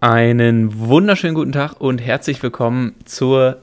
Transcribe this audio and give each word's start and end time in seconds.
Einen 0.00 0.78
wunderschönen 0.78 1.34
guten 1.34 1.50
Tag 1.50 1.80
und 1.80 1.98
herzlich 1.98 2.40
willkommen 2.40 2.94
zur 3.04 3.58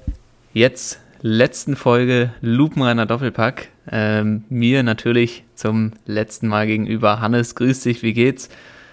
jetzt 0.52 1.00
letzten 1.22 1.78
Folge 1.78 2.34
Lupenreiner 2.42 3.06
Doppelpack. 3.06 3.70
Ähm, 3.90 4.44
mir 4.50 4.84
natürlich 4.84 5.46
zum 5.56 5.94
letzten 6.06 6.50
Mal 6.50 6.68
gegenüber. 6.68 7.22
Hannes, 7.22 7.56
grüß 7.56 7.84
dich, 7.84 8.04
wie 8.04 8.12
geht's? 8.12 8.50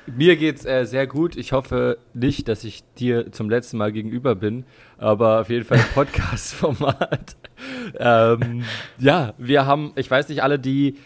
Mir 0.06 0.36
geht's 0.36 0.64
äh, 0.64 0.84
sehr 0.84 1.08
gut. 1.08 1.36
Ich 1.36 1.50
hoffe 1.50 1.98
nicht, 2.14 2.46
dass 2.46 2.62
ich 2.62 2.84
dir 2.96 3.32
zum 3.32 3.50
letzten 3.50 3.76
Mal 3.76 3.90
gegenüber 3.90 4.36
bin, 4.36 4.64
aber 4.96 5.40
auf 5.40 5.50
jeden 5.50 5.64
Fall 5.64 5.84
Podcast-Format. 5.94 7.34
ähm, 7.98 8.62
ja, 9.00 9.34
wir 9.36 9.66
haben, 9.66 9.90
ich 9.96 10.08
weiß 10.08 10.28
nicht, 10.28 10.44
alle, 10.44 10.60
die 10.60 10.96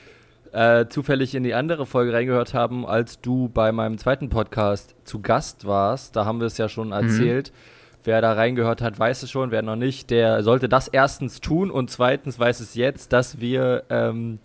äh, 0.57 0.89
zufällig 0.89 1.35
in 1.35 1.43
die 1.43 1.53
andere 1.53 1.85
Folge 1.85 2.15
reingehört 2.15 2.55
haben, 2.55 2.87
als 2.87 3.21
du 3.21 3.51
bei 3.51 3.73
meinem 3.73 3.99
zweiten 3.99 4.31
Podcast 4.31 4.95
zu 5.05 5.21
Gast 5.21 5.67
warst. 5.67 6.17
Da 6.17 6.25
haben 6.25 6.41
wir 6.41 6.47
es 6.47 6.57
ja 6.57 6.71
schon 6.71 6.89
mhm. 6.89 6.95
erzählt. 6.95 7.53
Mhm. 7.53 8.01
Wer 8.05 8.23
da 8.23 8.33
reingehört 8.33 8.81
hat, 8.81 8.99
weiß 8.99 9.23
es 9.23 9.31
schon. 9.31 9.51
Wer 9.51 9.61
noch 9.61 9.77
nicht, 9.77 10.09
der 10.09 10.43
sollte 10.43 10.71
das 10.71 10.89
erstens 10.89 11.43
tun 11.43 11.71
und 11.71 11.91
zweitens 11.91 12.39
weiß 12.39 12.61
es 12.61 12.75
jetzt, 12.75 13.13
dass 13.13 13.39
wir 13.39 13.85
ähm, 13.91 14.39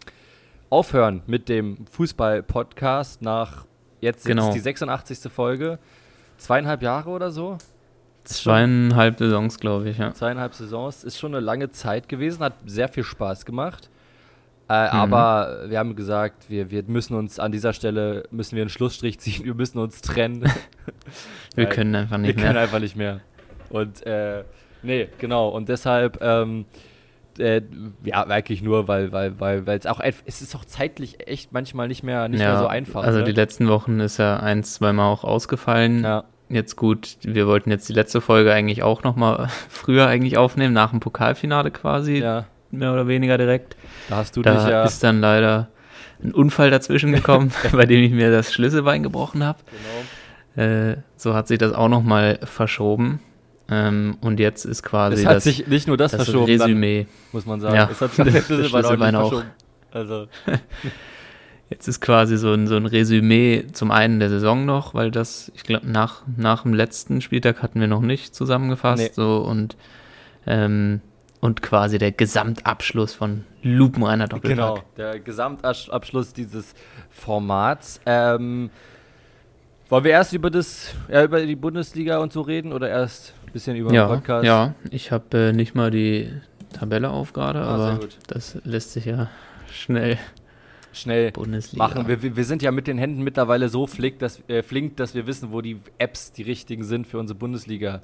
aufhören 0.70 1.22
mit 1.28 1.48
dem 1.48 1.86
Fußball-Podcast 1.92 3.22
nach 3.22 3.66
jetzt 4.02 4.26
genau. 4.26 4.50
ist 4.50 4.56
die 4.56 4.60
86. 4.60 5.32
Folge. 5.32 5.80
Zweieinhalb 6.38 6.82
Jahre 6.82 7.12
oder 7.12 7.32
so? 7.32 7.58
Zweieinhalb 8.26 9.18
Saisons, 9.18 9.60
glaube 9.60 9.90
ich, 9.90 9.98
ja. 9.98 10.14
Zweieinhalb 10.14 10.56
Saisons 10.56 11.06
ist 11.06 11.18
schon 11.18 11.34
eine 11.34 11.46
lange 11.46 11.72
Zeit 11.72 12.10
gewesen, 12.10 12.44
hat 12.44 12.56
sehr 12.66 12.90
viel 12.90 13.06
Spaß 13.06 13.46
gemacht. 13.46 13.91
Äh, 14.72 14.86
mhm. 14.86 15.02
Aber 15.02 15.66
wir 15.68 15.80
haben 15.80 15.98
gesagt, 15.98 16.50
wir, 16.50 16.72
wir 16.72 16.84
müssen 16.88 17.14
uns 17.14 17.40
an 17.40 17.52
dieser 17.52 17.74
Stelle, 17.74 18.24
müssen 18.32 18.56
wir 18.56 18.64
einen 18.64 18.70
Schlussstrich 18.70 19.20
ziehen, 19.20 19.44
wir 19.44 19.54
müssen 19.54 19.80
uns 19.80 20.02
trennen. 20.02 20.50
wir 21.56 21.66
können 21.66 21.94
einfach 21.94 22.18
nicht 22.18 22.30
wir 22.30 22.36
mehr. 22.36 22.44
Wir 22.44 22.48
können 22.48 22.58
einfach 22.58 22.80
nicht 22.80 22.96
mehr. 22.96 23.20
Und 23.70 24.06
äh, 24.06 24.44
nee, 24.82 25.10
genau. 25.18 25.50
Und 25.50 25.68
deshalb, 25.68 26.20
ähm, 26.22 26.64
äh, 27.38 27.62
ja, 28.06 28.30
wirklich 28.30 28.62
nur, 28.62 28.88
weil, 28.88 29.12
weil, 29.12 29.38
weil, 29.42 29.68
weil 29.68 29.78
es 29.78 29.86
auch, 29.86 30.00
es 30.00 30.42
ist 30.42 30.56
auch 30.56 30.64
zeitlich 30.64 31.28
echt 31.28 31.52
manchmal 31.52 31.90
nicht 31.90 32.04
mehr, 32.04 32.30
nicht 32.30 32.40
ja, 32.40 32.52
mehr 32.52 32.60
so 32.60 32.68
einfach. 32.68 33.04
Also 33.04 33.20
ne? 33.20 33.26
die 33.26 33.34
letzten 33.34 33.68
Wochen 33.68 34.00
ist 34.00 34.20
ja 34.20 34.38
ein, 34.40 34.64
zweimal 34.64 35.12
auch 35.12 35.26
ausgefallen. 35.26 36.04
Ja. 36.06 36.24
Jetzt 36.48 36.78
gut, 36.78 37.18
wir 37.24 37.46
wollten 37.46 37.72
jetzt 37.72 37.90
die 37.90 37.94
letzte 37.94 38.22
Folge 38.22 38.54
eigentlich 38.54 38.84
auch 38.84 39.04
nochmal 39.04 39.50
früher 39.70 40.08
eigentlich 40.08 40.38
aufnehmen, 40.38 40.74
nach 40.74 40.92
dem 40.92 41.02
Pokalfinale 41.02 41.72
quasi. 41.72 42.20
Ja 42.20 42.46
mehr 42.72 42.94
oder 42.94 43.08
weniger 43.08 43.38
direkt. 43.38 43.76
Da 44.10 44.18
hast 44.18 44.36
du 44.36 44.42
da 44.42 44.56
dich 44.56 44.70
ja. 44.70 44.84
ist 44.84 45.04
dann 45.04 45.22
leider 45.22 45.70
ein 46.24 46.34
Unfall 46.34 46.72
dazwischen 46.72 47.12
gekommen, 47.14 47.52
bei 47.72 47.86
dem 47.86 48.04
ich 48.04 48.12
mir 48.12 48.32
das 48.32 48.54
Schlüsselbein 48.54 49.04
gebrochen 49.04 49.44
habe. 49.44 49.60
Genau. 50.56 50.68
Äh, 50.68 50.98
so 51.16 51.34
hat 51.34 51.48
sich 51.48 51.58
das 51.58 51.74
auch 51.74 51.88
nochmal 51.88 52.40
verschoben. 52.44 53.20
Ähm, 53.70 54.18
und 54.20 54.40
jetzt 54.40 54.66
ist 54.66 54.84
quasi. 54.84 55.22
Es 55.22 55.26
hat 55.26 55.38
das, 55.38 55.44
sich 55.46 55.68
nicht 55.68 55.88
nur 55.88 55.96
das, 55.96 56.12
das 56.12 56.26
verschoben, 56.26 56.46
Resümee. 56.46 57.04
Dann, 57.04 57.14
muss 57.32 57.46
man 57.46 57.62
sagen. 57.62 57.76
Ja, 57.76 57.90
es 57.90 58.02
hat 58.02 58.14
sich 58.14 58.26
das 58.26 58.34
Schlüsselbein, 58.46 58.70
Schlüsselbein 58.70 59.16
auch. 59.16 59.34
auch. 59.34 59.44
Also. 59.92 60.28
Jetzt 61.70 61.88
ist 61.88 62.02
quasi 62.02 62.36
so 62.36 62.52
ein, 62.52 62.68
so 62.68 62.76
ein 62.76 62.86
Resümee 62.86 63.64
zum 63.72 63.92
einen 63.92 64.20
der 64.20 64.28
Saison 64.28 64.66
noch, 64.66 64.94
weil 64.94 65.10
das, 65.10 65.50
ich 65.56 65.64
glaube, 65.64 65.90
nach, 65.90 66.24
nach 66.36 66.64
dem 66.64 66.74
letzten 66.74 67.22
Spieltag 67.22 67.64
hatten 67.64 67.80
wir 67.80 67.88
noch 67.88 68.02
nicht 68.02 68.36
zusammengefasst. 68.36 69.02
Nee. 69.02 69.12
So 69.14 69.38
und 69.38 69.78
ähm, 70.46 71.00
und 71.42 71.62
quasi 71.62 71.98
der 71.98 72.12
Gesamtabschluss 72.12 73.14
von 73.14 73.44
Lupenreiner 73.64 74.28
Doppelpack. 74.28 74.76
Genau, 74.76 74.84
der 74.96 75.20
Gesamtabschluss 75.20 76.34
dieses 76.34 76.74
Formats. 77.10 78.00
Ähm, 78.06 78.70
wollen 79.90 80.04
wir 80.06 80.12
erst 80.12 80.34
über 80.34 80.50
das, 80.50 80.94
ja, 81.10 81.24
über 81.24 81.46
die 81.46 81.56
Bundesliga 81.56 82.20
und 82.20 82.32
so 82.32 82.42
reden 82.42 82.72
oder 82.72 82.90
erst 82.90 83.34
ein 83.46 83.52
bisschen 83.52 83.76
über 83.76 83.92
ja, 83.92 84.08
den 84.08 84.16
Podcast? 84.16 84.46
Ja, 84.46 84.76
ich 84.92 85.12
habe 85.12 85.50
äh, 85.50 85.52
nicht 85.52 85.76
mal 85.76 85.92
die 85.92 86.32
Tabelle 86.72 87.10
auf 87.10 87.34
gerade, 87.34 87.60
ah, 87.60 87.74
aber 87.74 88.00
das 88.28 88.58
lässt 88.64 88.94
sich 88.94 89.06
ja 89.06 89.30
schnell 89.70 90.18
schnell 90.94 91.32
Bundesliga. 91.32 91.88
machen. 91.88 92.08
Wir, 92.08 92.36
wir, 92.36 92.46
sind 92.46 92.62
ja 92.62 92.72
mit 92.72 92.86
den 92.86 92.98
Händen 92.98 93.24
mittlerweile 93.24 93.70
so 93.70 93.88
flink 93.88 94.20
dass, 94.20 94.42
äh, 94.48 94.62
flink, 94.62 94.98
dass 94.98 95.16
wir 95.16 95.26
wissen, 95.26 95.52
wo 95.52 95.62
die 95.62 95.80
Apps 95.98 96.32
die 96.34 96.44
richtigen 96.44 96.84
sind 96.84 97.08
für 97.08 97.18
unsere 97.18 97.40
Bundesliga. 97.40 98.02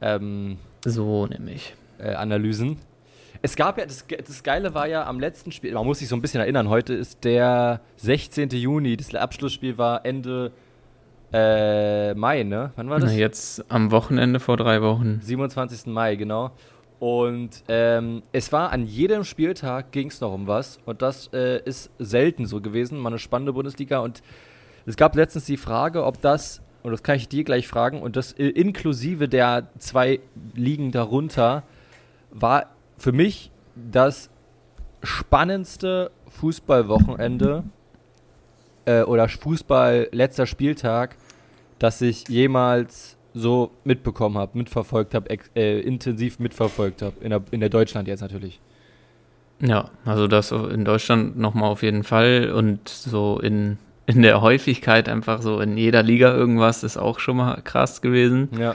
Ähm, 0.00 0.58
so 0.84 1.26
nämlich 1.26 1.74
äh, 2.02 2.14
Analysen. 2.14 2.78
Es 3.42 3.56
gab 3.56 3.78
ja, 3.78 3.86
das, 3.86 4.04
das 4.08 4.42
Geile 4.42 4.74
war 4.74 4.86
ja 4.86 5.06
am 5.06 5.18
letzten 5.18 5.52
Spiel, 5.52 5.72
man 5.72 5.86
muss 5.86 6.00
sich 6.00 6.08
so 6.08 6.16
ein 6.16 6.20
bisschen 6.20 6.40
erinnern, 6.40 6.68
heute 6.68 6.92
ist 6.92 7.24
der 7.24 7.80
16. 7.96 8.50
Juni, 8.50 8.96
das 8.96 9.14
Abschlussspiel 9.14 9.78
war 9.78 10.04
Ende 10.04 10.52
äh, 11.32 12.12
Mai, 12.14 12.42
ne? 12.42 12.72
Wann 12.76 12.90
war 12.90 12.98
das? 12.98 13.12
Na, 13.12 13.16
jetzt 13.16 13.64
am 13.70 13.90
Wochenende 13.92 14.40
vor 14.40 14.56
drei 14.56 14.82
Wochen. 14.82 15.20
27. 15.22 15.86
Mai, 15.86 16.16
genau. 16.16 16.50
Und 16.98 17.64
ähm, 17.68 18.22
es 18.32 18.52
war 18.52 18.72
an 18.72 18.84
jedem 18.84 19.24
Spieltag 19.24 19.90
ging 19.90 20.08
es 20.08 20.20
noch 20.20 20.34
um 20.34 20.46
was. 20.46 20.78
Und 20.84 21.02
das 21.02 21.30
äh, 21.32 21.62
ist 21.64 21.90
selten 21.98 22.46
so 22.46 22.60
gewesen. 22.60 22.98
Mal 22.98 23.08
eine 23.08 23.18
spannende 23.18 23.52
Bundesliga. 23.52 24.00
Und 24.00 24.22
es 24.86 24.96
gab 24.96 25.16
letztens 25.16 25.46
die 25.46 25.56
Frage, 25.56 26.04
ob 26.04 26.20
das, 26.20 26.60
und 26.82 26.90
das 26.90 27.02
kann 27.02 27.16
ich 27.16 27.28
dir 27.28 27.44
gleich 27.44 27.68
fragen, 27.68 28.02
und 28.02 28.16
das 28.16 28.32
inklusive 28.32 29.28
der 29.28 29.68
zwei 29.78 30.20
Ligen 30.54 30.90
darunter, 30.90 31.62
war 32.30 32.66
für 32.98 33.12
mich 33.12 33.50
das 33.74 34.30
spannendste 35.02 36.10
Fußballwochenende 36.28 37.64
äh, 38.84 39.02
oder 39.02 39.28
Fußball 39.28 40.08
letzter 40.12 40.46
Spieltag, 40.46 41.16
das 41.78 42.00
ich 42.00 42.28
jemals 42.28 43.16
so 43.32 43.70
mitbekommen 43.84 44.38
habe, 44.38 44.58
mitverfolgt 44.58 45.14
habe, 45.14 45.38
äh, 45.54 45.80
intensiv 45.80 46.38
mitverfolgt 46.38 47.02
habe. 47.02 47.14
In 47.20 47.30
der, 47.30 47.42
in 47.50 47.60
der 47.60 47.68
Deutschland 47.68 48.08
jetzt 48.08 48.20
natürlich. 48.20 48.60
Ja, 49.60 49.90
also 50.04 50.26
das 50.26 50.52
in 50.52 50.84
Deutschland 50.84 51.38
nochmal 51.38 51.70
auf 51.70 51.82
jeden 51.82 52.02
Fall 52.02 52.50
und 52.54 52.88
so 52.88 53.38
in, 53.38 53.76
in 54.06 54.22
der 54.22 54.40
Häufigkeit 54.40 55.08
einfach 55.08 55.42
so 55.42 55.60
in 55.60 55.76
jeder 55.76 56.02
Liga 56.02 56.34
irgendwas 56.34 56.82
ist 56.82 56.96
auch 56.96 57.18
schon 57.18 57.36
mal 57.36 57.60
krass 57.62 58.00
gewesen. 58.00 58.48
Ja. 58.58 58.74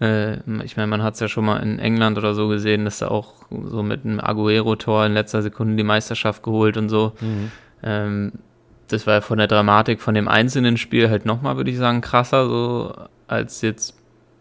Äh, 0.00 0.36
ich 0.64 0.76
meine, 0.76 0.86
man 0.86 1.02
hat 1.02 1.14
es 1.14 1.20
ja 1.20 1.28
schon 1.28 1.44
mal 1.44 1.58
in 1.58 1.78
England 1.78 2.18
oder 2.18 2.34
so 2.34 2.48
gesehen, 2.48 2.84
dass 2.84 2.98
da 2.98 3.08
auch 3.08 3.34
so 3.50 3.82
mit 3.82 4.04
einem 4.04 4.20
Aguero-Tor 4.20 5.06
in 5.06 5.14
letzter 5.14 5.42
Sekunde 5.42 5.76
die 5.76 5.84
Meisterschaft 5.84 6.42
geholt 6.42 6.76
und 6.76 6.88
so. 6.88 7.12
Mhm. 7.20 7.50
Ähm, 7.82 8.32
das 8.88 9.06
war 9.06 9.14
ja 9.14 9.20
von 9.20 9.38
der 9.38 9.48
Dramatik 9.48 10.00
von 10.00 10.14
dem 10.14 10.28
einzelnen 10.28 10.76
Spiel 10.76 11.10
halt 11.10 11.26
nochmal, 11.26 11.56
würde 11.56 11.70
ich 11.70 11.76
sagen, 11.76 12.00
krasser, 12.00 12.48
so 12.48 12.94
als 13.26 13.60
jetzt 13.60 13.94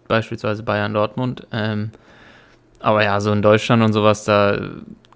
beispielsweise 0.07 0.63
Bayern 0.63 0.93
Dortmund. 0.93 1.45
Ähm, 1.51 1.91
aber 2.79 3.03
ja, 3.03 3.19
so 3.19 3.31
in 3.31 3.41
Deutschland 3.41 3.83
und 3.83 3.91
sowas, 3.93 4.23
da, 4.23 4.57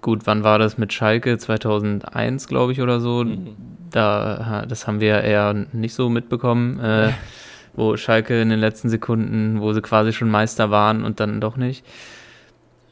gut, 0.02 0.22
wann 0.24 0.44
war 0.44 0.58
das 0.58 0.76
mit 0.76 0.92
Schalke? 0.92 1.38
2001, 1.38 2.48
glaube 2.48 2.72
ich, 2.72 2.80
oder 2.80 3.00
so. 3.00 3.24
Mhm. 3.24 3.56
Da, 3.90 4.64
das 4.68 4.86
haben 4.86 5.00
wir 5.00 5.22
eher 5.22 5.54
nicht 5.72 5.94
so 5.94 6.08
mitbekommen. 6.08 6.80
Äh, 6.80 7.12
wo 7.74 7.96
Schalke 7.96 8.40
in 8.40 8.50
den 8.50 8.60
letzten 8.60 8.88
Sekunden, 8.88 9.60
wo 9.60 9.72
sie 9.72 9.82
quasi 9.82 10.12
schon 10.12 10.30
Meister 10.30 10.70
waren 10.70 11.04
und 11.04 11.20
dann 11.20 11.40
doch 11.40 11.56
nicht. 11.56 11.84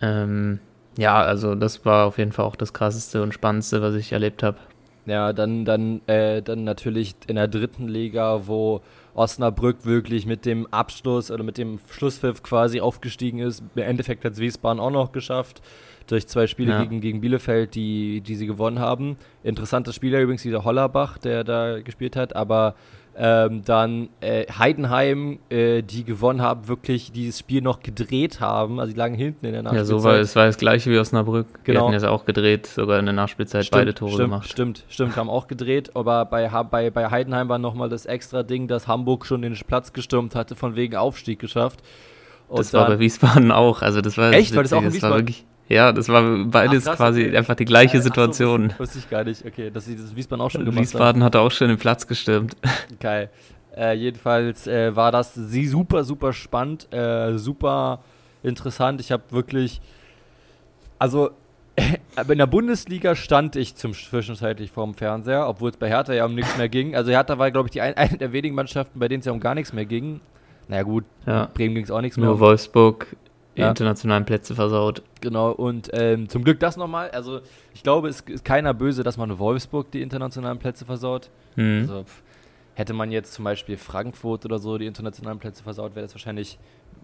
Ähm, 0.00 0.60
ja, 0.96 1.20
also 1.20 1.54
das 1.54 1.84
war 1.84 2.06
auf 2.06 2.18
jeden 2.18 2.32
Fall 2.32 2.44
auch 2.44 2.56
das 2.56 2.72
krasseste 2.72 3.22
und 3.22 3.34
spannendste, 3.34 3.82
was 3.82 3.94
ich 3.94 4.12
erlebt 4.12 4.42
habe. 4.42 4.58
Ja, 5.06 5.32
dann, 5.32 5.64
dann, 5.64 6.02
äh, 6.06 6.42
dann 6.42 6.64
natürlich 6.64 7.14
in 7.26 7.36
der 7.36 7.48
dritten 7.48 7.88
Liga, 7.88 8.46
wo 8.46 8.82
Osnabrück 9.14 9.84
wirklich 9.84 10.26
mit 10.26 10.46
dem 10.46 10.66
Abschluss 10.72 11.30
oder 11.30 11.42
mit 11.42 11.58
dem 11.58 11.80
Schlusspfiff 11.90 12.42
quasi 12.42 12.80
aufgestiegen 12.80 13.40
ist. 13.40 13.62
Im 13.74 13.82
Endeffekt 13.82 14.24
hat 14.24 14.34
es 14.34 14.38
Wiesbaden 14.38 14.80
auch 14.80 14.90
noch 14.90 15.12
geschafft 15.12 15.62
durch 16.06 16.26
zwei 16.26 16.46
Spiele 16.46 16.72
ja. 16.72 16.82
gegen, 16.82 17.00
gegen 17.00 17.20
Bielefeld, 17.20 17.74
die, 17.74 18.20
die 18.20 18.34
sie 18.34 18.46
gewonnen 18.46 18.78
haben. 18.78 19.16
Interessanter 19.42 19.92
Spieler 19.92 20.20
übrigens, 20.20 20.42
dieser 20.42 20.64
Hollerbach, 20.64 21.19
der 21.19 21.44
da 21.44 21.80
gespielt 21.80 22.16
hat, 22.16 22.34
aber 22.34 22.74
ähm, 23.16 23.62
dann 23.65 24.09
äh, 24.21 24.47
Heidenheim, 24.47 25.41
äh, 25.50 25.82
die 25.82 26.04
gewonnen 26.04 26.41
haben, 26.43 26.69
wirklich 26.69 27.12
dieses 27.12 27.38
Spiel 27.38 27.61
noch 27.61 27.82
gedreht 27.82 28.40
haben. 28.40 28.81
Also 28.81 28.93
die 28.93 28.99
lagen 28.99 29.14
hinten 29.14 29.46
in 29.46 29.52
der 29.52 29.62
Nachspielzeit. 29.62 29.90
Ja, 29.90 29.99
so 29.99 30.05
war 30.05 30.14
es 30.19 30.37
war 30.37 30.46
das 30.46 30.56
gleiche 30.56 30.90
wie 30.90 30.99
Osnabrück. 30.99 31.46
Genau. 31.64 31.81
Die 31.81 31.84
hatten 31.84 31.93
jetzt 31.93 32.05
auch 32.05 32.25
gedreht, 32.25 32.67
sogar 32.67 32.99
in 32.99 33.06
der 33.06 33.14
Nachspielzeit 33.14 33.67
stimmt, 33.67 33.81
beide 33.81 33.94
Tore 33.94 34.12
stimmt, 34.12 34.25
gemacht. 34.25 34.49
Stimmt, 34.49 34.84
stimmt, 34.88 35.17
haben 35.17 35.29
auch 35.29 35.49
gedreht. 35.49 35.94
Aber 35.94 36.25
bei, 36.25 36.49
bei, 36.49 36.90
bei 36.90 37.11
Heidenheim 37.11 37.49
war 37.49 37.58
nochmal 37.58 37.88
das 37.88 38.06
extra 38.06 38.43
Ding, 38.43 38.69
dass 38.69 38.88
Hamburg 38.88 39.26
schon 39.26 39.43
den 39.43 39.55
Platz 39.67 39.93
gestürmt 39.93 40.34
hatte, 40.34 40.55
von 40.55 40.76
wegen 40.76 40.96
Aufstieg 40.96 41.38
geschafft. 41.38 41.81
Und 42.49 42.58
das 42.58 42.73
war 42.73 42.88
bei 42.88 42.99
Wiesbaden 42.99 43.52
auch. 43.52 43.82
Also 43.82 44.00
das 44.00 44.19
war 44.19 44.32
echt, 44.32 44.56
weil 44.56 44.64
das 44.64 44.73
auch 44.73 44.82
in 44.82 44.93
Wiesbaden. 44.93 45.19
Wirklich, 45.19 45.44
ja, 45.70 45.93
das 45.93 46.08
war 46.08 46.44
beides 46.46 46.87
Ach, 46.88 46.96
quasi 46.96 47.26
okay. 47.26 47.37
einfach 47.37 47.55
die 47.55 47.64
gleiche 47.64 47.99
äh, 47.99 48.00
Situation. 48.00 48.70
So, 48.70 48.78
wusste 48.81 48.99
ich 48.99 49.08
gar 49.08 49.22
nicht. 49.22 49.46
Okay, 49.46 49.70
dass 49.70 49.84
sie 49.84 49.96
das 49.96 50.17
Wiesbaden 50.17 50.44
auch 50.44 50.50
schon 50.50 50.64
gemacht 50.64 50.82
Wiesbaden 50.82 51.22
hat 51.22 51.37
auch 51.37 51.52
schon 51.52 51.69
den 51.69 51.78
Platz 51.78 52.08
gestürmt. 52.08 52.56
Geil. 53.00 53.31
Äh, 53.76 53.94
jedenfalls 53.94 54.67
äh, 54.67 54.94
war 54.96 55.12
das 55.12 55.32
sie 55.34 55.69
super, 55.69 56.02
super 56.02 56.32
spannend, 56.32 56.93
äh, 56.93 57.38
super 57.38 58.00
interessant. 58.43 59.00
Ich 59.00 59.12
habe 59.12 59.22
wirklich, 59.31 59.81
also 60.99 61.31
in 62.28 62.38
der 62.38 62.46
Bundesliga 62.49 63.14
stand 63.14 63.55
ich 63.55 63.76
zum 63.76 63.94
zwischenzeitlich 63.94 64.72
vorm 64.72 64.94
Fernseher, 64.94 65.49
obwohl 65.49 65.70
es 65.70 65.76
bei 65.76 65.88
Hertha 65.88 66.12
ja 66.12 66.25
um 66.25 66.34
nichts 66.34 66.56
mehr 66.58 66.69
ging. 66.69 66.96
Also 66.96 67.12
Hertha 67.12 67.38
war, 67.38 67.52
glaube 67.52 67.69
ich, 67.69 67.72
die 67.72 67.81
ein, 67.81 67.94
eine 67.96 68.19
der 68.19 68.32
wenigen 68.32 68.56
Mannschaften, 68.56 68.99
bei 68.99 69.06
denen 69.06 69.20
es 69.20 69.26
ja 69.26 69.31
um 69.31 69.38
gar 69.38 69.55
nichts 69.55 69.72
mehr 69.72 69.87
ging. 69.87 70.20
naja 70.67 70.82
gut, 70.82 71.05
ja. 71.26 71.49
Bremen 71.55 71.76
ging 71.76 71.84
es 71.84 71.93
auch 71.93 72.00
nichts 72.00 72.17
mehr. 72.17 72.26
Nur 72.26 72.40
Wolfsburg 72.40 73.06
die 73.60 73.64
ja. 73.64 73.70
internationalen 73.70 74.24
Plätze 74.24 74.54
versaut. 74.54 75.02
Genau, 75.20 75.52
und 75.52 75.90
ähm, 75.92 76.28
zum 76.28 76.44
Glück 76.44 76.60
das 76.60 76.76
nochmal. 76.76 77.10
Also 77.10 77.40
ich 77.74 77.82
glaube, 77.82 78.08
es 78.08 78.20
ist 78.20 78.44
keiner 78.44 78.74
böse, 78.74 79.02
dass 79.02 79.16
man 79.16 79.38
Wolfsburg 79.38 79.90
die 79.90 80.02
internationalen 80.02 80.58
Plätze 80.58 80.84
versaut. 80.84 81.30
Mhm. 81.56 81.80
Also 81.80 82.04
hätte 82.74 82.94
man 82.94 83.12
jetzt 83.12 83.34
zum 83.34 83.44
Beispiel 83.44 83.76
Frankfurt 83.76 84.44
oder 84.44 84.58
so 84.58 84.78
die 84.78 84.86
internationalen 84.86 85.38
Plätze 85.38 85.62
versaut, 85.62 85.94
wäre 85.94 86.06
das 86.06 86.14
wahrscheinlich 86.14 86.58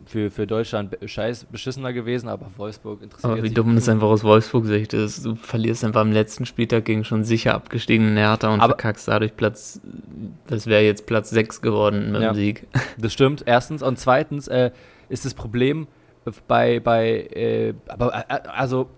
für, 0.05 0.31
für 0.31 0.47
Deutschland 0.47 0.97
scheiß 1.05 1.47
beschissener 1.47 1.93
gewesen, 1.93 2.29
aber 2.29 2.47
Wolfsburg 2.57 3.03
interessiert 3.03 3.33
Aber 3.33 3.43
wie 3.43 3.51
dumm 3.51 3.75
das 3.75 3.89
einfach 3.89 4.07
aus 4.07 4.25
Wolfsburg-Sicht 4.25 4.93
ist. 4.95 5.25
Du 5.25 5.35
verlierst 5.35 5.85
einfach 5.85 6.01
am 6.01 6.13
letzten 6.13 6.47
Spieltag 6.47 6.85
gegen 6.85 7.05
schon 7.05 7.25
sicher 7.25 7.55
abgestiegenen 7.55 8.17
Hertha 8.17 8.53
und 8.53 8.61
aber 8.61 8.75
verkackst 8.75 9.09
dadurch 9.09 9.37
Platz, 9.37 9.81
das 10.47 10.67
wäre 10.67 10.83
jetzt 10.83 11.07
Platz 11.07 11.31
6 11.31 11.61
geworden 11.61 12.13
mit 12.13 12.23
ja, 12.23 12.33
dem 12.33 12.37
Sieg. 12.37 12.67
Das 12.99 13.13
stimmt, 13.13 13.43
erstens. 13.47 13.83
Und 13.83 13.99
zweitens 13.99 14.49
äh, 14.49 14.71
ist 15.09 15.25
das 15.25 15.35
Problem 15.35 15.87
bei, 16.47 16.81
bei 16.81 17.29
äh, 17.33 17.75
aber, 17.89 18.25
äh, 18.29 18.41
also 18.49 18.89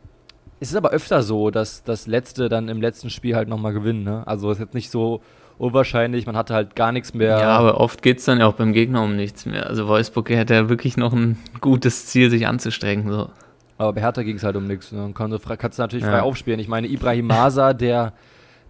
es 0.61 0.71
ist 0.71 0.77
aber 0.77 0.91
öfter 0.91 1.23
so, 1.23 1.51
dass 1.51 1.85
das 1.85 2.07
Letzte 2.07 2.49
dann 2.49 2.69
im 2.69 2.81
letzten 2.81 3.11
Spiel 3.11 3.37
halt 3.37 3.49
nochmal 3.49 3.73
gewinnen, 3.73 4.03
ne? 4.03 4.27
Also 4.27 4.51
es 4.51 4.59
ist 4.59 4.65
jetzt 4.65 4.75
nicht 4.75 4.91
so 4.91 5.21
unwahrscheinlich, 5.59 6.27
man 6.27 6.37
hatte 6.37 6.55
halt 6.55 6.77
gar 6.77 6.93
nichts 6.93 7.15
mehr. 7.15 7.39
Ja, 7.39 7.59
aber 7.59 7.81
oft 7.81 8.03
geht 8.03 8.19
es 8.19 8.25
dann 8.25 8.41
ja 8.41 8.47
auch 8.47 8.55
beim 8.55 8.73
Gegner 8.73 9.03
um 9.03 9.17
nichts 9.17 9.47
mehr. 9.47 9.67
Also 9.67 9.89
Wolfsburg 9.89 10.31
hätte 10.31 10.55
ja 10.55 10.69
wirklich 10.69 10.97
noch 10.97 11.13
ein 11.13 11.39
gutes 11.61 12.07
Ziel, 12.07 12.31
sich 12.31 12.47
anzustrengen. 12.47 13.11
So. 13.11 13.31
Aber 13.77 13.93
bei 13.93 14.01
Hertha 14.01 14.23
ging 14.23 14.37
es 14.37 14.45
halt 14.45 14.57
um 14.57 14.67
nichts. 14.67 14.93
Ne? 14.93 14.99
Dann 14.99 15.15
kannst 15.59 15.79
du 15.79 15.83
natürlich 15.83 16.05
ja. 16.05 16.11
frei 16.11 16.23
aufspielen. 16.23 16.61
Ich 16.61 16.69
meine, 16.69 16.89
Ibrahim 16.89 17.27
Masa, 17.27 17.73
der 17.73 18.13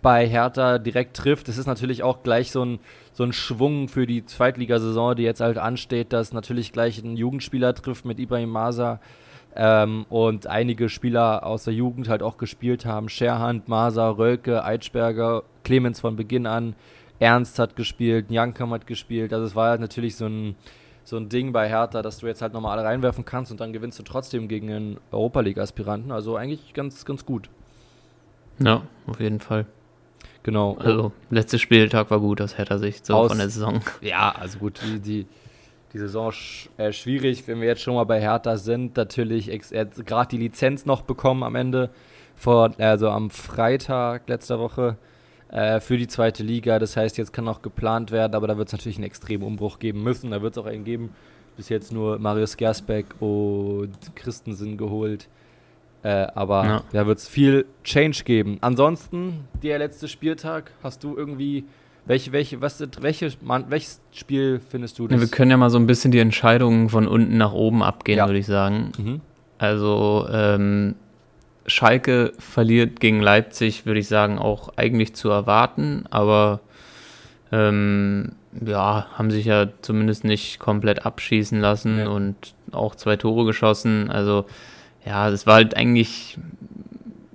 bei 0.08 0.26
Hertha 0.26 0.78
direkt 0.78 1.18
trifft, 1.18 1.48
das 1.48 1.58
ist 1.58 1.66
natürlich 1.66 2.02
auch 2.02 2.22
gleich 2.22 2.50
so 2.50 2.64
ein, 2.64 2.78
so 3.12 3.24
ein 3.24 3.34
Schwung 3.34 3.88
für 3.88 4.06
die 4.06 4.24
Zweitligasaison, 4.24 5.14
die 5.14 5.22
jetzt 5.22 5.42
halt 5.42 5.58
ansteht, 5.58 6.14
dass 6.14 6.32
natürlich 6.32 6.72
gleich 6.72 7.02
ein 7.02 7.18
Jugendspieler 7.18 7.74
trifft 7.74 8.06
mit 8.06 8.18
Ibrahim 8.18 8.48
Masa. 8.48 9.00
Ähm, 9.54 10.06
und 10.08 10.46
einige 10.46 10.88
Spieler 10.88 11.44
aus 11.44 11.64
der 11.64 11.74
Jugend 11.74 12.08
halt 12.08 12.22
auch 12.22 12.38
gespielt 12.38 12.86
haben. 12.86 13.10
Scherhand, 13.10 13.68
Masa, 13.68 14.08
Rölke, 14.08 14.64
Eitschberger, 14.64 15.42
Clemens 15.62 16.00
von 16.00 16.16
Beginn 16.16 16.46
an, 16.46 16.74
Ernst 17.18 17.58
hat 17.58 17.76
gespielt, 17.76 18.30
Jankam 18.30 18.72
hat 18.72 18.86
gespielt. 18.86 19.34
Also 19.34 19.44
es 19.44 19.54
war 19.54 19.68
halt 19.68 19.82
natürlich 19.82 20.16
so 20.16 20.24
ein, 20.24 20.56
so 21.04 21.18
ein 21.18 21.28
Ding 21.28 21.52
bei 21.52 21.68
Hertha, 21.68 22.00
dass 22.00 22.16
du 22.16 22.26
jetzt 22.28 22.40
halt 22.40 22.54
nochmal 22.54 22.78
alle 22.78 22.88
reinwerfen 22.88 23.26
kannst 23.26 23.52
und 23.52 23.60
dann 23.60 23.74
gewinnst 23.74 23.98
du 23.98 24.04
trotzdem 24.04 24.48
gegen 24.48 24.72
einen 24.72 24.96
Europa 25.12 25.40
League-Aspiranten. 25.40 26.12
Also 26.12 26.36
eigentlich 26.36 26.72
ganz, 26.72 27.04
ganz 27.04 27.26
gut. 27.26 27.50
Ja, 28.58 28.80
auf 29.06 29.20
jeden 29.20 29.40
Fall. 29.40 29.66
Genau. 30.42 30.76
Also, 30.78 31.12
letzter 31.30 31.58
Spieltag 31.58 32.10
war 32.10 32.20
gut 32.20 32.40
aus 32.40 32.56
Hertha 32.56 32.78
Sicht, 32.78 33.04
so 33.04 33.14
aus, 33.14 33.28
von 33.28 33.38
der 33.38 33.50
Saison. 33.50 33.80
Ja, 34.00 34.30
also 34.30 34.58
gut, 34.58 34.80
die, 34.84 35.00
die, 35.00 35.26
die 35.92 35.98
Saison 35.98 36.32
sch 36.32 36.70
äh, 36.78 36.92
schwierig, 36.92 37.46
wenn 37.46 37.60
wir 37.60 37.68
jetzt 37.68 37.82
schon 37.82 37.94
mal 37.94 38.04
bei 38.04 38.20
Hertha 38.20 38.56
sind. 38.56 38.96
Natürlich, 38.96 39.50
er 39.72 39.80
hat 39.80 40.06
gerade 40.06 40.28
die 40.30 40.38
Lizenz 40.38 40.86
noch 40.86 41.02
bekommen 41.02 41.42
am 41.42 41.54
Ende, 41.54 41.90
vor, 42.36 42.72
also 42.78 43.10
am 43.10 43.30
Freitag 43.30 44.28
letzter 44.28 44.58
Woche 44.58 44.96
äh, 45.50 45.80
für 45.80 45.96
die 45.96 46.06
zweite 46.06 46.42
Liga. 46.42 46.78
Das 46.78 46.96
heißt, 46.96 47.18
jetzt 47.18 47.32
kann 47.32 47.44
noch 47.44 47.62
geplant 47.62 48.10
werden, 48.10 48.34
aber 48.34 48.46
da 48.46 48.56
wird 48.56 48.68
es 48.68 48.72
natürlich 48.72 48.98
einen 48.98 49.06
extremen 49.06 49.44
Umbruch 49.44 49.78
geben 49.78 50.02
müssen. 50.02 50.30
Da 50.30 50.42
wird 50.42 50.56
es 50.56 50.58
auch 50.58 50.66
einen 50.66 50.84
geben. 50.84 51.10
Bis 51.56 51.68
jetzt 51.68 51.92
nur 51.92 52.18
Marius 52.18 52.56
Gersbeck 52.56 53.06
und 53.20 53.96
Christensen 54.14 54.76
geholt. 54.76 55.28
Äh, 56.08 56.28
aber 56.34 56.64
ja. 56.64 56.82
da 56.92 57.06
wird 57.06 57.18
es 57.18 57.28
viel 57.28 57.66
Change 57.84 58.22
geben. 58.24 58.56
Ansonsten, 58.62 59.44
der 59.62 59.78
letzte 59.78 60.08
Spieltag, 60.08 60.72
hast 60.82 61.04
du 61.04 61.14
irgendwie 61.14 61.66
welche, 62.06 62.32
welche, 62.32 62.62
was, 62.62 62.82
welche, 63.02 63.30
man, 63.42 63.66
welches 63.68 64.00
Spiel 64.12 64.58
findest 64.70 64.98
du 64.98 65.06
das? 65.06 65.16
Ja, 65.16 65.20
wir 65.20 65.28
können 65.28 65.50
ja 65.50 65.58
mal 65.58 65.68
so 65.68 65.78
ein 65.78 65.86
bisschen 65.86 66.10
die 66.10 66.20
Entscheidungen 66.20 66.88
von 66.88 67.06
unten 67.06 67.36
nach 67.36 67.52
oben 67.52 67.82
abgehen, 67.82 68.16
ja. 68.16 68.26
würde 68.26 68.38
ich 68.38 68.46
sagen. 68.46 68.92
Mhm. 68.96 69.20
Also, 69.58 70.26
ähm, 70.32 70.94
Schalke 71.66 72.32
verliert 72.38 73.00
gegen 73.00 73.20
Leipzig, 73.20 73.84
würde 73.84 74.00
ich 74.00 74.08
sagen, 74.08 74.38
auch 74.38 74.70
eigentlich 74.76 75.14
zu 75.14 75.28
erwarten, 75.28 76.04
aber 76.08 76.60
ähm, 77.52 78.32
ja, 78.64 79.08
haben 79.12 79.30
sich 79.30 79.44
ja 79.44 79.68
zumindest 79.82 80.24
nicht 80.24 80.58
komplett 80.58 81.04
abschießen 81.04 81.60
lassen 81.60 81.98
ja. 81.98 82.08
und 82.08 82.54
auch 82.72 82.94
zwei 82.94 83.16
Tore 83.16 83.44
geschossen. 83.44 84.10
Also, 84.10 84.46
ja, 85.04 85.28
es 85.28 85.46
war 85.46 85.54
halt 85.54 85.76
eigentlich 85.76 86.38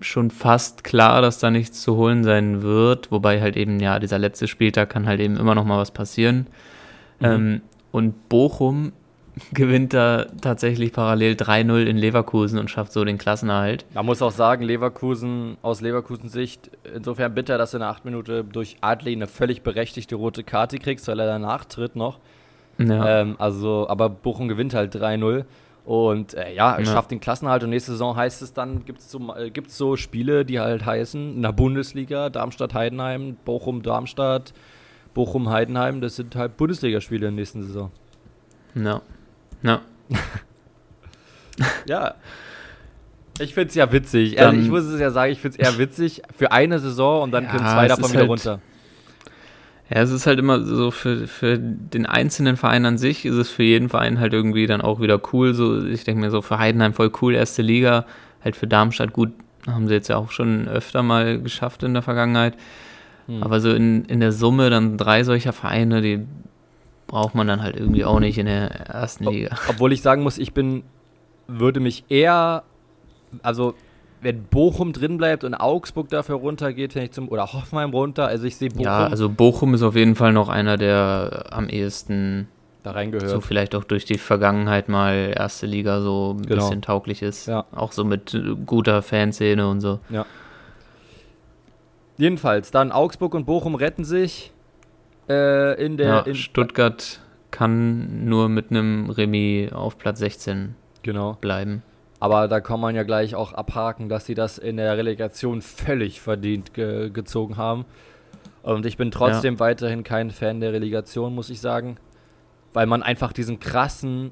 schon 0.01 0.31
fast 0.31 0.83
klar, 0.83 1.21
dass 1.21 1.39
da 1.39 1.49
nichts 1.49 1.81
zu 1.81 1.95
holen 1.95 2.23
sein 2.23 2.61
wird, 2.61 3.11
wobei 3.11 3.41
halt 3.41 3.55
eben, 3.55 3.79
ja, 3.79 3.99
dieser 3.99 4.19
letzte 4.19 4.47
Spieltag 4.47 4.89
kann 4.89 5.07
halt 5.07 5.19
eben 5.19 5.37
immer 5.37 5.55
noch 5.55 5.65
mal 5.65 5.77
was 5.77 5.91
passieren. 5.91 6.47
Mhm. 7.19 7.25
Ähm, 7.25 7.61
und 7.91 8.29
Bochum 8.29 8.91
gewinnt 9.53 9.93
da 9.93 10.25
tatsächlich 10.41 10.93
parallel 10.93 11.33
3-0 11.33 11.83
in 11.85 11.97
Leverkusen 11.97 12.59
und 12.59 12.69
schafft 12.69 12.91
so 12.91 13.03
den 13.03 13.17
Klassenerhalt. 13.17 13.85
Man 13.93 14.05
muss 14.05 14.21
auch 14.21 14.31
sagen, 14.31 14.63
Leverkusen 14.63 15.57
aus 15.61 15.81
Leverkusens 15.81 16.31
Sicht 16.33 16.69
insofern 16.93 17.33
bitter, 17.33 17.57
dass 17.57 17.71
du 17.71 17.77
in 17.77 17.81
der 17.81 17.89
8 17.89 18.05
Minute 18.05 18.43
durch 18.43 18.77
Adli 18.81 19.13
eine 19.13 19.27
völlig 19.27 19.61
berechtigte 19.61 20.15
rote 20.15 20.43
Karte 20.43 20.77
kriegst, 20.77 21.07
weil 21.07 21.19
er 21.19 21.27
danach 21.27 21.65
tritt 21.65 21.95
noch. 21.95 22.19
Ja. 22.77 23.21
Ähm, 23.21 23.35
also, 23.39 23.87
aber 23.87 24.09
Bochum 24.09 24.47
gewinnt 24.47 24.73
halt 24.73 24.95
3-0. 24.95 25.45
Und 25.85 26.33
äh, 26.33 26.53
ja, 26.53 26.79
ja, 26.79 26.85
schafft 26.85 27.11
den 27.11 27.19
Klassenhalt 27.19 27.63
und 27.63 27.69
nächste 27.69 27.91
Saison 27.91 28.15
heißt 28.15 28.41
es 28.41 28.53
dann, 28.53 28.85
gibt 28.85 28.99
es 28.99 29.11
so, 29.11 29.19
äh, 29.35 29.51
so 29.67 29.97
Spiele, 29.97 30.45
die 30.45 30.59
halt 30.59 30.85
heißen, 30.85 31.35
in 31.35 31.41
der 31.41 31.51
Bundesliga, 31.51 32.29
Darmstadt-Heidenheim, 32.29 33.35
Bochum-Darmstadt, 33.43 34.53
Bochum-Heidenheim, 35.13 35.99
das 35.99 36.15
sind 36.15 36.35
halt 36.37 36.55
Bundesligaspiele 36.55 37.27
in 37.27 37.35
der 37.35 37.41
nächsten 37.41 37.63
Saison. 37.63 37.91
Ja. 38.75 39.01
Ja. 39.61 39.81
ja. 41.85 42.15
Ich 43.39 43.53
finde 43.53 43.69
es 43.69 43.75
ja 43.75 43.91
witzig. 43.91 44.39
Also 44.39 44.57
ich 44.57 44.69
muss 44.69 44.83
es 44.83 44.99
ja 44.99 45.09
sagen, 45.09 45.31
ich 45.31 45.39
finde 45.39 45.57
es 45.59 45.67
eher 45.67 45.77
witzig 45.77 46.21
für 46.35 46.51
eine 46.51 46.79
Saison 46.79 47.23
und 47.23 47.31
dann 47.31 47.45
ja, 47.45 47.51
können 47.51 47.65
zwei 47.65 47.87
davon 47.87 48.09
wieder 48.09 48.19
halt, 48.19 48.29
runter. 48.29 48.61
Ja, 49.93 50.01
es 50.01 50.09
ist 50.09 50.25
halt 50.25 50.39
immer 50.39 50.63
so 50.63 50.89
für, 50.89 51.27
für 51.27 51.59
den 51.59 52.07
einzelnen 52.07 52.57
Verein 52.57 52.85
an 52.85 52.97
sich 52.97 53.25
ist 53.25 53.35
es 53.35 53.49
für 53.51 53.61
jeden 53.61 53.89
Verein 53.89 54.19
halt 54.19 54.33
irgendwie 54.33 54.65
dann 54.65 54.81
auch 54.81 54.99
wieder 54.99 55.21
cool. 55.31 55.53
So, 55.53 55.85
ich 55.85 56.03
denke 56.03 56.19
mir 56.19 56.31
so 56.31 56.41
für 56.41 56.57
Heidenheim 56.57 56.93
voll 56.93 57.11
cool, 57.21 57.35
erste 57.35 57.61
Liga, 57.61 58.05
halt 58.43 58.55
für 58.55 58.65
Darmstadt 58.65 59.13
gut, 59.13 59.33
haben 59.67 59.87
sie 59.87 59.93
jetzt 59.93 60.07
ja 60.07 60.17
auch 60.17 60.31
schon 60.31 60.67
öfter 60.67 61.03
mal 61.03 61.39
geschafft 61.39 61.83
in 61.83 61.93
der 61.93 62.01
Vergangenheit. 62.01 62.55
Hm. 63.27 63.43
Aber 63.43 63.59
so 63.59 63.71
in, 63.71 64.05
in 64.05 64.19
der 64.19 64.31
Summe 64.31 64.71
dann 64.71 64.97
drei 64.97 65.23
solcher 65.23 65.53
Vereine, 65.53 66.01
die 66.01 66.25
braucht 67.05 67.35
man 67.35 67.45
dann 67.45 67.61
halt 67.61 67.75
irgendwie 67.75 68.03
auch 68.03 68.19
nicht 68.19 68.39
in 68.39 68.47
der 68.47 68.71
ersten 68.71 69.25
Liga. 69.25 69.55
Obwohl 69.67 69.93
ich 69.93 70.01
sagen 70.01 70.23
muss, 70.23 70.39
ich 70.39 70.53
bin, 70.53 70.81
würde 71.47 71.79
mich 71.79 72.05
eher, 72.09 72.63
also 73.43 73.75
wenn 74.23 74.43
Bochum 74.45 74.93
drin 74.93 75.17
bleibt 75.17 75.43
und 75.43 75.53
Augsburg 75.53 76.09
dafür 76.09 76.35
runtergeht, 76.35 76.95
wenn 76.95 77.03
ich 77.03 77.11
zum, 77.11 77.29
oder 77.29 77.53
Hoffenheim 77.53 77.91
runter, 77.91 78.27
also 78.27 78.45
ich 78.45 78.55
sehe 78.55 78.69
Bochum. 78.69 78.83
Ja, 78.83 79.07
also 79.07 79.29
Bochum 79.29 79.73
ist 79.73 79.83
auf 79.83 79.95
jeden 79.95 80.15
Fall 80.15 80.33
noch 80.33 80.49
einer, 80.49 80.77
der 80.77 81.47
am 81.51 81.69
ehesten 81.69 82.47
da 82.83 82.91
reingehört. 82.91 83.29
So 83.29 83.41
vielleicht 83.41 83.75
auch 83.75 83.83
durch 83.83 84.05
die 84.05 84.17
Vergangenheit 84.17 84.89
mal 84.89 85.33
erste 85.35 85.65
Liga 85.65 86.01
so 86.01 86.35
ein 86.37 86.45
genau. 86.45 86.63
bisschen 86.63 86.81
tauglich 86.81 87.21
ist. 87.21 87.47
Ja. 87.47 87.65
Auch 87.73 87.91
so 87.91 88.03
mit 88.03 88.37
guter 88.65 89.01
Fanszene 89.01 89.67
und 89.67 89.81
so. 89.81 89.99
Ja. 90.09 90.25
Jedenfalls, 92.17 92.71
dann 92.71 92.91
Augsburg 92.91 93.33
und 93.33 93.45
Bochum 93.45 93.75
retten 93.75 94.03
sich 94.03 94.51
äh, 95.29 95.83
in 95.83 95.97
der. 95.97 96.07
Ja, 96.07 96.19
in 96.21 96.35
Stuttgart 96.35 97.19
kann 97.51 98.25
nur 98.25 98.49
mit 98.49 98.71
einem 98.71 99.09
Remis 99.09 99.71
auf 99.71 99.97
Platz 99.97 100.19
16 100.19 100.75
genau. 101.01 101.37
bleiben. 101.39 101.83
Aber 102.23 102.47
da 102.47 102.61
kann 102.61 102.79
man 102.79 102.95
ja 102.95 103.03
gleich 103.03 103.35
auch 103.35 103.51
abhaken, 103.51 104.07
dass 104.07 104.25
sie 104.25 104.33
das 104.33 104.57
in 104.57 104.77
der 104.77 104.95
Relegation 104.95 105.61
völlig 105.61 106.21
verdient 106.21 106.73
ge 106.73 107.09
gezogen 107.09 107.57
haben. 107.57 107.83
Und 108.61 108.85
ich 108.85 108.95
bin 108.95 109.11
trotzdem 109.11 109.55
ja. 109.55 109.59
weiterhin 109.59 110.05
kein 110.05 110.31
Fan 110.31 110.61
der 110.61 110.71
Relegation, 110.71 111.35
muss 111.35 111.49
ich 111.49 111.59
sagen. 111.59 111.97
Weil 112.71 112.85
man 112.85 113.03
einfach 113.03 113.33
diesen 113.33 113.59
krassen 113.59 114.31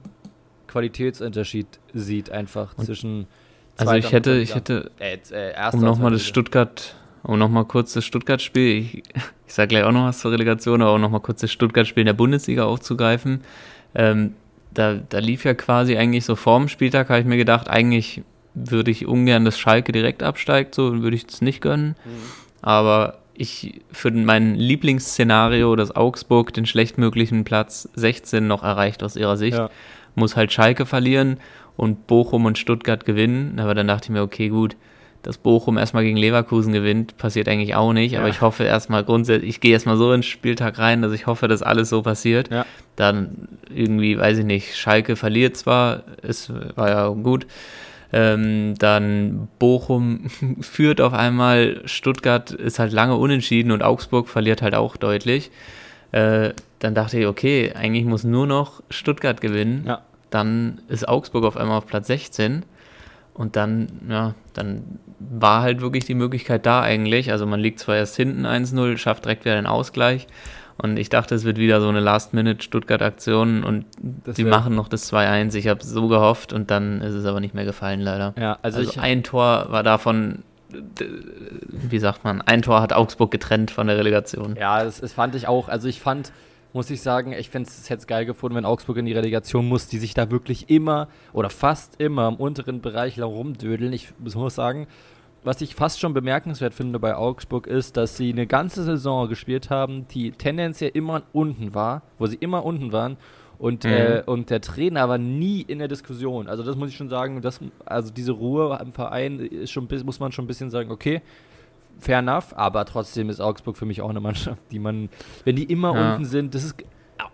Qualitätsunterschied 0.68 1.68
sieht, 1.94 2.30
einfach 2.30 2.78
und 2.78 2.86
zwischen. 2.86 3.28
Also 3.76 3.92
ich 3.96 4.14
hätte, 4.14 4.38
ich 4.38 4.56
hätte, 4.56 4.90
äh, 4.98 5.18
äh, 5.32 5.54
um 5.74 5.82
nochmal 5.82 6.12
das 6.12 6.24
Stuttgart, 6.24 6.96
um 7.24 7.38
nochmal 7.38 7.66
kurz 7.66 7.92
das 7.92 8.06
Stuttgart-Spiel, 8.06 8.80
ich, 8.80 9.04
ich 9.48 9.54
sage 9.54 9.68
gleich 9.68 9.84
auch 9.84 9.92
noch 9.92 10.06
was 10.06 10.20
zur 10.20 10.32
Relegation, 10.32 10.82
aber 10.82 10.92
auch 10.92 10.98
nochmal 10.98 11.20
kurz 11.20 11.42
das 11.42 11.52
Stuttgart-Spiel 11.52 12.04
in 12.04 12.06
der 12.08 12.14
Bundesliga 12.14 12.64
aufzugreifen. 12.64 13.42
Ähm, 13.94 14.36
da, 14.74 14.96
da 14.96 15.20
lief 15.20 15.44
ja 15.44 15.54
quasi 15.54 15.98
eigentlich 15.98 16.26
so 16.26 16.36
vorm 16.36 16.68
Spieltag, 16.68 17.10
habe 17.10 17.20
ich 17.20 17.26
mir 17.26 17.38
gedacht, 17.38 17.70
eigentlich 17.70 18.24
würde 18.54 18.92
ich 18.92 19.06
ungern, 19.06 19.46
dass 19.46 19.58
Schalke 19.58 19.92
direkt 19.92 20.24
absteigt, 20.24 20.76
so 20.76 21.02
würde 21.02 21.16
ich 21.16 21.26
das 21.26 21.42
nicht 21.42 21.62
gönnen. 21.62 21.96
Mhm. 22.06 22.62
Aber 22.62 23.20
ich 23.34 23.82
für 23.92 24.12
mein 24.12 24.56
Lieblingsszenario, 24.56 25.76
dass 25.76 25.96
Augsburg 25.96 26.54
den 26.54 26.66
schlechtmöglichen 26.66 27.44
Platz 27.44 27.90
16 27.96 28.46
noch 28.46 28.64
erreicht 28.64 29.04
aus 29.04 29.16
ihrer 29.16 29.38
Sicht, 29.38 29.58
ja. 29.58 29.70
muss 30.16 30.36
halt 30.36 30.52
Schalke 30.52 30.86
verlieren 30.86 31.38
und 31.78 32.08
Bochum 32.08 32.46
und 32.46 32.58
Stuttgart 32.58 33.06
gewinnen. 33.06 33.60
Aber 33.60 33.74
dann 33.74 33.88
dachte 33.88 34.06
ich 34.06 34.10
mir, 34.12 34.22
okay, 34.22 34.50
gut, 34.50 34.76
dass 35.24 35.38
Bochum 35.38 35.78
erstmal 35.78 36.04
gegen 36.04 36.18
Leverkusen 36.18 36.74
gewinnt, 36.74 37.18
passiert 37.18 37.48
eigentlich 37.48 37.76
auch 37.76 37.94
nicht. 37.94 38.14
Ja. 38.14 38.20
Aber 38.20 38.30
ich 38.30 38.42
hoffe 38.42 38.64
erstmal 38.64 39.04
grundsätzlich, 39.04 39.50
ich 39.50 39.62
gehe 39.62 39.74
erstmal 39.74 39.98
so 39.98 40.12
ins 40.14 40.26
Spieltag 40.26 40.80
rein, 40.80 41.02
dass 41.02 41.14
ich 41.14 41.28
hoffe, 41.28 41.48
dass 41.48 41.62
alles 41.62 41.90
so 41.90 42.02
passiert. 42.02 42.50
Ja. 42.52 42.66
Dann 42.96 43.48
irgendwie, 43.74 44.18
weiß 44.18 44.40
ich 44.40 44.46
nicht, 44.46 44.76
Schalke 44.76 45.16
verliert 45.16 45.58
zwar, 45.58 46.04
es 46.22 46.52
war 46.76 46.90
ja 46.90 47.08
gut. 47.10 47.46
Ähm, 48.14 48.76
dann 48.78 49.48
Bochum 49.60 50.30
führt 50.62 51.00
auf 51.00 51.14
einmal, 51.14 51.82
Stuttgart 51.86 52.52
ist 52.52 52.80
halt 52.80 52.92
lange 52.92 53.16
unentschieden 53.16 53.72
und 53.72 53.84
Augsburg 53.84 54.28
verliert 54.28 54.62
halt 54.62 54.76
auch 54.76 54.98
deutlich. 54.98 55.52
Äh, 56.12 56.54
dann 56.80 56.96
dachte 56.96 57.20
ich, 57.20 57.28
okay, 57.28 57.74
eigentlich 57.74 58.06
muss 58.06 58.24
nur 58.24 58.48
noch 58.48 58.82
Stuttgart 58.90 59.40
gewinnen. 59.40 59.84
Ja. 59.88 60.02
Dann 60.30 60.82
ist 60.88 61.08
Augsburg 61.08 61.46
auf 61.46 61.58
einmal 61.58 61.78
auf 61.78 61.86
Platz 61.86 62.08
16. 62.08 62.64
Und 63.34 63.56
dann, 63.56 63.88
ja, 64.10 64.34
dann 64.54 65.00
war 65.30 65.62
halt 65.62 65.82
wirklich 65.82 66.06
die 66.06 66.14
Möglichkeit 66.16 66.66
da 66.66 66.82
eigentlich. 66.82 67.32
Also 67.32 67.46
man 67.46 67.60
liegt 67.60 67.80
zwar 67.80 67.96
erst 67.96 68.16
hinten 68.16 68.46
1-0, 68.46 68.98
schafft 68.98 69.26
direkt 69.26 69.46
wieder 69.46 69.56
den 69.56 69.68
Ausgleich. 69.68 70.28
Und 70.78 70.98
ich 70.98 71.10
dachte, 71.10 71.36
es 71.36 71.44
wird 71.44 71.58
wieder 71.58 71.80
so 71.80 71.90
eine 71.90 72.00
Last-Minute-Stuttgart-Aktion 72.00 73.64
und 73.64 73.86
das 74.24 74.36
die 74.36 74.44
machen 74.44 74.74
noch 74.74 74.88
das 74.88 75.12
2-1. 75.14 75.54
Ich 75.56 75.68
habe 75.68 75.84
so 75.84 76.08
gehofft 76.08 76.54
und 76.54 76.72
dann 76.72 77.02
ist 77.02 77.14
es 77.14 77.26
aber 77.26 77.40
nicht 77.40 77.54
mehr 77.54 77.66
gefallen, 77.66 78.00
leider. 78.00 78.34
Ja, 78.40 78.58
also, 78.64 78.80
also 78.80 79.00
ein 79.00 79.22
Tor 79.22 79.68
war 79.70 79.84
davon, 79.84 80.40
wie 81.70 82.00
sagt 82.00 82.24
man, 82.24 82.42
ein 82.42 82.64
Tor 82.64 82.82
hat 82.82 82.94
Augsburg 82.94 83.30
getrennt 83.30 83.70
von 83.70 83.86
der 83.88 83.98
Relegation. 83.98 84.56
Ja, 84.56 84.84
das, 84.84 85.02
das 85.02 85.14
fand 85.14 85.36
ich 85.36 85.48
auch. 85.48 85.70
Also 85.70 85.88
ich 85.88 86.02
fand, 86.02 86.32
muss 86.74 86.90
ich 86.90 87.02
sagen, 87.02 87.34
ich 87.34 87.50
fände 87.50 87.70
es 87.70 87.90
jetzt 87.90 88.08
geil 88.08 88.26
gefunden, 88.26 88.56
wenn 88.56 88.66
Augsburg 88.66 88.98
in 88.98 89.06
die 89.06 89.14
Relegation 89.14 89.68
muss, 89.68 89.88
die 89.88 89.98
sich 89.98 90.14
da 90.14 90.32
wirklich 90.32 90.70
immer 90.70 91.08
oder 91.34 91.50
fast 91.50 92.00
immer 92.00 92.28
im 92.28 92.36
unteren 92.36 92.82
Bereich 92.82 93.18
herumdödeln. 93.18 93.94
Ich 93.94 94.10
muss 94.20 94.56
sagen, 94.56 94.88
was 95.44 95.62
ich 95.62 95.76
fast 95.76 96.00
schon 96.00 96.14
bemerkenswert 96.14 96.74
finde 96.74 97.00
bei 97.00 97.16
Augsburg 97.16 97.68
ist, 97.68 97.98
dass 97.98 98.16
sie 98.16 98.32
eine 98.32 98.48
ganze 98.48 98.84
Saison 98.84 99.28
gespielt 99.28 99.70
haben, 99.70 100.08
die 100.10 100.32
tendenziell 100.32 100.92
immer 100.94 101.24
unten 101.34 101.74
war, 101.74 102.04
wo 102.20 102.28
sie 102.28 102.36
immer 102.36 102.64
unten 102.64 102.92
waren 102.92 103.18
und, 103.58 103.84
mhm. 103.84 103.92
äh, 103.92 104.24
und 104.26 104.50
der 104.50 104.62
Trainer 104.62 105.10
war 105.10 105.18
nie 105.18 105.62
in 105.62 105.80
der 105.80 105.88
Diskussion. 105.88 106.48
Also 106.48 106.64
das 106.64 106.76
muss 106.76 106.90
ich 106.90 106.96
schon 106.96 107.10
sagen, 107.10 107.42
das, 107.42 107.60
also 107.86 108.12
diese 108.12 108.32
Ruhe 108.32 108.80
im 108.84 108.92
Verein 108.92 109.40
ist 109.40 109.72
schon, 109.72 109.88
muss 110.04 110.20
man 110.20 110.32
schon 110.32 110.46
ein 110.46 110.48
bisschen 110.48 110.70
sagen, 110.70 110.92
okay, 110.92 111.22
fair 112.00 112.20
enough, 112.20 112.54
aber 112.56 112.86
trotzdem 112.86 113.30
ist 113.30 113.40
Augsburg 113.40 113.78
für 113.78 113.86
mich 113.86 114.02
auch 114.02 114.10
eine 114.10 114.20
Mannschaft, 114.20 114.62
die 114.72 114.80
man, 114.80 115.10
wenn 115.46 115.56
die 115.56 115.64
immer 115.64 115.96
ja. 115.96 116.14
unten 116.14 116.26
sind, 116.26 116.56
das 116.56 116.64
ist 116.64 116.76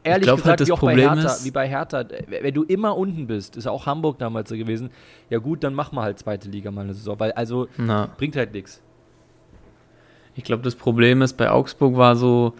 ehrlich 0.04 0.24
glaub, 0.24 0.38
gesagt, 0.38 0.60
halt 0.60 0.68
wie 0.68 0.72
auch 0.72 0.80
Problem 0.80 1.10
bei 1.10 1.16
Hertha, 1.16 1.30
ist, 1.30 1.46
wie 1.46 1.52
bei 1.52 1.68
Hertha, 1.68 2.06
wenn 2.28 2.54
du 2.54 2.64
immer 2.64 2.98
unten 2.98 3.28
bist, 3.28 3.58
ist 3.58 3.68
auch 3.68 3.86
Hamburg 3.86 4.20
damals 4.20 4.50
so 4.50 4.56
gewesen, 4.56 4.90
ja 5.30 5.40
gut, 5.40 5.64
dann 5.64 5.74
mach 5.74 5.92
mal 5.92 6.04
halt 6.04 6.20
zweite 6.20 6.50
Liga 6.50 6.72
mal 6.72 6.82
eine 6.82 6.94
Saison, 6.94 7.20
weil 7.20 7.32
also 7.34 7.68
Na. 7.78 8.10
bringt 8.18 8.36
halt 8.36 8.54
nichts. 8.54 8.82
Ich 10.36 10.44
glaube, 10.44 10.64
das 10.64 10.76
Problem 10.76 11.22
ist, 11.22 11.34
bei 11.34 11.50
Augsburg 11.50 11.98
war 11.98 12.16
so, 12.16 12.54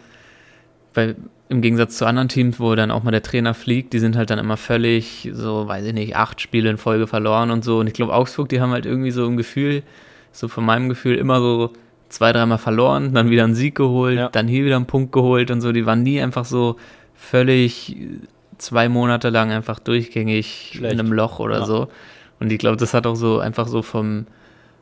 weil 0.94 1.16
im 1.50 1.62
Gegensatz 1.62 1.98
zu 1.98 2.06
anderen 2.06 2.28
Teams, 2.28 2.60
wo 2.60 2.76
dann 2.76 2.92
auch 2.92 3.04
mal 3.04 3.12
der 3.12 3.22
Trainer 3.22 3.54
fliegt, 3.54 3.94
die 3.94 4.00
sind 4.00 4.18
halt 4.18 4.30
dann 4.30 4.40
immer 4.40 4.58
völlig, 4.58 5.30
so, 5.32 5.68
weiß 5.68 5.86
ich 5.86 5.94
nicht, 5.94 6.16
acht 6.16 6.42
Spiele 6.42 6.70
in 6.70 6.78
Folge 6.78 7.08
verloren 7.08 7.52
und 7.52 7.64
so. 7.64 7.80
Und 7.80 7.88
ich 7.88 7.94
glaube, 7.94 8.14
Augsburg, 8.14 8.50
die 8.50 8.60
haben 8.60 8.72
halt 8.72 8.86
irgendwie 8.86 9.12
so 9.12 9.26
ein 9.26 9.38
Gefühl, 9.38 9.84
so 10.32 10.48
von 10.48 10.66
meinem 10.66 10.90
Gefühl, 10.90 11.16
immer 11.16 11.40
so 11.40 11.72
zwei, 12.10 12.32
dreimal 12.32 12.58
verloren, 12.58 13.14
dann 13.14 13.30
wieder 13.30 13.44
einen 13.44 13.56
Sieg 13.56 13.76
geholt, 13.76 14.18
ja. 14.18 14.30
dann 14.30 14.48
hier 14.48 14.66
wieder 14.66 14.76
einen 14.76 14.86
Punkt 14.86 15.12
geholt 15.12 15.52
und 15.52 15.62
so. 15.62 15.72
Die 15.72 15.86
waren 15.86 16.04
nie 16.04 16.22
einfach 16.22 16.46
so 16.46 16.78
völlig 17.16 17.96
zwei 18.58 18.90
Monate 18.90 19.30
lang 19.30 19.52
einfach 19.52 19.80
durchgängig 19.80 20.72
Schlecht. 20.74 20.94
in 20.94 21.00
einem 21.00 21.14
Loch 21.14 21.40
oder 21.40 21.60
ja. 21.60 21.66
so. 21.66 21.88
Und 22.40 22.52
ich 22.52 22.60
glaube, 22.60 22.78
das 22.78 22.94
hat 22.94 23.08
auch 23.08 23.16
so 23.16 23.40
einfach 23.40 23.68
so 23.68 23.82
vom, 23.82 24.28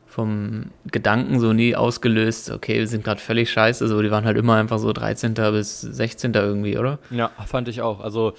vom 0.06 0.66
Gedanken 0.90 1.40
so 1.40 1.52
nie 1.52 1.74
ausgelöst, 1.74 2.50
okay, 2.50 2.78
wir 2.78 2.88
sind 2.88 3.04
gerade 3.04 3.20
völlig 3.20 3.50
scheiße. 3.50 3.86
So, 3.88 4.00
die 4.02 4.10
waren 4.10 4.24
halt 4.24 4.36
immer 4.36 4.56
einfach 4.56 4.78
so 4.78 4.92
13. 4.92 5.34
bis 5.34 5.80
16. 5.80 6.34
irgendwie, 6.34 6.78
oder? 6.78 6.98
Ja, 7.10 7.30
fand 7.46 7.68
ich 7.68 7.82
auch. 7.82 8.00
Also, 8.00 8.34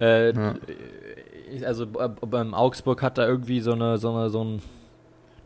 äh, 0.00 0.34
ja. 0.34 0.54
also 1.64 1.84
äh, 1.84 2.08
beim 2.26 2.54
Augsburg 2.54 3.02
hat 3.02 3.18
da 3.18 3.26
irgendwie 3.26 3.60
so 3.60 3.72
eine, 3.72 3.98
so 3.98 4.14
eine, 4.14 4.30
so 4.30 4.42
ein 4.42 4.62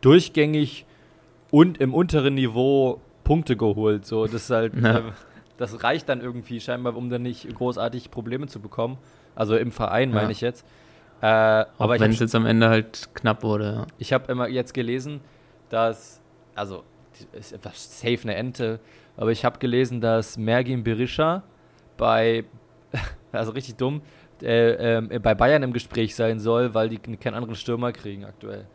durchgängig 0.01 0.85
und 1.51 1.79
im 1.79 1.93
unteren 1.93 2.35
Niveau 2.35 3.01
Punkte 3.23 3.57
geholt. 3.57 4.05
So, 4.05 4.25
das 4.25 4.43
ist 4.43 4.49
halt. 4.49 4.73
Äh, 4.83 5.01
das 5.57 5.83
reicht 5.83 6.07
dann 6.07 6.21
irgendwie 6.21 6.59
scheinbar, 6.59 6.95
um 6.95 7.09
dann 7.09 7.23
nicht 7.23 7.51
großartig 7.51 8.11
Probleme 8.11 8.45
zu 8.45 8.59
bekommen. 8.59 8.99
Also 9.33 9.57
im 9.57 9.71
Verein 9.71 10.11
meine 10.11 10.31
ich 10.31 10.39
jetzt. 10.41 10.67
Äh, 11.21 11.25
aber 11.25 11.99
wenn 11.99 12.11
es 12.11 12.19
jetzt 12.19 12.35
am 12.35 12.45
Ende 12.45 12.69
halt 12.69 13.09
knapp 13.15 13.43
wurde. 13.43 13.65
Ja. 13.65 13.87
Ich 13.97 14.13
habe 14.13 14.31
immer 14.31 14.47
jetzt 14.47 14.73
gelesen, 14.73 15.21
dass, 15.69 16.21
also 16.53 16.83
ist 17.31 17.53
etwas 17.53 17.99
safe 17.99 18.19
eine 18.21 18.35
Ente, 18.35 18.79
aber 19.15 19.31
ich 19.31 19.43
habe 19.43 19.57
gelesen, 19.57 19.99
dass 19.99 20.37
Mergin 20.37 20.83
Berisha 20.83 21.41
bei, 21.97 22.45
also 23.31 23.51
richtig 23.51 23.77
dumm, 23.77 24.03
äh, 24.43 24.97
äh, 24.97 25.19
bei 25.19 25.33
Bayern 25.33 25.63
im 25.63 25.73
Gespräch 25.73 26.15
sein 26.15 26.39
soll, 26.39 26.75
weil 26.75 26.89
die 26.89 26.97
keinen 26.99 27.33
anderen 27.33 27.55
Stürmer 27.55 27.91
kriegen 27.91 28.23
aktuell. 28.23 28.67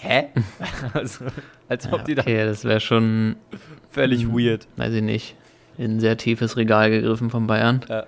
Hä? 0.00 0.28
also, 0.94 1.26
als 1.68 1.86
ob 1.92 1.98
ja, 2.00 2.04
die 2.04 2.14
da. 2.14 2.22
Okay, 2.22 2.44
das 2.44 2.64
wäre 2.64 2.80
schon. 2.80 3.36
Völlig 3.90 4.26
mh, 4.26 4.34
weird. 4.34 4.68
Weiß 4.76 4.92
ich 4.94 5.02
nicht 5.02 5.36
in 5.80 5.96
ein 5.96 6.00
sehr 6.00 6.16
tiefes 6.16 6.56
Regal 6.56 6.90
gegriffen 6.90 7.30
von 7.30 7.46
Bayern. 7.46 7.80
Ja, 7.88 8.04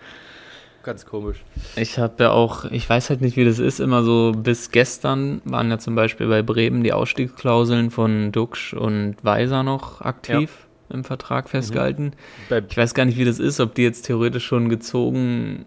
ganz 0.82 1.06
komisch. 1.06 1.42
Ich 1.74 1.98
habe 1.98 2.24
ja 2.24 2.30
auch, 2.30 2.66
ich 2.66 2.88
weiß 2.88 3.08
halt 3.08 3.22
nicht, 3.22 3.36
wie 3.36 3.46
das 3.46 3.58
ist, 3.58 3.80
immer 3.80 4.02
so 4.02 4.32
bis 4.36 4.70
gestern 4.70 5.40
waren 5.44 5.70
ja 5.70 5.78
zum 5.78 5.94
Beispiel 5.94 6.28
bei 6.28 6.42
Bremen 6.42 6.84
die 6.84 6.92
Ausstiegsklauseln 6.92 7.90
von 7.90 8.30
Duxch 8.30 8.74
und 8.74 9.16
Weiser 9.22 9.62
noch 9.62 10.02
aktiv 10.02 10.50
ja. 10.90 10.96
im 10.96 11.04
Vertrag 11.04 11.48
festgehalten. 11.48 12.12
Mhm. 12.50 12.66
Ich 12.68 12.76
weiß 12.76 12.92
gar 12.92 13.06
nicht, 13.06 13.16
wie 13.16 13.24
das 13.24 13.38
ist, 13.38 13.58
ob 13.58 13.74
die 13.74 13.82
jetzt 13.82 14.02
theoretisch 14.02 14.44
schon 14.44 14.68
gezogen 14.68 15.64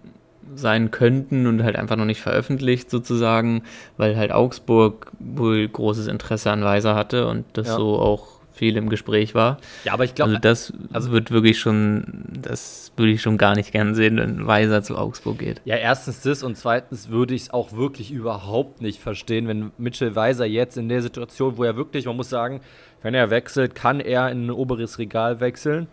sein 0.55 0.91
könnten 0.91 1.47
und 1.47 1.63
halt 1.63 1.75
einfach 1.75 1.95
noch 1.95 2.05
nicht 2.05 2.21
veröffentlicht 2.21 2.89
sozusagen, 2.89 3.63
weil 3.97 4.17
halt 4.17 4.31
Augsburg 4.31 5.12
wohl 5.19 5.67
großes 5.67 6.07
Interesse 6.07 6.51
an 6.51 6.63
Weiser 6.63 6.95
hatte 6.95 7.27
und 7.27 7.45
das 7.53 7.67
ja. 7.67 7.75
so 7.75 8.00
auch 8.00 8.35
viel 8.55 8.77
im 8.77 8.89
Gespräch 8.89 9.35
war. 9.35 9.57
Ja, 9.83 9.93
aber 9.93 10.05
ich 10.05 10.15
glaube. 10.15 10.31
Also 10.31 10.41
das 10.41 10.74
also 10.93 11.12
wird 11.12 11.31
wirklich 11.31 11.59
schon, 11.59 12.24
das 12.41 12.91
würde 12.95 13.12
ich 13.12 13.21
schon 13.21 13.38
gar 13.38 13.55
nicht 13.55 13.71
gern 13.71 13.93
sehen, 13.95 14.17
wenn 14.17 14.47
Weiser 14.47 14.81
zu 14.81 14.97
Augsburg 14.97 15.39
geht. 15.39 15.62
Ja, 15.65 15.75
erstens 15.75 16.21
das 16.21 16.41
und 16.41 16.57
zweitens 16.57 17.09
würde 17.09 17.35
ich 17.35 17.43
es 17.43 17.50
auch 17.53 17.74
wirklich 17.74 18.12
überhaupt 18.12 18.81
nicht 18.81 19.01
verstehen, 19.01 19.47
wenn 19.47 19.71
Mitchell 19.77 20.15
Weiser 20.15 20.45
jetzt 20.45 20.77
in 20.77 20.89
der 20.89 21.01
Situation, 21.01 21.57
wo 21.57 21.63
er 21.63 21.75
wirklich, 21.75 22.05
man 22.05 22.15
muss 22.15 22.29
sagen, 22.29 22.62
wenn 23.01 23.13
er 23.13 23.29
wechselt, 23.29 23.75
kann 23.75 24.00
er 24.00 24.31
in 24.31 24.47
ein 24.47 24.51
oberes 24.51 24.97
Regal 24.97 25.39
wechseln. 25.39 25.88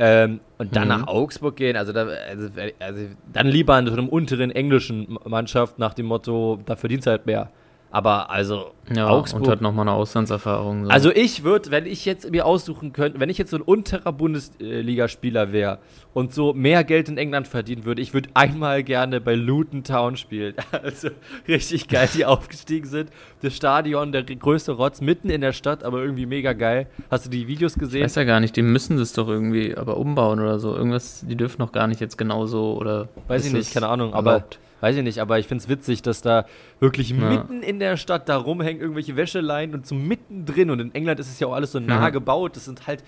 Ähm, 0.00 0.40
und 0.58 0.76
dann 0.76 0.84
mhm. 0.84 0.88
nach 0.88 1.06
Augsburg 1.08 1.56
gehen, 1.56 1.76
also, 1.76 1.92
da, 1.92 2.06
also, 2.06 2.48
also, 2.78 3.00
dann 3.32 3.48
lieber 3.48 3.76
in 3.78 3.86
so 3.86 3.92
einem 3.92 4.08
unteren 4.08 4.52
englischen 4.52 5.18
Mannschaft 5.24 5.78
nach 5.80 5.92
dem 5.92 6.06
Motto, 6.06 6.60
da 6.64 6.76
verdient 6.76 7.04
halt 7.06 7.26
mehr. 7.26 7.50
Aber 7.90 8.30
also 8.30 8.72
ja, 8.94 9.08
Augsburg. 9.08 9.42
Und 9.42 9.48
hat 9.48 9.60
nochmal 9.62 9.88
eine 9.88 9.96
Auslandserfahrung. 9.96 10.84
So. 10.84 10.90
Also 10.90 11.10
ich 11.10 11.42
würde, 11.42 11.70
wenn 11.70 11.86
ich 11.86 12.04
jetzt 12.04 12.30
mir 12.30 12.44
aussuchen 12.44 12.92
könnte, 12.92 13.18
wenn 13.18 13.30
ich 13.30 13.38
jetzt 13.38 13.50
so 13.50 13.56
ein 13.56 13.62
unterer 13.62 14.12
Bundesligaspieler 14.12 15.52
wäre 15.52 15.78
und 16.12 16.34
so 16.34 16.52
mehr 16.52 16.84
Geld 16.84 17.08
in 17.08 17.16
England 17.16 17.48
verdienen 17.48 17.84
würde, 17.84 18.02
ich 18.02 18.12
würde 18.12 18.28
einmal 18.34 18.82
gerne 18.82 19.20
bei 19.20 19.34
Luton 19.34 19.84
Town 19.84 20.16
spielen. 20.16 20.54
Also 20.70 21.08
richtig 21.46 21.88
geil, 21.88 22.08
die 22.14 22.24
aufgestiegen 22.24 22.86
sind. 22.86 23.10
Das 23.42 23.54
Stadion, 23.54 24.12
der 24.12 24.22
größte 24.22 24.72
Rotz, 24.72 25.00
mitten 25.00 25.28
in 25.28 25.40
der 25.40 25.52
Stadt, 25.52 25.82
aber 25.82 26.00
irgendwie 26.00 26.26
mega 26.26 26.52
geil. 26.52 26.86
Hast 27.10 27.26
du 27.26 27.30
die 27.30 27.48
Videos 27.48 27.74
gesehen? 27.74 28.00
Ich 28.00 28.04
weiß 28.04 28.14
ja 28.16 28.24
gar 28.24 28.40
nicht, 28.40 28.54
die 28.54 28.62
müssen 28.62 28.96
das 28.96 29.12
doch 29.12 29.28
irgendwie 29.28 29.76
aber 29.76 29.96
umbauen 29.96 30.40
oder 30.40 30.58
so. 30.58 30.76
Irgendwas, 30.76 31.24
die 31.26 31.36
dürfen 31.36 31.60
noch 31.60 31.72
gar 31.72 31.86
nicht 31.88 32.00
jetzt 32.00 32.16
genauso 32.16 32.76
oder. 32.76 33.08
Weiß 33.26 33.46
ich 33.46 33.52
nicht, 33.52 33.72
keine 33.72 33.88
Ahnung, 33.88 34.14
aber. 34.14 34.44
Weiß 34.80 34.96
ich 34.96 35.02
nicht, 35.02 35.18
aber 35.18 35.38
ich 35.38 35.46
finde 35.46 35.62
es 35.62 35.68
witzig, 35.68 36.02
dass 36.02 36.22
da 36.22 36.46
wirklich 36.80 37.10
ja. 37.10 37.16
mitten 37.16 37.62
in 37.62 37.78
der 37.78 37.96
Stadt 37.96 38.28
da 38.28 38.36
rumhängen 38.36 38.80
irgendwelche 38.80 39.16
Wäscheleien 39.16 39.74
und 39.74 39.86
so 39.86 39.94
mittendrin 39.94 40.70
und 40.70 40.80
in 40.80 40.94
England 40.94 41.20
ist 41.20 41.28
es 41.28 41.40
ja 41.40 41.46
auch 41.46 41.54
alles 41.54 41.72
so 41.72 41.80
nah 41.80 42.02
ja. 42.02 42.10
gebaut, 42.10 42.56
das 42.56 42.64
sind 42.64 42.86
halt 42.86 43.02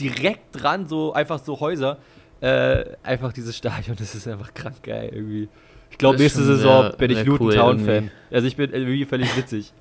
direkt 0.00 0.46
dran 0.52 0.86
so 0.86 1.12
einfach 1.12 1.38
so 1.38 1.60
Häuser. 1.60 1.98
Äh, 2.40 2.84
einfach 3.02 3.32
dieses 3.32 3.56
Stadion, 3.56 3.96
das 3.98 4.14
ist 4.14 4.28
einfach 4.28 4.52
krank 4.52 4.82
geil 4.82 5.10
irgendwie. 5.12 5.48
Ich 5.90 5.98
glaube, 5.98 6.18
nächste 6.18 6.42
Saison 6.42 6.88
sehr, 6.88 6.96
bin 6.96 7.10
ich 7.12 7.24
Luton 7.24 7.46
cool 7.46 7.54
Town 7.54 7.78
Fan. 7.78 8.10
Also 8.30 8.48
ich 8.48 8.56
bin 8.56 8.72
irgendwie 8.72 9.04
völlig 9.04 9.36
witzig. 9.36 9.72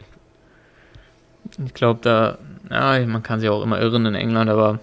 Ich 1.65 1.73
glaube, 1.73 1.99
da, 2.03 2.37
ja, 2.69 3.05
man 3.05 3.23
kann 3.23 3.39
sich 3.39 3.49
auch 3.49 3.63
immer 3.63 3.81
irren 3.81 4.05
in 4.05 4.15
England, 4.15 4.49
aber 4.49 4.79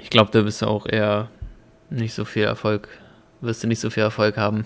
ich 0.00 0.10
glaube, 0.10 0.30
da 0.30 0.42
bist 0.42 0.62
du 0.62 0.66
auch 0.66 0.86
eher 0.86 1.28
nicht 1.90 2.14
so 2.14 2.24
viel 2.24 2.44
Erfolg, 2.44 2.88
wirst 3.40 3.64
du 3.64 3.66
nicht 3.66 3.80
so 3.80 3.90
viel 3.90 4.04
Erfolg 4.04 4.36
haben. 4.36 4.64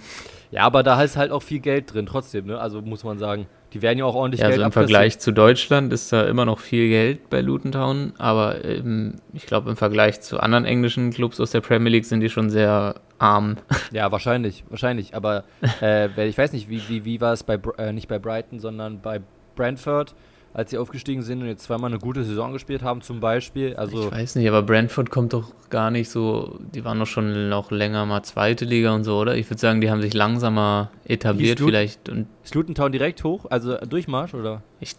Ja, 0.52 0.64
aber 0.64 0.82
da 0.82 1.02
ist 1.02 1.16
halt 1.16 1.32
auch 1.32 1.42
viel 1.42 1.60
Geld 1.60 1.92
drin 1.92 2.04
trotzdem, 2.04 2.46
ne? 2.46 2.60
Also 2.60 2.82
muss 2.82 3.04
man 3.04 3.18
sagen. 3.18 3.46
Die 3.72 3.80
werden 3.80 3.98
ja 3.98 4.04
auch 4.04 4.14
ordentlich 4.14 4.42
ja, 4.42 4.48
Geld 4.48 4.58
Also 4.58 4.66
im 4.66 4.72
Vergleich 4.72 5.18
zu 5.18 5.32
Deutschland 5.32 5.94
ist 5.94 6.12
da 6.12 6.24
immer 6.24 6.44
noch 6.44 6.58
viel 6.58 6.90
Geld 6.90 7.30
bei 7.30 7.40
Luton 7.40 7.72
Town, 7.72 8.12
aber 8.18 8.62
ähm, 8.62 9.14
ich 9.32 9.46
glaube 9.46 9.70
im 9.70 9.76
Vergleich 9.76 10.20
zu 10.20 10.38
anderen 10.40 10.66
englischen 10.66 11.10
Clubs 11.10 11.40
aus 11.40 11.52
der 11.52 11.62
Premier 11.62 11.90
League 11.90 12.04
sind 12.04 12.20
die 12.20 12.28
schon 12.28 12.50
sehr 12.50 12.96
arm. 13.18 13.56
Ja, 13.92 14.12
wahrscheinlich, 14.12 14.64
wahrscheinlich. 14.68 15.14
Aber 15.16 15.44
äh, 15.80 16.28
ich 16.28 16.36
weiß 16.36 16.52
nicht, 16.52 16.68
wie, 16.68 16.82
wie, 16.88 17.06
wie 17.06 17.20
war 17.22 17.32
es 17.32 17.44
bei, 17.44 17.58
äh, 17.78 17.94
nicht 17.94 18.08
bei 18.08 18.18
Brighton, 18.18 18.60
sondern 18.60 19.00
bei 19.00 19.22
Brentford, 19.56 20.14
als 20.54 20.70
sie 20.70 20.78
aufgestiegen 20.78 21.22
sind 21.22 21.40
und 21.40 21.48
jetzt 21.48 21.64
zweimal 21.64 21.90
eine 21.90 21.98
gute 21.98 22.24
Saison 22.24 22.52
gespielt 22.52 22.82
haben, 22.82 23.00
zum 23.00 23.20
Beispiel. 23.20 23.74
Also 23.76 24.06
ich 24.06 24.12
weiß 24.12 24.36
nicht, 24.36 24.48
aber 24.48 24.62
Brentford 24.62 25.10
kommt 25.10 25.32
doch 25.32 25.52
gar 25.70 25.90
nicht 25.90 26.10
so, 26.10 26.58
die 26.74 26.84
waren 26.84 26.98
doch 26.98 27.06
schon 27.06 27.48
noch 27.48 27.70
länger 27.70 28.04
mal 28.04 28.22
zweite 28.22 28.64
Liga 28.64 28.94
und 28.94 29.04
so, 29.04 29.18
oder? 29.18 29.36
Ich 29.36 29.48
würde 29.48 29.60
sagen, 29.60 29.80
die 29.80 29.90
haben 29.90 30.02
sich 30.02 30.12
langsamer 30.12 30.90
etabliert 31.04 31.58
Luton, 31.58 31.72
vielleicht. 31.72 32.08
Und 32.08 32.26
ist 32.44 32.54
Luton 32.54 32.74
Town 32.74 32.92
direkt 32.92 33.24
hoch, 33.24 33.46
also 33.48 33.76
Durchmarsch, 33.78 34.34
oder? 34.34 34.62
Ich, 34.80 34.94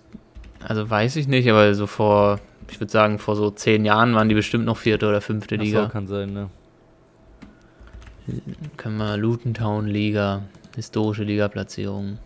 also 0.68 0.90
weiß 0.90 1.18
ich 1.18 1.28
nicht, 1.28 1.50
aber 1.50 1.76
so 1.76 1.86
vor, 1.86 2.40
ich 2.70 2.80
würde 2.80 2.92
sagen, 2.92 3.20
vor 3.20 3.36
so 3.36 3.52
zehn 3.52 3.86
Jahren 3.86 4.16
waren 4.16 4.30
die 4.30 4.36
bestimmt 4.36 4.66
noch 4.66 4.78
vierte 4.78 5.08
oder 5.08 5.22
fünfte 5.22 5.56
Liga. 5.56 5.82
Ach 5.82 5.86
so, 5.86 5.92
kann 5.92 6.08
sein, 6.08 6.34
ne? 6.34 6.50
Können 8.78 8.98
wir 8.98 9.18
Luton 9.18 9.54
Town 9.54 9.86
Liga, 9.86 10.44
historische 10.76 11.24
Liga-Platzierung. 11.24 12.18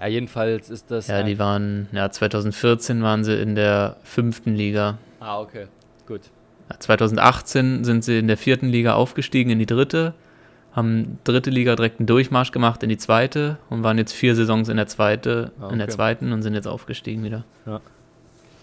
Ja, 0.00 0.06
jedenfalls 0.06 0.70
ist 0.70 0.90
das. 0.90 1.08
Ja, 1.08 1.22
die 1.22 1.38
waren, 1.38 1.88
ja, 1.92 2.10
2014 2.10 3.02
waren 3.02 3.22
sie 3.22 3.34
in 3.34 3.54
der 3.54 3.96
fünften 4.02 4.54
Liga. 4.54 4.96
Ah, 5.20 5.40
okay, 5.40 5.66
gut. 6.06 6.22
Ja, 6.70 6.80
2018 6.80 7.84
sind 7.84 8.02
sie 8.02 8.18
in 8.18 8.26
der 8.26 8.38
vierten 8.38 8.68
Liga 8.68 8.94
aufgestiegen 8.94 9.50
in 9.50 9.58
die 9.58 9.66
dritte, 9.66 10.14
haben 10.72 11.18
dritte 11.24 11.50
Liga 11.50 11.76
direkt 11.76 12.00
einen 12.00 12.06
Durchmarsch 12.06 12.50
gemacht 12.50 12.82
in 12.82 12.88
die 12.88 12.96
zweite 12.96 13.58
und 13.68 13.82
waren 13.82 13.98
jetzt 13.98 14.14
vier 14.14 14.34
Saisons 14.34 14.70
in 14.70 14.78
der 14.78 14.86
zweite, 14.86 15.52
ah, 15.60 15.64
okay. 15.64 15.72
in 15.74 15.78
der 15.78 15.88
zweiten 15.88 16.32
und 16.32 16.42
sind 16.42 16.54
jetzt 16.54 16.68
aufgestiegen 16.68 17.22
wieder. 17.22 17.44
Ja. 17.66 17.82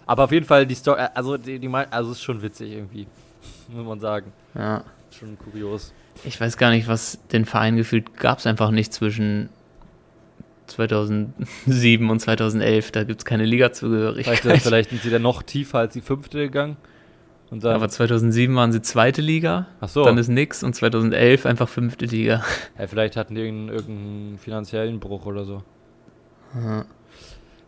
Aber 0.07 0.23
auf 0.23 0.31
jeden 0.31 0.45
Fall 0.45 0.65
die 0.65 0.73
Story, 0.73 1.01
also 1.13 1.37
die, 1.37 1.59
die 1.59 1.69
also 1.69 2.13
ist 2.13 2.23
schon 2.23 2.41
witzig 2.41 2.71
irgendwie, 2.71 3.05
muss 3.67 3.85
man 3.85 3.99
sagen. 3.99 4.33
Ja. 4.55 4.83
Schon 5.11 5.37
kurios. 5.37 5.93
Ich 6.23 6.41
weiß 6.41 6.57
gar 6.57 6.71
nicht, 6.71 6.87
was 6.87 7.19
den 7.31 7.45
Verein 7.45 7.77
gefühlt 7.77 8.17
gab 8.17 8.39
es 8.39 8.47
einfach 8.47 8.71
nicht 8.71 8.91
zwischen 8.91 9.49
2007 10.67 12.09
und 12.09 12.19
2011. 12.19 12.91
Da 12.91 13.03
gibt 13.03 13.21
es 13.21 13.25
keine 13.25 13.45
Liga-Zugehörigkeit. 13.45 14.39
Vielleicht, 14.39 14.63
vielleicht 14.63 14.89
sind 14.89 15.01
sie 15.01 15.09
dann 15.09 15.21
noch 15.21 15.43
tiefer 15.43 15.79
als 15.79 15.93
die 15.93 16.01
fünfte 16.01 16.39
gegangen. 16.39 16.77
Aber 17.49 17.87
2007 17.87 18.53
waren 18.55 18.73
sie 18.73 18.81
zweite 18.81 19.21
Liga, 19.21 19.67
Ach 19.79 19.87
so. 19.87 20.03
dann 20.03 20.17
ist 20.17 20.27
nix 20.27 20.63
und 20.63 20.73
2011 20.73 21.45
einfach 21.45 21.69
fünfte 21.69 22.05
Liga. 22.05 22.43
Ja, 22.77 22.87
vielleicht 22.87 23.15
hatten 23.15 23.35
die 23.35 23.41
irgendeinen, 23.41 24.37
finanziellen 24.37 24.99
Bruch 24.99 25.25
oder 25.25 25.45
so. 25.45 25.63
Aha. 26.53 26.85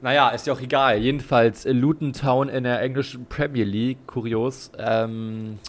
Naja, 0.02 0.30
ist 0.30 0.48
ja 0.48 0.54
auch 0.54 0.62
egal. 0.62 0.98
Jedenfalls 0.98 1.66
Luton 1.66 2.14
Town 2.14 2.50
in 2.50 2.64
der 2.64 2.82
englischen 2.82 3.26
Premier 3.26 3.66
League, 3.66 4.00
kurios. 4.08 4.72
Ähm, 4.78 5.60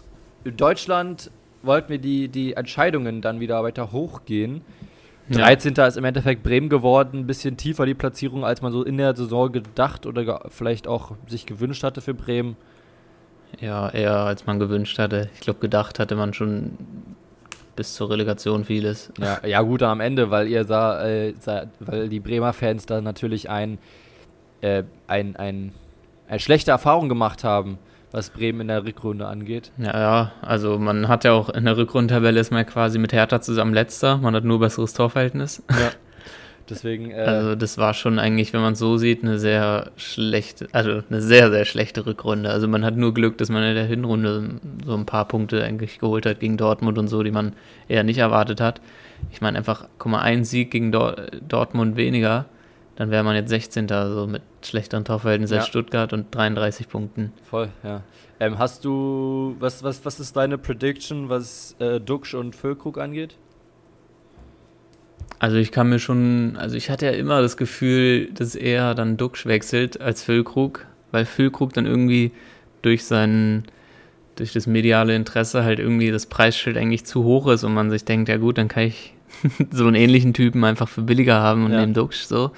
in 0.43 0.57
Deutschland 0.57 1.31
wollten 1.63 1.89
wir 1.89 1.99
die, 1.99 2.27
die 2.29 2.53
Entscheidungen 2.53 3.21
dann 3.21 3.39
wieder 3.39 3.63
weiter 3.63 3.91
hochgehen. 3.91 4.61
13. 5.31 5.73
Ja. 5.75 5.87
ist 5.87 5.97
im 5.97 6.03
Endeffekt 6.03 6.43
Bremen 6.43 6.69
geworden, 6.69 7.19
ein 7.19 7.27
bisschen 7.27 7.57
tiefer 7.57 7.85
die 7.85 7.93
Platzierung, 7.93 8.45
als 8.45 8.61
man 8.61 8.71
so 8.71 8.83
in 8.83 8.97
der 8.97 9.15
Saison 9.15 9.51
gedacht 9.51 10.05
oder 10.05 10.45
vielleicht 10.49 10.87
auch 10.87 11.13
sich 11.27 11.45
gewünscht 11.45 11.83
hatte 11.83 12.01
für 12.01 12.13
Bremen. 12.13 12.55
Ja, 13.59 13.89
eher 13.89 14.17
als 14.17 14.45
man 14.45 14.59
gewünscht 14.59 14.97
hatte. 14.99 15.29
Ich 15.35 15.41
glaube, 15.41 15.59
gedacht 15.59 15.99
hatte 15.99 16.15
man 16.15 16.33
schon 16.33 16.77
bis 17.75 17.95
zur 17.95 18.09
Relegation 18.09 18.65
vieles. 18.65 19.11
Ja, 19.19 19.45
ja 19.45 19.61
gut, 19.61 19.83
am 19.83 19.99
Ende, 19.99 20.29
weil 20.31 20.47
ihr 20.47 20.65
sah, 20.65 21.03
äh, 21.05 21.33
sah 21.39 21.65
weil 21.79 22.09
die 22.09 22.19
Bremer 22.19 22.53
Fans 22.53 22.85
da 22.85 23.01
natürlich 23.01 23.49
ein, 23.49 23.77
äh, 24.61 24.83
ein, 25.07 25.35
ein, 25.35 25.73
eine 26.27 26.39
schlechte 26.39 26.71
Erfahrung 26.71 27.09
gemacht 27.09 27.43
haben 27.43 27.77
was 28.11 28.29
Bremen 28.29 28.61
in 28.61 28.67
der 28.67 28.85
Rückrunde 28.85 29.27
angeht. 29.27 29.71
Ja, 29.77 29.99
ja, 29.99 30.31
also 30.41 30.77
man 30.77 31.07
hat 31.07 31.23
ja 31.23 31.33
auch 31.33 31.49
in 31.49 31.65
der 31.65 31.77
Rückrundentabelle 31.77 32.39
ist 32.39 32.51
man 32.51 32.65
quasi 32.65 32.99
mit 32.99 33.13
Hertha 33.13 33.41
zusammen 33.41 33.73
letzter, 33.73 34.17
man 34.17 34.35
hat 34.35 34.43
nur 34.43 34.59
besseres 34.59 34.93
Torverhältnis. 34.93 35.63
Ja. 35.69 35.91
Deswegen, 36.69 37.11
äh 37.11 37.15
also 37.15 37.55
das 37.55 37.77
war 37.77 37.93
schon 37.93 38.17
eigentlich, 38.17 38.53
wenn 38.53 38.61
man 38.61 38.73
es 38.73 38.79
so 38.79 38.95
sieht, 38.97 39.23
eine 39.23 39.39
sehr 39.39 39.91
schlechte, 39.97 40.67
also 40.71 41.01
eine 41.09 41.21
sehr, 41.21 41.51
sehr 41.51 41.65
schlechte 41.65 42.05
Rückrunde. 42.05 42.49
Also 42.49 42.67
man 42.67 42.85
hat 42.85 42.95
nur 42.95 43.13
Glück, 43.13 43.37
dass 43.37 43.49
man 43.49 43.63
in 43.63 43.75
der 43.75 43.85
Hinrunde 43.85 44.61
so 44.85 44.93
ein 44.95 45.05
paar 45.05 45.27
Punkte 45.27 45.63
eigentlich 45.63 45.99
geholt 45.99 46.25
hat 46.25 46.39
gegen 46.39 46.57
Dortmund 46.57 46.97
und 46.97 47.07
so, 47.07 47.23
die 47.23 47.31
man 47.31 47.53
eher 47.89 48.03
nicht 48.03 48.19
erwartet 48.19 48.61
hat. 48.61 48.79
Ich 49.31 49.41
meine 49.41 49.57
einfach, 49.57 49.87
guck 49.97 50.11
mal, 50.11 50.21
ein 50.21 50.45
Sieg 50.45 50.71
gegen 50.71 50.91
Dortmund 50.91 51.97
weniger 51.97 52.45
dann 52.95 53.09
wäre 53.09 53.23
man 53.23 53.35
jetzt 53.35 53.49
16. 53.49 53.87
so 53.87 54.27
mit 54.27 54.41
schlechteren 54.63 55.05
Torverhältnissen 55.05 55.55
ja. 55.55 55.61
als 55.61 55.69
Stuttgart 55.69 56.13
und 56.13 56.33
33 56.33 56.87
Punkten. 56.87 57.31
Voll, 57.43 57.69
ja. 57.83 58.03
Ähm, 58.39 58.57
hast 58.57 58.85
du, 58.85 59.55
was, 59.59 59.83
was, 59.83 60.03
was 60.03 60.19
ist 60.19 60.35
deine 60.35 60.57
Prediction, 60.57 61.29
was 61.29 61.75
äh, 61.79 61.99
Duxch 61.99 62.33
und 62.33 62.55
Füllkrug 62.55 62.97
angeht? 62.97 63.35
Also 65.39 65.57
ich 65.57 65.71
kann 65.71 65.89
mir 65.89 65.99
schon, 65.99 66.55
also 66.57 66.75
ich 66.75 66.89
hatte 66.89 67.07
ja 67.07 67.13
immer 67.13 67.41
das 67.41 67.57
Gefühl, 67.57 68.31
dass 68.33 68.55
er 68.55 68.93
dann 68.93 69.17
Duxch 69.17 69.45
wechselt 69.45 69.99
als 69.99 70.23
Füllkrug, 70.23 70.85
weil 71.11 71.25
Füllkrug 71.25 71.73
dann 71.73 71.85
irgendwie 71.85 72.31
durch 72.81 73.05
seinen, 73.05 73.63
durch 74.35 74.53
das 74.53 74.67
mediale 74.67 75.15
Interesse 75.15 75.63
halt 75.63 75.79
irgendwie 75.79 76.11
das 76.11 76.25
Preisschild 76.25 76.77
eigentlich 76.77 77.05
zu 77.05 77.23
hoch 77.23 77.47
ist 77.47 77.63
und 77.63 77.73
man 77.73 77.89
sich 77.89 78.05
denkt, 78.05 78.29
ja 78.29 78.37
gut, 78.37 78.57
dann 78.57 78.67
kann 78.67 78.83
ich 78.83 79.13
so 79.71 79.87
einen 79.87 79.95
ähnlichen 79.95 80.33
Typen 80.33 80.63
einfach 80.63 80.87
für 80.87 81.01
billiger 81.01 81.39
haben 81.41 81.65
und 81.65 81.71
ja. 81.71 81.79
nehmen 81.79 81.93
Duxch 81.93 82.25
so. 82.25 82.51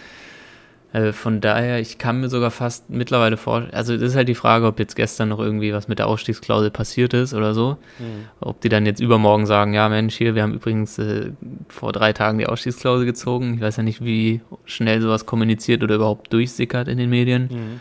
Also 0.93 1.11
von 1.11 1.41
daher, 1.41 1.79
ich 1.79 1.97
kann 1.97 2.19
mir 2.19 2.29
sogar 2.29 2.51
fast 2.51 2.91
mittlerweile 2.91 3.35
vorstellen, 3.35 3.73
also 3.73 3.93
das 3.93 4.09
ist 4.09 4.15
halt 4.15 4.27
die 4.27 4.35
Frage, 4.35 4.67
ob 4.67 4.77
jetzt 4.77 4.95
gestern 4.95 5.29
noch 5.29 5.39
irgendwie 5.39 5.73
was 5.73 5.87
mit 5.87 5.97
der 5.97 6.05
Ausstiegsklausel 6.05 6.69
passiert 6.69 7.15
ist 7.15 7.33
oder 7.33 7.55
so. 7.55 7.77
Mhm. 7.97 8.25
Ob 8.39 8.61
die 8.61 8.69
dann 8.69 8.85
jetzt 8.85 8.99
übermorgen 8.99 9.47
sagen, 9.47 9.73
ja 9.73 9.89
Mensch, 9.89 10.15
hier, 10.15 10.35
wir 10.35 10.43
haben 10.43 10.53
übrigens 10.53 10.99
äh, 10.99 11.31
vor 11.67 11.93
drei 11.93 12.13
Tagen 12.13 12.37
die 12.37 12.45
Ausstiegsklausel 12.45 13.07
gezogen. 13.07 13.55
Ich 13.55 13.61
weiß 13.61 13.77
ja 13.77 13.83
nicht, 13.83 14.05
wie 14.05 14.41
schnell 14.65 15.01
sowas 15.01 15.25
kommuniziert 15.25 15.83
oder 15.83 15.95
überhaupt 15.95 16.31
durchsickert 16.31 16.87
in 16.87 16.99
den 16.99 17.09
Medien. 17.09 17.49
Mhm. 17.51 17.79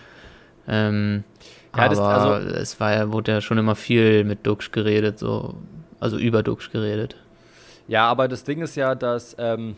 Ähm, 0.66 1.24
ja, 1.76 1.82
aber 1.82 2.00
also, 2.00 2.48
es 2.48 2.80
war 2.80 2.94
ja, 2.94 3.12
wurde 3.12 3.32
ja 3.32 3.40
schon 3.42 3.58
immer 3.58 3.74
viel 3.74 4.24
mit 4.24 4.46
Duxch 4.46 4.72
geredet, 4.72 5.18
so, 5.18 5.56
also 6.00 6.16
über 6.16 6.42
Duxch 6.42 6.70
geredet. 6.70 7.16
Ja, 7.88 8.08
aber 8.08 8.26
das 8.26 8.44
Ding 8.44 8.62
ist 8.62 8.74
ja, 8.74 8.94
dass, 8.94 9.36
ähm, 9.38 9.76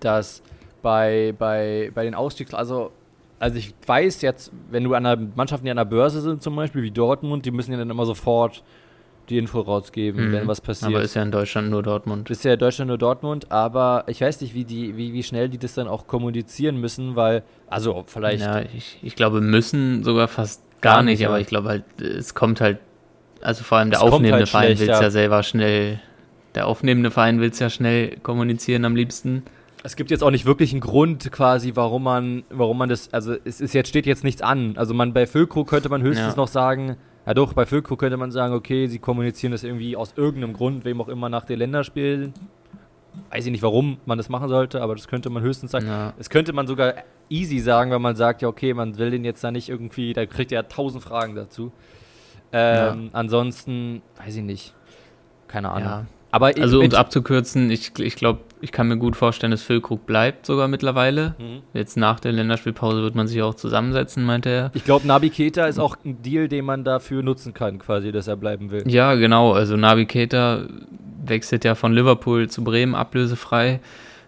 dass 0.00 0.42
bei, 0.82 1.34
bei, 1.38 1.90
bei 1.94 2.04
den 2.04 2.14
Ausstiegs, 2.14 2.54
also, 2.54 2.92
also 3.38 3.56
ich 3.56 3.74
weiß 3.86 4.22
jetzt, 4.22 4.52
wenn 4.70 4.84
du 4.84 4.94
an 4.94 5.06
einer 5.06 5.20
Mannschaften, 5.34 5.64
die 5.64 5.70
an 5.70 5.76
der 5.76 5.84
Börse 5.84 6.20
sind, 6.20 6.42
zum 6.42 6.56
Beispiel 6.56 6.82
wie 6.82 6.90
Dortmund, 6.90 7.44
die 7.44 7.50
müssen 7.50 7.72
ja 7.72 7.78
dann 7.78 7.90
immer 7.90 8.06
sofort 8.06 8.62
die 9.28 9.38
Info 9.38 9.60
rausgeben, 9.60 10.28
mhm. 10.28 10.32
wenn 10.32 10.48
was 10.48 10.60
passiert. 10.60 10.90
Aber 10.90 11.02
ist 11.02 11.14
ja 11.14 11.22
in 11.22 11.30
Deutschland 11.30 11.70
nur 11.70 11.82
Dortmund. 11.82 12.30
Ist 12.30 12.44
ja 12.44 12.54
in 12.54 12.58
Deutschland 12.58 12.88
nur 12.88 12.98
Dortmund, 12.98 13.50
aber 13.50 14.04
ich 14.06 14.20
weiß 14.20 14.40
nicht, 14.40 14.54
wie, 14.54 14.64
die, 14.64 14.96
wie, 14.96 15.12
wie 15.12 15.22
schnell 15.22 15.48
die 15.48 15.58
das 15.58 15.74
dann 15.74 15.88
auch 15.88 16.06
kommunizieren 16.06 16.80
müssen, 16.80 17.14
weil, 17.14 17.42
also 17.68 18.04
vielleicht. 18.06 18.42
Ja, 18.42 18.60
ich, 18.60 18.98
ich 19.02 19.16
glaube, 19.16 19.40
müssen 19.40 20.02
sogar 20.02 20.28
fast 20.28 20.62
gar, 20.80 20.94
gar 20.94 21.02
nicht, 21.02 21.18
nicht, 21.18 21.28
aber 21.28 21.40
ich 21.40 21.46
glaube 21.46 21.68
halt, 21.68 21.84
es 22.00 22.34
kommt 22.34 22.60
halt, 22.60 22.78
also 23.42 23.64
vor 23.64 23.78
allem 23.78 23.90
der 23.90 24.02
aufnehmende 24.02 24.38
halt 24.38 24.48
Verein 24.48 24.78
will 24.78 24.88
es 24.88 25.00
ja 25.00 25.10
selber 25.10 25.42
schnell, 25.42 26.00
der 26.54 26.66
aufnehmende 26.66 27.10
Verein 27.10 27.40
will 27.40 27.50
es 27.50 27.58
ja 27.58 27.68
schnell 27.68 28.16
kommunizieren 28.22 28.84
am 28.84 28.96
liebsten 28.96 29.42
es 29.82 29.96
gibt 29.96 30.10
jetzt 30.10 30.22
auch 30.22 30.30
nicht 30.30 30.44
wirklich 30.44 30.72
einen 30.72 30.80
Grund 30.80 31.30
quasi, 31.30 31.72
warum 31.74 32.02
man, 32.02 32.42
warum 32.50 32.78
man 32.78 32.88
das, 32.88 33.12
also 33.12 33.34
es 33.44 33.60
ist 33.60 33.74
jetzt 33.74 33.88
steht 33.88 34.06
jetzt 34.06 34.24
nichts 34.24 34.42
an. 34.42 34.74
Also 34.76 34.94
man 34.94 35.12
bei 35.12 35.26
Füllkrug 35.26 35.68
könnte 35.68 35.88
man 35.88 36.02
höchstens 36.02 36.34
ja. 36.34 36.36
noch 36.36 36.48
sagen, 36.48 36.96
ja 37.26 37.34
doch, 37.34 37.52
bei 37.52 37.66
Füllkrug 37.66 37.98
könnte 37.98 38.16
man 38.16 38.30
sagen, 38.30 38.54
okay, 38.54 38.86
sie 38.86 38.98
kommunizieren 38.98 39.52
das 39.52 39.62
irgendwie 39.62 39.96
aus 39.96 40.14
irgendeinem 40.16 40.54
Grund, 40.54 40.84
wem 40.84 41.00
auch 41.00 41.08
immer 41.08 41.28
nach 41.28 41.44
den 41.44 41.58
Länderspielen. 41.58 42.32
Weiß 43.30 43.46
ich 43.46 43.52
nicht, 43.52 43.62
warum 43.62 43.98
man 44.06 44.18
das 44.18 44.28
machen 44.28 44.48
sollte, 44.48 44.80
aber 44.80 44.94
das 44.94 45.08
könnte 45.08 45.30
man 45.30 45.42
höchstens 45.42 45.72
sagen. 45.72 45.86
Ja. 45.86 46.12
Das 46.16 46.30
könnte 46.30 46.52
man 46.52 46.66
sogar 46.66 46.94
easy 47.28 47.58
sagen, 47.58 47.90
wenn 47.90 48.02
man 48.02 48.16
sagt, 48.16 48.42
ja 48.42 48.48
okay, 48.48 48.74
man 48.74 48.98
will 48.98 49.10
den 49.10 49.24
jetzt 49.24 49.42
da 49.44 49.50
nicht 49.50 49.68
irgendwie, 49.68 50.12
da 50.12 50.26
kriegt 50.26 50.52
er 50.52 50.60
ja 50.60 50.62
tausend 50.64 51.02
Fragen 51.02 51.34
dazu. 51.34 51.72
Ähm, 52.52 53.04
ja. 53.04 53.10
Ansonsten, 53.12 54.02
weiß 54.16 54.36
ich 54.36 54.42
nicht. 54.42 54.74
Keine 55.48 55.70
Ahnung. 55.70 56.06
Aber 56.30 56.52
also 56.58 56.80
um 56.80 56.86
es 56.86 56.94
abzukürzen, 56.94 57.70
ich, 57.70 57.98
ich 57.98 58.16
glaube, 58.16 58.40
ich 58.60 58.72
kann 58.72 58.88
mir 58.88 58.96
gut 58.96 59.16
vorstellen, 59.16 59.50
dass 59.50 59.62
Füllkrug 59.62 60.06
bleibt 60.06 60.46
sogar 60.46 60.68
mittlerweile. 60.68 61.34
Mhm. 61.38 61.62
Jetzt 61.72 61.96
nach 61.96 62.20
der 62.20 62.32
Länderspielpause 62.32 63.02
wird 63.02 63.14
man 63.14 63.26
sich 63.26 63.40
auch 63.42 63.54
zusammensetzen, 63.54 64.24
meinte 64.24 64.50
er. 64.50 64.70
Ich 64.74 64.84
glaube, 64.84 65.06
Nabi 65.06 65.30
Keita 65.30 65.66
ist 65.66 65.78
auch 65.78 65.96
ein 66.04 66.22
Deal, 66.22 66.48
den 66.48 66.64
man 66.64 66.84
dafür 66.84 67.22
nutzen 67.22 67.54
kann, 67.54 67.78
quasi, 67.78 68.12
dass 68.12 68.28
er 68.28 68.36
bleiben 68.36 68.70
will. 68.70 68.84
Ja, 68.86 69.14
genau. 69.14 69.52
Also 69.52 69.76
Nabi 69.76 70.06
Keita 70.06 70.66
wechselt 71.24 71.64
ja 71.64 71.74
von 71.74 71.92
Liverpool 71.92 72.48
zu 72.48 72.64
Bremen 72.64 72.94
ablösefrei 72.94 73.80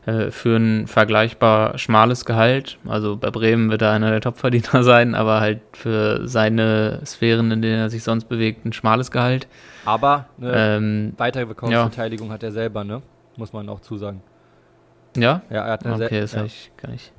äh, 0.06 0.30
für 0.30 0.56
ein 0.56 0.86
vergleichbar 0.86 1.76
schmales 1.78 2.24
Gehalt. 2.24 2.78
Also 2.86 3.16
bei 3.16 3.30
Bremen 3.30 3.70
wird 3.70 3.82
er 3.82 3.90
einer 3.90 4.10
der 4.10 4.20
Topverdiener 4.20 4.82
sein, 4.82 5.14
aber 5.14 5.40
halt 5.40 5.60
für 5.72 6.26
seine 6.26 7.00
Sphären, 7.04 7.50
in 7.50 7.62
denen 7.62 7.78
er 7.78 7.90
sich 7.90 8.02
sonst 8.02 8.28
bewegt, 8.28 8.64
ein 8.64 8.72
schmales 8.72 9.10
Gehalt. 9.10 9.46
Aber 9.84 10.26
eine 10.40 10.52
ähm, 10.54 11.12
weitere 11.16 11.46
Verkaufsbeteiligung 11.46 12.28
ja. 12.28 12.34
hat 12.34 12.42
er 12.42 12.52
selber, 12.52 12.84
ne? 12.84 13.02
Muss 13.36 13.52
man 13.52 13.68
auch 13.68 13.80
zusagen. 13.80 14.22
Ja? 15.16 15.42
Ja, 15.50 15.64
er 15.64 15.72
hat 15.72 15.86
eine 15.86 15.94
Okay, 15.94 16.20
das 16.20 16.32
ja. 16.32 16.44
ich 16.44 16.70
gar 16.76 16.90
nicht. 16.90 17.12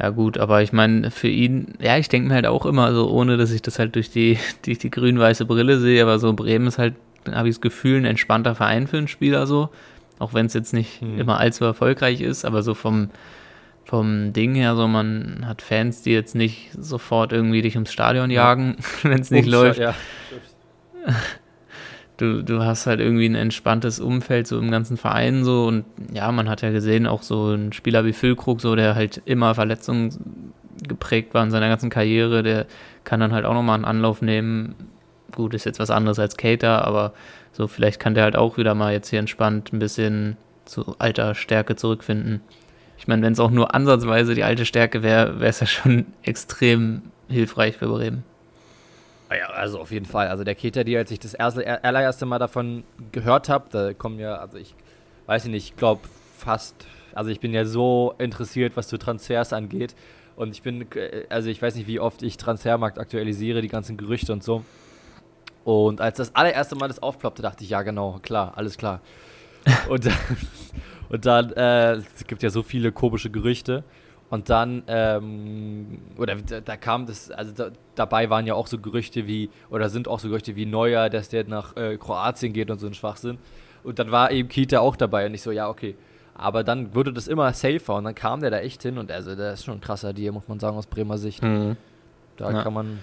Ja 0.00 0.10
gut, 0.10 0.38
aber 0.38 0.62
ich 0.62 0.72
meine, 0.72 1.10
für 1.10 1.28
ihn, 1.28 1.74
ja, 1.80 1.98
ich 1.98 2.08
denke 2.08 2.28
mir 2.28 2.34
halt 2.34 2.46
auch 2.46 2.66
immer 2.66 2.94
so, 2.94 3.10
ohne 3.10 3.36
dass 3.36 3.50
ich 3.50 3.62
das 3.62 3.78
halt 3.80 3.96
durch 3.96 4.10
die, 4.10 4.38
durch 4.64 4.78
die 4.78 4.90
grün-weiße 4.90 5.44
Brille 5.44 5.78
sehe, 5.78 6.02
aber 6.02 6.18
so 6.18 6.32
Bremen 6.32 6.68
ist 6.68 6.78
halt, 6.78 6.94
habe 7.30 7.48
ich 7.48 7.56
das 7.56 7.60
Gefühl, 7.60 7.98
ein 7.98 8.04
entspannter 8.04 8.54
Verein 8.54 8.86
für 8.86 8.98
einen 8.98 9.08
Spieler 9.08 9.46
so. 9.46 9.70
Auch 10.20 10.34
wenn 10.34 10.46
es 10.46 10.54
jetzt 10.54 10.72
nicht 10.72 11.00
hm. 11.00 11.18
immer 11.18 11.38
allzu 11.38 11.64
erfolgreich 11.64 12.20
ist, 12.20 12.44
aber 12.44 12.62
so 12.62 12.74
vom, 12.74 13.10
vom 13.84 14.32
Ding 14.32 14.54
her 14.54 14.74
so, 14.74 14.88
man 14.88 15.44
hat 15.46 15.62
Fans, 15.62 16.02
die 16.02 16.10
jetzt 16.10 16.34
nicht 16.34 16.70
sofort 16.76 17.32
irgendwie 17.32 17.62
dich 17.62 17.76
ums 17.76 17.92
Stadion 17.92 18.30
jagen, 18.30 18.76
ja. 19.02 19.10
wenn 19.10 19.20
es 19.20 19.30
nicht 19.30 19.46
Ups, 19.46 19.52
läuft. 19.52 19.80
Ja. 19.80 19.94
Du, 22.18 22.42
du 22.42 22.64
hast 22.64 22.86
halt 22.86 23.00
irgendwie 23.00 23.26
ein 23.26 23.36
entspanntes 23.36 24.00
Umfeld 24.00 24.46
so 24.46 24.58
im 24.58 24.70
ganzen 24.70 24.96
Verein 24.96 25.44
so 25.44 25.66
und 25.66 25.84
ja, 26.12 26.30
man 26.32 26.48
hat 26.48 26.62
ja 26.62 26.70
gesehen, 26.70 27.06
auch 27.06 27.22
so 27.22 27.52
ein 27.52 27.72
Spieler 27.72 28.04
wie 28.04 28.12
Füllkrug, 28.12 28.60
so 28.60 28.74
der 28.74 28.94
halt 28.94 29.22
immer 29.24 29.54
Verletzungen 29.54 30.52
geprägt 30.86 31.32
war 31.32 31.44
in 31.44 31.50
seiner 31.50 31.68
ganzen 31.68 31.90
Karriere, 31.90 32.42
der 32.42 32.66
kann 33.04 33.20
dann 33.20 33.32
halt 33.32 33.44
auch 33.44 33.54
nochmal 33.54 33.76
einen 33.76 33.84
Anlauf 33.84 34.20
nehmen. 34.20 34.74
Gut, 35.34 35.54
ist 35.54 35.64
jetzt 35.64 35.78
was 35.78 35.90
anderes 35.90 36.18
als 36.18 36.36
Cater, 36.36 36.84
aber 36.84 37.12
so 37.52 37.68
vielleicht 37.68 38.00
kann 38.00 38.14
der 38.14 38.24
halt 38.24 38.36
auch 38.36 38.56
wieder 38.56 38.74
mal 38.74 38.92
jetzt 38.92 39.08
hier 39.10 39.18
entspannt 39.18 39.72
ein 39.72 39.78
bisschen 39.78 40.36
zu 40.64 40.96
alter 40.98 41.34
Stärke 41.34 41.76
zurückfinden. 41.76 42.40
Ich 42.98 43.06
meine, 43.06 43.22
wenn 43.22 43.32
es 43.32 43.40
auch 43.40 43.50
nur 43.50 43.74
ansatzweise 43.74 44.34
die 44.34 44.44
alte 44.44 44.66
Stärke 44.66 45.02
wäre, 45.02 45.40
wäre 45.40 45.50
es 45.50 45.60
ja 45.60 45.66
schon 45.66 46.06
extrem 46.22 47.02
hilfreich 47.28 47.76
für 47.76 47.88
Bremen. 47.88 48.24
Ah 49.28 49.36
ja, 49.36 49.46
also 49.48 49.78
auf 49.80 49.90
jeden 49.90 50.06
Fall. 50.06 50.28
Also 50.28 50.44
der 50.44 50.54
Keter, 50.54 50.84
die, 50.84 50.96
als 50.96 51.10
ich 51.10 51.18
das 51.18 51.34
erste, 51.34 51.84
allererste 51.84 52.24
Mal 52.24 52.38
davon 52.38 52.84
gehört 53.12 53.48
habe, 53.48 53.66
da 53.70 53.92
kommen 53.92 54.18
ja, 54.18 54.36
also 54.36 54.56
ich 54.56 54.74
weiß 55.26 55.44
nicht, 55.46 55.70
ich 55.72 55.76
glaube 55.76 56.00
fast, 56.36 56.86
also 57.14 57.30
ich 57.30 57.40
bin 57.40 57.52
ja 57.52 57.64
so 57.66 58.14
interessiert, 58.18 58.76
was 58.76 58.88
so 58.88 58.96
Transfers 58.96 59.52
angeht. 59.52 59.94
Und 60.36 60.52
ich 60.52 60.62
bin, 60.62 60.90
äh, 60.92 61.26
also 61.28 61.50
ich 61.50 61.60
weiß 61.60 61.74
nicht, 61.74 61.88
wie 61.88 62.00
oft 62.00 62.22
ich 62.22 62.36
Transfermarkt 62.36 62.98
aktualisiere, 62.98 63.60
die 63.60 63.68
ganzen 63.68 63.96
Gerüchte 63.96 64.32
und 64.32 64.42
so. 64.42 64.64
Und 65.64 66.00
als 66.00 66.16
das 66.16 66.34
allererste 66.34 66.76
Mal 66.76 66.88
das 66.88 67.02
aufploppte, 67.02 67.42
dachte 67.42 67.64
ich, 67.64 67.70
ja 67.70 67.82
genau, 67.82 68.20
klar, 68.22 68.52
alles 68.56 68.78
klar. 68.78 69.00
und 69.90 70.06
dann, 70.06 70.16
und 71.10 71.26
dann 71.26 71.52
äh, 71.52 71.92
es 71.96 72.26
gibt 72.26 72.42
ja 72.42 72.48
so 72.48 72.62
viele 72.62 72.92
komische 72.92 73.28
Gerüchte. 73.28 73.84
Und 74.30 74.50
dann, 74.50 74.82
ähm, 74.88 76.00
oder 76.18 76.36
da, 76.36 76.60
da, 76.60 76.76
kam 76.76 77.06
das, 77.06 77.30
also 77.30 77.52
da, 77.52 77.70
dabei 77.94 78.28
waren 78.28 78.46
ja 78.46 78.54
auch 78.54 78.66
so 78.66 78.78
Gerüchte 78.78 79.26
wie, 79.26 79.48
oder 79.70 79.88
sind 79.88 80.06
auch 80.06 80.20
so 80.20 80.28
Gerüchte 80.28 80.54
wie 80.54 80.66
Neuer, 80.66 81.08
dass 81.08 81.30
der 81.30 81.44
nach 81.44 81.76
äh, 81.76 81.96
Kroatien 81.96 82.52
geht 82.52 82.70
und 82.70 82.78
so 82.78 82.86
ein 82.86 82.94
Schwachsinn. 82.94 83.38
Und 83.84 83.98
dann 83.98 84.10
war 84.10 84.30
eben 84.30 84.48
Kita 84.48 84.80
auch 84.80 84.96
dabei 84.96 85.26
und 85.26 85.34
ich 85.34 85.40
so, 85.40 85.50
ja, 85.50 85.68
okay. 85.68 85.96
Aber 86.34 86.62
dann 86.62 86.94
wurde 86.94 87.12
das 87.12 87.26
immer 87.26 87.52
safer 87.54 87.96
und 87.96 88.04
dann 88.04 88.14
kam 88.14 88.40
der 88.40 88.50
da 88.50 88.58
echt 88.58 88.82
hin 88.82 88.98
und 88.98 89.10
also 89.10 89.34
der 89.34 89.54
ist 89.54 89.64
schon 89.64 89.74
ein 89.74 89.80
krasser 89.80 90.12
Deal, 90.12 90.32
muss 90.32 90.46
man 90.46 90.60
sagen, 90.60 90.76
aus 90.76 90.86
Bremer 90.86 91.18
Sicht. 91.18 91.42
Mhm. 91.42 91.76
Da 92.36 92.52
ja. 92.52 92.62
kann 92.62 92.74
man. 92.74 92.98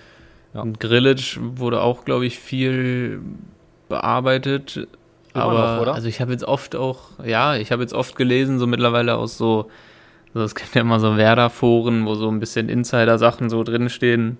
Ja. 0.53 0.61
Und 0.61 0.79
Grillitsch 0.79 1.39
wurde 1.41 1.81
auch, 1.81 2.05
glaube 2.05 2.25
ich, 2.25 2.39
viel 2.39 3.21
bearbeitet 3.89 4.87
Immer 5.35 5.43
aber 5.43 5.85
noch, 5.85 5.95
also 5.95 6.07
ich 6.07 6.21
habe 6.21 6.31
jetzt 6.31 6.45
oft 6.45 6.77
auch, 6.77 7.09
ja, 7.25 7.57
ich 7.57 7.73
habe 7.73 7.81
jetzt 7.81 7.93
oft 7.93 8.15
gelesen, 8.15 8.57
so 8.57 8.67
mittlerweile 8.67 9.17
aus 9.17 9.37
so, 9.37 9.69
so 10.35 10.43
es 10.43 10.53
gibt 10.53 10.75
ja 10.75 10.81
immer 10.81 10.99
so 10.99 11.15
Werder-Foren, 11.15 12.05
wo 12.05 12.15
so 12.15 12.29
ein 12.29 12.41
bisschen 12.41 12.67
Insider-Sachen 12.67 13.49
so 13.49 13.63
drinstehen. 13.63 14.37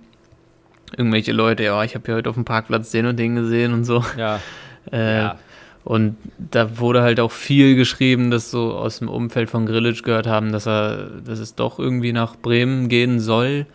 Irgendwelche 0.96 1.32
Leute, 1.32 1.64
ja, 1.64 1.82
ich 1.86 1.96
habe 1.96 2.10
ja 2.10 2.16
heute 2.16 2.30
auf 2.30 2.36
dem 2.36 2.44
Parkplatz 2.44 2.92
den 2.92 3.06
und 3.06 3.18
den 3.18 3.36
gesehen 3.36 3.74
und 3.74 3.86
so. 3.86 4.04
Ja. 4.18 4.40
Äh, 4.92 5.18
ja. 5.18 5.40
Und 5.84 6.16
da 6.38 6.78
wurde 6.78 7.02
halt 7.02 7.20
auch 7.20 7.32
viel 7.32 7.76
geschrieben, 7.76 8.30
dass 8.30 8.52
so 8.52 8.76
aus 8.76 9.00
dem 9.00 9.10
Umfeld 9.10 9.50
von 9.50 9.66
Grillitsch 9.66 10.04
gehört 10.04 10.28
haben, 10.28 10.52
dass 10.52 10.68
er, 10.68 11.10
dass 11.26 11.40
es 11.40 11.56
doch 11.56 11.80
irgendwie 11.80 12.14
nach 12.14 12.36
Bremen 12.36 12.88
gehen 12.88 13.20
soll 13.20 13.66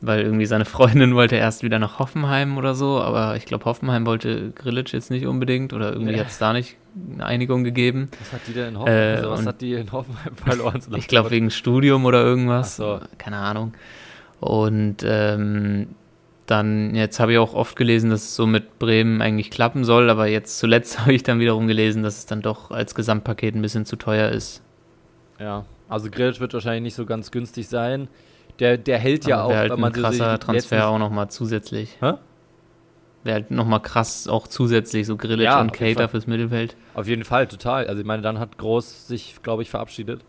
weil 0.00 0.22
irgendwie 0.22 0.46
seine 0.46 0.64
Freundin 0.64 1.14
wollte 1.14 1.36
erst 1.36 1.62
wieder 1.62 1.78
nach 1.78 1.98
Hoffenheim 1.98 2.56
oder 2.56 2.74
so, 2.74 3.00
aber 3.00 3.36
ich 3.36 3.46
glaube, 3.46 3.64
Hoffenheim 3.64 4.06
wollte 4.06 4.50
Grillitsch 4.52 4.92
jetzt 4.92 5.10
nicht 5.10 5.26
unbedingt 5.26 5.72
oder 5.72 5.92
irgendwie 5.92 6.12
nee. 6.12 6.20
hat 6.20 6.28
es 6.28 6.38
da 6.38 6.52
nicht 6.52 6.76
eine 7.14 7.26
Einigung 7.26 7.64
gegeben. 7.64 8.08
Was 8.20 8.32
hat 8.32 8.40
die 8.46 8.52
denn 8.52 8.68
in 8.68 8.78
Hoffenheim, 8.78 9.14
äh, 9.14 9.16
also 9.16 9.30
was 9.30 9.46
hat 9.46 9.60
die 9.60 9.72
in 9.74 9.90
Hoffenheim 9.92 10.34
verloren? 10.36 10.80
ich 10.96 11.08
glaube, 11.08 11.30
wegen 11.30 11.50
Studium 11.50 12.04
oder 12.04 12.22
irgendwas. 12.22 12.76
So. 12.76 13.00
Keine 13.18 13.38
Ahnung. 13.38 13.74
Und 14.40 14.98
ähm, 15.04 15.88
dann, 16.46 16.94
jetzt 16.94 17.20
habe 17.20 17.32
ich 17.32 17.38
auch 17.38 17.54
oft 17.54 17.76
gelesen, 17.76 18.10
dass 18.10 18.22
es 18.22 18.36
so 18.36 18.46
mit 18.46 18.78
Bremen 18.78 19.20
eigentlich 19.20 19.50
klappen 19.50 19.84
soll, 19.84 20.10
aber 20.10 20.26
jetzt 20.28 20.58
zuletzt 20.58 20.98
habe 21.00 21.12
ich 21.12 21.22
dann 21.22 21.40
wiederum 21.40 21.66
gelesen, 21.66 22.02
dass 22.02 22.18
es 22.18 22.26
dann 22.26 22.40
doch 22.40 22.70
als 22.70 22.94
Gesamtpaket 22.94 23.54
ein 23.54 23.62
bisschen 23.62 23.84
zu 23.84 23.96
teuer 23.96 24.30
ist. 24.30 24.62
Ja, 25.40 25.64
also 25.88 26.10
Grillitsch 26.10 26.40
wird 26.40 26.54
wahrscheinlich 26.54 26.82
nicht 26.82 26.94
so 26.94 27.06
ganz 27.06 27.30
günstig 27.30 27.68
sein. 27.68 28.08
Der, 28.60 28.76
der 28.76 28.98
hält 28.98 29.26
ja 29.26 29.42
auch, 29.42 29.52
halt 29.52 29.70
wenn 29.70 29.80
man 29.80 29.94
ein 29.94 30.00
krasser 30.00 30.32
so 30.32 30.38
Transfer 30.38 30.88
auch 30.88 30.98
nochmal 30.98 31.30
zusätzlich. 31.30 31.96
Hä? 32.00 32.14
Wäre 33.24 33.34
halt 33.34 33.50
nochmal 33.50 33.80
krass 33.80 34.28
auch 34.28 34.46
zusätzlich, 34.48 35.06
so 35.06 35.16
Grillic 35.16 35.44
ja, 35.44 35.60
und 35.60 35.72
Cater 35.72 36.08
fürs 36.08 36.26
Mittelfeld. 36.26 36.76
Auf 36.94 37.06
jeden 37.06 37.24
Fall, 37.24 37.46
total. 37.46 37.86
Also 37.86 38.00
ich 38.00 38.06
meine, 38.06 38.22
dann 38.22 38.38
hat 38.38 38.58
Groß 38.58 39.08
sich, 39.08 39.36
glaube 39.42 39.62
ich, 39.62 39.70
verabschiedet. 39.70 40.22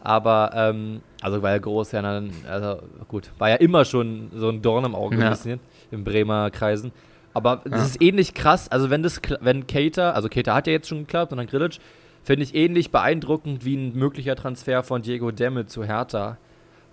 Aber, 0.00 0.52
ähm, 0.54 1.00
also 1.20 1.42
weil 1.42 1.58
Groß 1.60 1.92
ja 1.92 2.02
dann, 2.02 2.30
also 2.48 2.80
gut, 3.08 3.30
war 3.38 3.50
ja 3.50 3.56
immer 3.56 3.84
schon 3.84 4.30
so 4.34 4.48
ein 4.48 4.62
Dorn 4.62 4.84
im 4.84 4.94
Auge 4.94 5.16
ja. 5.18 5.24
ein 5.24 5.30
bisschen 5.30 5.60
in 5.90 6.04
Bremer 6.04 6.50
Kreisen. 6.50 6.92
Aber 7.34 7.62
das 7.64 7.80
ja. 7.80 7.86
ist 7.86 8.02
ähnlich 8.02 8.34
krass, 8.34 8.68
also 8.68 8.90
wenn 8.90 9.02
das, 9.02 9.20
wenn 9.40 9.66
Cater, 9.66 10.14
also 10.14 10.28
Cater 10.28 10.54
hat 10.54 10.66
ja 10.66 10.72
jetzt 10.72 10.88
schon 10.88 11.00
geklappt 11.00 11.32
und 11.32 11.38
dann 11.38 11.46
Grillic, 11.46 11.78
finde 12.22 12.42
ich 12.44 12.54
ähnlich 12.54 12.90
beeindruckend 12.90 13.64
wie 13.64 13.76
ein 13.76 13.94
möglicher 13.94 14.36
Transfer 14.36 14.82
von 14.82 15.02
Diego 15.02 15.30
Demme 15.30 15.66
zu 15.66 15.84
Hertha. 15.84 16.38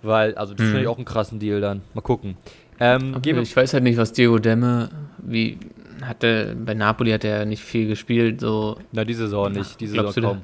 Weil, 0.02 0.34
also 0.36 0.54
das 0.54 0.64
mhm. 0.64 0.70
finde 0.70 0.82
ich 0.82 0.88
auch 0.88 0.96
einen 0.96 1.04
krassen 1.04 1.38
Deal 1.38 1.60
dann. 1.60 1.82
Mal 1.94 2.00
gucken. 2.00 2.36
Ähm, 2.78 3.16
ich 3.24 3.56
weiß 3.56 3.72
halt 3.74 3.84
nicht, 3.84 3.96
was 3.96 4.12
Diego 4.12 4.38
Demme, 4.38 4.90
wie 5.18 5.58
hatte, 6.02 6.56
bei 6.58 6.74
Napoli 6.74 7.10
hat 7.10 7.24
er 7.24 7.46
nicht 7.46 7.62
viel 7.62 7.88
gespielt, 7.88 8.40
so. 8.40 8.78
Na, 8.92 9.04
diese 9.04 9.24
Saison 9.24 9.50
nicht, 9.52 9.80
diese 9.80 9.94
Saison 9.94 10.22
kaum. 10.22 10.42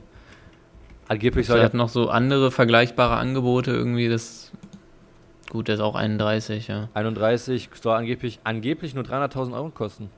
Angeblich 1.09 1.47
soll 1.47 1.59
er. 1.59 1.65
hat 1.65 1.75
noch 1.75 1.89
so 1.89 2.09
andere 2.09 2.51
vergleichbare 2.51 3.17
Angebote 3.17 3.71
irgendwie, 3.71 4.09
das. 4.09 4.53
Gut, 5.51 5.69
der 5.69 5.75
ist 5.75 5.81
auch 5.83 5.95
31, 5.95 6.69
ja. 6.69 6.89
31 6.95 7.69
soll 7.75 7.95
angeblich, 7.95 8.41
angeblich 8.45 8.95
nur 8.95 9.05
300.000 9.05 9.53
Euro 9.53 9.69
kosten. 9.69 10.09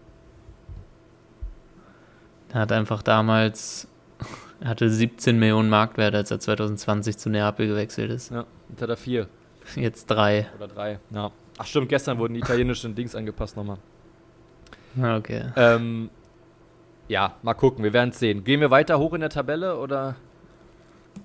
Er 2.53 2.61
hat 2.61 2.71
einfach 2.71 3.03
damals 3.03 3.89
er 4.61 4.69
hatte 4.69 4.89
17 4.89 5.37
Millionen 5.37 5.69
Marktwert, 5.69 6.15
als 6.15 6.31
er 6.31 6.39
2020 6.39 7.19
zu 7.19 7.31
Neapel 7.31 7.67
gewechselt 7.67 8.13
ist. 8.13 8.31
Ja, 8.31 8.45
jetzt 8.75 8.83
hat 8.83 8.91
er 8.91 8.97
vier. 8.97 9.29
Jetzt 9.77 10.07
drei. 10.07 10.47
Oder 10.57 10.69
drei, 10.69 10.99
ja. 11.11 11.31
Ach 11.57 11.67
stimmt, 11.67 11.89
gestern 11.89 12.19
wurden 12.19 12.35
die 12.35 12.41
italienischen 12.41 12.95
Dings 12.95 13.15
angepasst 13.15 13.57
nochmal. 13.57 13.79
Okay. 15.01 15.45
Ähm, 15.57 16.11
ja, 17.09 17.35
mal 17.43 17.55
gucken, 17.55 17.85
wir 17.85 17.93
werden 17.93 18.11
es 18.11 18.19
sehen. 18.19 18.45
Gehen 18.45 18.61
wir 18.61 18.71
weiter 18.71 18.99
hoch 18.99 19.13
in 19.15 19.21
der 19.21 19.31
Tabelle 19.31 19.79
oder? 19.79 20.17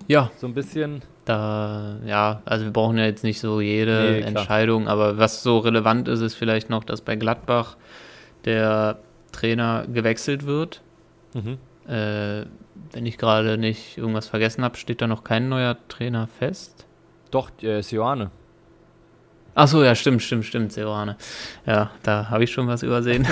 Ja. 0.06 0.30
So 0.36 0.46
ein 0.46 0.54
bisschen. 0.54 1.02
Da, 1.24 1.98
ja, 2.06 2.42
also 2.44 2.64
wir 2.64 2.72
brauchen 2.72 2.96
ja 2.96 3.04
jetzt 3.04 3.24
nicht 3.24 3.40
so 3.40 3.60
jede 3.60 4.12
nee, 4.12 4.20
Entscheidung, 4.20 4.88
aber 4.88 5.18
was 5.18 5.42
so 5.42 5.58
relevant 5.58 6.08
ist, 6.08 6.20
ist 6.20 6.34
vielleicht 6.34 6.70
noch, 6.70 6.84
dass 6.84 7.02
bei 7.02 7.16
Gladbach 7.16 7.76
der 8.44 8.98
Trainer 9.32 9.86
gewechselt 9.92 10.46
wird. 10.46 10.82
Mhm. 11.34 11.58
Äh, 11.88 12.46
wenn 12.92 13.06
ich 13.06 13.18
gerade 13.18 13.58
nicht 13.58 13.98
irgendwas 13.98 14.28
vergessen 14.28 14.64
habe, 14.64 14.76
steht 14.76 15.02
da 15.02 15.06
noch 15.06 15.24
kein 15.24 15.48
neuer 15.48 15.76
Trainer 15.88 16.26
fest? 16.26 16.86
Doch, 17.30 17.50
äh, 17.62 17.82
Sioane. 17.82 18.30
Achso, 19.54 19.82
ja, 19.82 19.94
stimmt, 19.94 20.22
stimmt, 20.22 20.44
stimmt, 20.44 20.72
Sioane. 20.72 21.16
Ja, 21.66 21.90
da 22.02 22.30
habe 22.30 22.44
ich 22.44 22.52
schon 22.52 22.66
was 22.68 22.82
übersehen. 22.82 23.26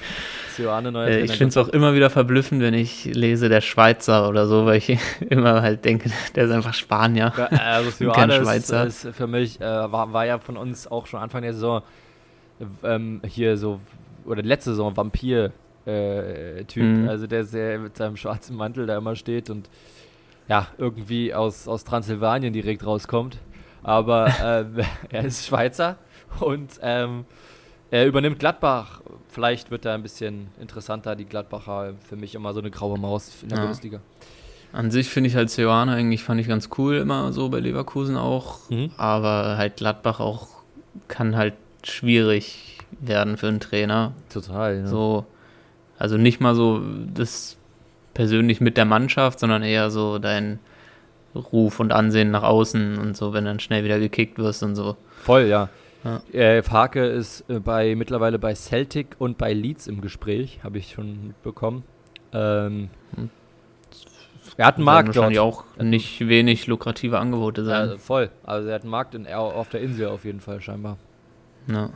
Sioane, 0.56 0.90
neuer 0.90 1.06
äh, 1.06 1.10
Trainer. 1.10 1.24
Ich 1.24 1.32
finde 1.32 1.48
es 1.48 1.56
auch 1.56 1.68
immer 1.68 1.94
wieder 1.94 2.10
verblüffend, 2.10 2.60
wenn 2.62 2.74
ich 2.74 3.04
lese 3.04 3.48
der 3.48 3.60
Schweizer 3.60 4.28
oder 4.28 4.46
so, 4.46 4.66
weil 4.66 4.78
ich 4.78 4.98
immer 5.28 5.62
halt 5.62 5.84
denke, 5.84 6.10
der 6.34 6.44
ist 6.44 6.50
einfach 6.50 6.74
Spanier. 6.74 7.32
Ja, 7.36 7.46
also 7.46 7.90
Sioane 7.90 8.42
Schweizer. 8.42 8.86
Ist, 8.86 9.04
ist 9.04 9.16
für 9.16 9.26
mich, 9.26 9.60
äh, 9.60 9.64
war, 9.64 10.12
war 10.12 10.26
ja 10.26 10.38
von 10.38 10.56
uns 10.56 10.90
auch 10.90 11.06
schon 11.06 11.20
Anfang 11.20 11.42
der 11.42 11.52
Saison 11.52 11.82
ähm, 12.82 13.20
hier 13.24 13.56
so, 13.56 13.80
oder 14.24 14.42
letzte 14.42 14.70
Saison 14.70 14.96
Vampir 14.96 15.52
äh. 15.86 16.64
Mhm. 16.76 17.08
Also 17.08 17.26
der 17.26 17.44
sehr 17.44 17.78
mit 17.78 17.96
seinem 17.96 18.16
schwarzen 18.16 18.56
Mantel 18.56 18.86
da 18.86 18.98
immer 18.98 19.16
steht 19.16 19.48
und 19.48 19.70
ja, 20.48 20.68
irgendwie 20.78 21.34
aus, 21.34 21.68
aus 21.68 21.84
Transsilvanien 21.84 22.52
direkt 22.52 22.84
rauskommt. 22.84 23.38
Aber 23.82 24.26
äh, 24.42 24.64
er 25.10 25.24
ist 25.24 25.46
Schweizer 25.46 25.96
und 26.40 26.78
ähm, 26.82 27.24
er 27.90 28.06
übernimmt 28.06 28.38
Gladbach. 28.38 29.00
Vielleicht 29.28 29.70
wird 29.70 29.84
er 29.84 29.94
ein 29.94 30.02
bisschen 30.02 30.48
interessanter, 30.60 31.16
die 31.16 31.24
Gladbacher. 31.24 31.94
Für 32.08 32.16
mich 32.16 32.34
immer 32.34 32.52
so 32.52 32.60
eine 32.60 32.70
graue 32.70 32.98
Maus 32.98 33.42
in 33.42 33.48
der 33.48 33.58
ja. 33.58 33.64
Bundesliga. 33.64 34.00
An 34.72 34.90
sich 34.90 35.08
finde 35.08 35.28
ich 35.28 35.36
halt 35.36 35.48
Seoane 35.48 35.92
eigentlich 35.92 36.22
fand 36.22 36.40
ich 36.40 36.48
ganz 36.48 36.68
cool 36.76 36.96
immer 36.96 37.32
so 37.32 37.48
bei 37.48 37.60
Leverkusen 37.60 38.16
auch. 38.16 38.68
Mhm. 38.68 38.90
Aber 38.96 39.56
halt 39.56 39.76
Gladbach 39.76 40.20
auch 40.20 40.48
kann 41.06 41.36
halt 41.36 41.54
schwierig 41.82 42.78
werden 43.00 43.36
für 43.36 43.48
einen 43.48 43.60
Trainer. 43.60 44.12
Total. 44.28 44.80
Ja. 44.80 44.86
So 44.86 45.24
also 45.98 46.16
nicht 46.16 46.40
mal 46.40 46.54
so 46.54 46.80
das 47.12 47.56
persönlich 48.18 48.60
mit 48.60 48.76
der 48.76 48.84
Mannschaft, 48.84 49.38
sondern 49.38 49.62
eher 49.62 49.92
so 49.92 50.18
dein 50.18 50.58
Ruf 51.36 51.78
und 51.78 51.92
Ansehen 51.92 52.32
nach 52.32 52.42
außen 52.42 52.98
und 52.98 53.16
so, 53.16 53.32
wenn 53.32 53.44
dann 53.44 53.60
schnell 53.60 53.84
wieder 53.84 54.00
gekickt 54.00 54.38
wirst 54.38 54.64
und 54.64 54.74
so. 54.74 54.96
Voll, 55.22 55.44
ja. 55.44 55.68
ja. 56.02 56.20
Äh, 56.32 56.64
Farke 56.64 57.06
ist 57.06 57.48
äh, 57.48 57.60
bei, 57.60 57.94
mittlerweile 57.94 58.40
bei 58.40 58.56
Celtic 58.56 59.14
und 59.20 59.38
bei 59.38 59.52
Leeds 59.52 59.86
im 59.86 60.00
Gespräch, 60.00 60.58
habe 60.64 60.78
ich 60.78 60.94
schon 60.94 61.28
mitbekommen. 61.28 61.84
Ähm, 62.32 62.90
er 64.56 64.66
hat 64.66 64.78
einen 64.78 64.84
Markt 64.84 65.14
wahrscheinlich 65.14 65.38
auch 65.38 65.62
nicht 65.80 66.26
wenig 66.26 66.66
lukrative 66.66 67.20
Angebote 67.20 67.64
sein. 67.64 67.90
Ja, 67.90 67.98
voll. 67.98 68.30
Also 68.42 68.68
er 68.68 68.74
hat 68.74 68.82
einen 68.82 68.90
Markt 68.90 69.14
in, 69.14 69.28
auf 69.28 69.68
der 69.68 69.80
Insel 69.80 70.08
auf 70.08 70.24
jeden 70.24 70.40
Fall 70.40 70.60
scheinbar. 70.60 70.98
Ja. 71.68 71.90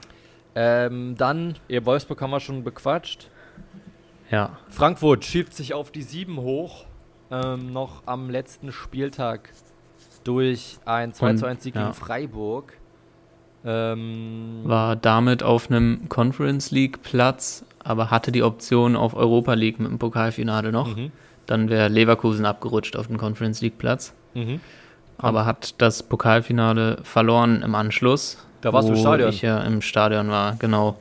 Ähm, 0.54 1.16
dann, 1.16 1.56
ihr 1.66 1.84
Wolfsburg 1.84 2.22
haben 2.22 2.30
wir 2.30 2.38
schon 2.38 2.62
bequatscht. 2.62 3.28
Ja. 4.32 4.56
Frankfurt 4.70 5.24
schiebt 5.24 5.54
sich 5.54 5.74
auf 5.74 5.92
die 5.92 6.02
7 6.02 6.38
hoch. 6.38 6.86
Ähm, 7.30 7.72
noch 7.72 8.02
am 8.06 8.28
letzten 8.28 8.72
Spieltag 8.72 9.50
durch 10.24 10.78
ein 10.84 11.14
2 11.14 11.34
zu 11.34 11.46
1 11.46 11.62
Sieg 11.62 11.74
ja. 11.74 11.82
gegen 11.82 11.94
Freiburg. 11.94 12.74
Ähm, 13.64 14.62
War 14.64 14.96
damit 14.96 15.42
auf 15.42 15.70
einem 15.70 16.08
Conference 16.08 16.70
League 16.72 17.02
Platz, 17.02 17.64
aber 17.84 18.10
hatte 18.10 18.32
die 18.32 18.42
Option 18.42 18.96
auf 18.96 19.14
Europa 19.14 19.54
League 19.54 19.78
mit 19.78 19.90
dem 19.90 19.98
Pokalfinale 19.98 20.72
noch. 20.72 20.96
Mhm. 20.96 21.12
Dann 21.46 21.68
wäre 21.68 21.88
Leverkusen 21.88 22.44
abgerutscht 22.44 22.96
auf 22.96 23.06
den 23.06 23.18
Conference 23.18 23.60
League 23.60 23.78
Platz. 23.78 24.14
Mhm. 24.34 24.60
Aber 25.18 25.46
hat 25.46 25.80
das 25.80 26.02
Pokalfinale 26.02 26.98
verloren 27.04 27.62
im 27.62 27.74
Anschluss. 27.74 28.44
Da 28.62 28.72
warst 28.72 28.88
du 28.88 28.94
im 28.94 28.98
Stadion. 28.98 29.28
ich 29.28 29.42
ja 29.42 29.60
im 29.60 29.82
Stadion 29.82 30.28
war, 30.30 30.56
genau. 30.56 30.96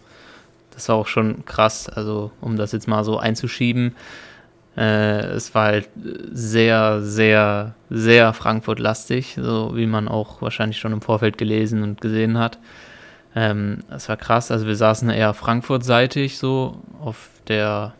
War 0.89 0.95
auch 0.95 1.07
schon 1.07 1.45
krass, 1.45 1.89
also 1.89 2.31
um 2.41 2.57
das 2.57 2.71
jetzt 2.71 2.87
mal 2.87 3.03
so 3.03 3.17
einzuschieben. 3.17 3.95
Äh, 4.77 5.25
es 5.25 5.53
war 5.53 5.65
halt 5.65 5.89
sehr, 6.31 7.01
sehr, 7.01 7.75
sehr 7.89 8.33
Frankfurt-lastig, 8.33 9.37
so 9.41 9.75
wie 9.75 9.85
man 9.85 10.07
auch 10.07 10.41
wahrscheinlich 10.41 10.79
schon 10.79 10.93
im 10.93 11.01
Vorfeld 11.01 11.37
gelesen 11.37 11.83
und 11.83 11.99
gesehen 11.99 12.37
hat. 12.37 12.57
Ähm, 13.35 13.79
war 13.89 14.17
krass, 14.17 14.51
also 14.51 14.67
wir 14.67 14.75
saßen 14.75 15.09
eher 15.09 15.33
Frankfurt-seitig 15.33 16.37
so 16.37 16.81
auf 17.01 17.29
der 17.47 17.93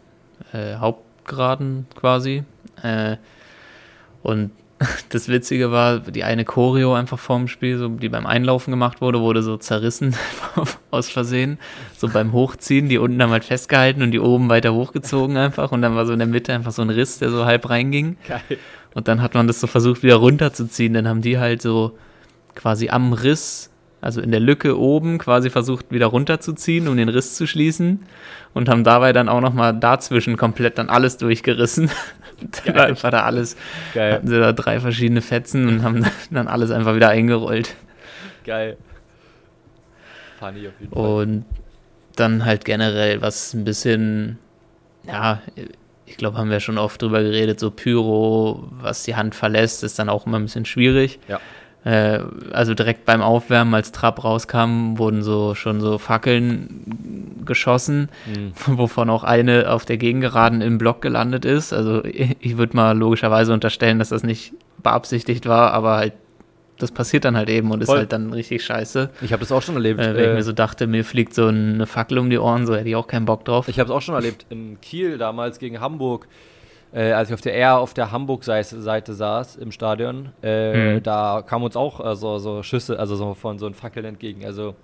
äh, 0.54 0.76
Hauptgraden 0.76 1.88
quasi. 1.96 2.44
Äh, 2.82 3.18
und 4.24 4.52
das 5.10 5.28
Witzige 5.28 5.72
war, 5.72 6.00
die 6.00 6.24
eine 6.24 6.46
Choreo 6.46 6.94
einfach 6.94 7.20
vorm 7.20 7.48
Spiel, 7.48 7.78
so, 7.78 7.90
die 7.90 8.10
beim 8.10 8.26
Einlaufen 8.26 8.72
gemacht 8.72 9.02
wurde, 9.02 9.22
wurde 9.22 9.44
so 9.44 9.58
zerrissen 9.58 10.16
aus 10.92 11.10
Versehen. 11.10 11.60
So 11.98 12.10
beim 12.10 12.34
Hochziehen, 12.34 12.90
die 12.90 12.98
unten 12.98 13.22
haben 13.22 13.32
halt 13.32 13.46
festgehalten 13.46 14.02
und 14.02 14.12
die 14.12 14.20
oben 14.20 14.50
weiter 14.50 14.74
hochgezogen 14.74 15.38
einfach. 15.38 15.72
Und 15.72 15.82
dann 15.82 15.96
war 15.96 16.06
so 16.06 16.14
in 16.14 16.20
der 16.20 16.28
Mitte 16.28 16.54
einfach 16.54 16.72
so 16.72 16.82
ein 16.82 16.90
Riss, 16.90 17.20
der 17.20 17.30
so 17.30 17.46
halb 17.46 17.70
reinging. 17.70 18.18
Geil. 18.28 18.42
Und 18.94 19.08
dann 19.08 19.22
hat 19.22 19.36
man 19.36 19.48
das 19.48 19.60
so 19.60 19.68
versucht, 19.68 20.04
wieder 20.04 20.16
runterzuziehen. 20.16 20.94
Dann 20.94 21.08
haben 21.08 21.22
die 21.22 21.38
halt 21.38 21.62
so 21.62 21.98
quasi 22.56 22.90
am 22.90 23.14
Riss, 23.14 23.70
also 24.02 24.20
in 24.20 24.32
der 24.32 24.40
Lücke 24.40 24.78
oben, 24.80 25.20
quasi 25.20 25.50
versucht, 25.50 25.92
wieder 25.92 26.08
runterzuziehen, 26.08 26.88
um 26.88 26.98
den 26.98 27.10
Riss 27.10 27.36
zu 27.36 27.46
schließen. 27.46 28.04
Und 28.54 28.68
haben 28.68 28.84
dabei 28.84 29.14
dann 29.14 29.30
auch 29.30 29.42
nochmal 29.42 29.78
dazwischen 29.78 30.38
komplett 30.38 30.78
dann 30.78 30.90
alles 30.90 31.18
durchgerissen. 31.18 31.92
Dann 32.66 32.76
war 32.76 32.86
einfach 32.86 33.12
da 33.12 33.24
alles. 33.24 33.56
Geil. 33.94 34.14
Hatten 34.14 34.28
sie 34.28 34.40
da 34.40 34.52
drei 34.54 34.80
verschiedene 34.80 35.22
Fetzen 35.22 35.68
und 35.68 35.84
haben 35.84 36.06
dann 36.32 36.48
alles 36.48 36.72
einfach 36.72 36.96
wieder 36.96 37.10
eingerollt. 37.10 37.76
Geil. 38.46 38.78
Funny 40.40 40.68
auf 40.68 40.74
jeden 40.80 40.94
Fall. 40.94 41.06
Und 41.06 41.46
dann 42.16 42.46
halt 42.46 42.66
generell, 42.66 43.22
was 43.22 43.54
ein 43.54 43.64
bisschen, 43.64 44.38
ja, 45.08 45.42
ich 46.06 46.18
glaube, 46.18 46.38
haben 46.38 46.50
wir 46.50 46.60
schon 46.60 46.78
oft 46.78 47.02
drüber 47.02 47.22
geredet, 47.22 47.60
so 47.60 47.72
Pyro, 47.72 48.68
was 48.72 49.04
die 49.04 49.16
Hand 49.16 49.36
verlässt, 49.36 49.84
ist 49.84 49.98
dann 49.98 50.10
auch 50.10 50.26
immer 50.26 50.40
ein 50.40 50.46
bisschen 50.46 50.66
schwierig. 50.66 51.20
Ja. 51.28 51.40
Äh, 51.84 52.20
also 52.52 52.74
direkt 52.76 53.06
beim 53.06 53.22
Aufwärmen, 53.22 53.74
als 53.74 53.92
Trab 53.92 54.24
rauskam, 54.24 54.98
wurden 54.98 55.24
so 55.24 55.56
schon 55.56 55.82
so 55.82 55.98
Fackeln 55.98 57.42
geschossen, 57.44 58.10
mhm. 58.28 58.52
wovon 58.78 59.10
auch 59.10 59.24
eine 59.24 59.72
auf 59.72 59.86
der 59.86 59.98
Gegengeraden 59.98 60.62
im 60.62 60.78
Block 60.78 61.02
gelandet 61.02 61.46
ist. 61.46 61.74
Also 61.74 62.04
ich 62.06 62.58
würde 62.58 62.76
mal 62.76 62.98
logischerweise 62.98 63.54
unterstellen, 63.54 64.00
dass 64.00 64.10
das 64.10 64.24
nicht 64.24 64.54
beabsichtigt 64.84 65.48
war, 65.48 65.74
aber 65.74 65.98
halt 65.98 66.14
das 66.78 66.92
passiert 66.92 67.26
dann 67.26 67.38
halt 67.38 67.50
eben 67.50 67.70
und 67.70 67.84
Voll. 67.86 67.96
ist 67.96 68.00
halt 68.00 68.12
dann 68.12 68.34
richtig 68.34 68.64
scheiße. 68.64 69.12
Ich 69.22 69.34
habe 69.34 69.42
das 69.42 69.52
auch 69.52 69.62
schon 69.62 69.76
erlebt. 69.76 70.00
Äh, 70.00 70.16
wenn 70.16 70.24
äh, 70.24 70.30
ich 70.30 70.36
mir 70.36 70.44
so 70.44 70.52
dachte, 70.52 70.88
mir 70.88 71.06
fliegt 71.06 71.34
so 71.36 71.46
eine 71.46 71.86
Fackel 71.86 72.18
um 72.18 72.30
die 72.30 72.40
Ohren, 72.40 72.66
so 72.66 72.76
hätte 72.76 72.90
ich 72.90 72.96
auch 72.96 73.06
keinen 73.06 73.26
Bock 73.26 73.46
drauf. 73.46 73.68
Ich 73.68 73.80
habe 73.80 73.88
es 73.90 73.96
auch 73.96 74.02
schon 74.02 74.16
erlebt 74.16 74.48
in 74.50 74.82
Kiel 74.82 75.20
damals 75.20 75.60
gegen 75.60 75.80
Hamburg 75.80 76.28
äh, 76.94 77.12
als 77.12 77.30
ich 77.30 77.34
auf 77.34 77.42
der 77.42 77.54
eher 77.54 77.78
auf 77.78 77.94
der 77.94 78.12
Hamburg-Seite 78.12 79.14
saß 79.14 79.56
im 79.58 79.72
Stadion, 79.72 80.30
äh, 80.44 80.96
mhm. 80.96 81.04
da 81.04 81.44
kamen 81.46 81.66
uns 81.66 81.76
auch 81.76 82.06
äh, 82.06 82.16
so, 82.16 82.64
Schüsse, 82.64 83.00
also 83.00 83.16
so 83.16 83.34
von 83.34 83.60
so 83.60 83.66
einem 83.66 83.76
Fackeln 83.76 84.06
entgegen. 84.06 84.46
Also 84.46 84.76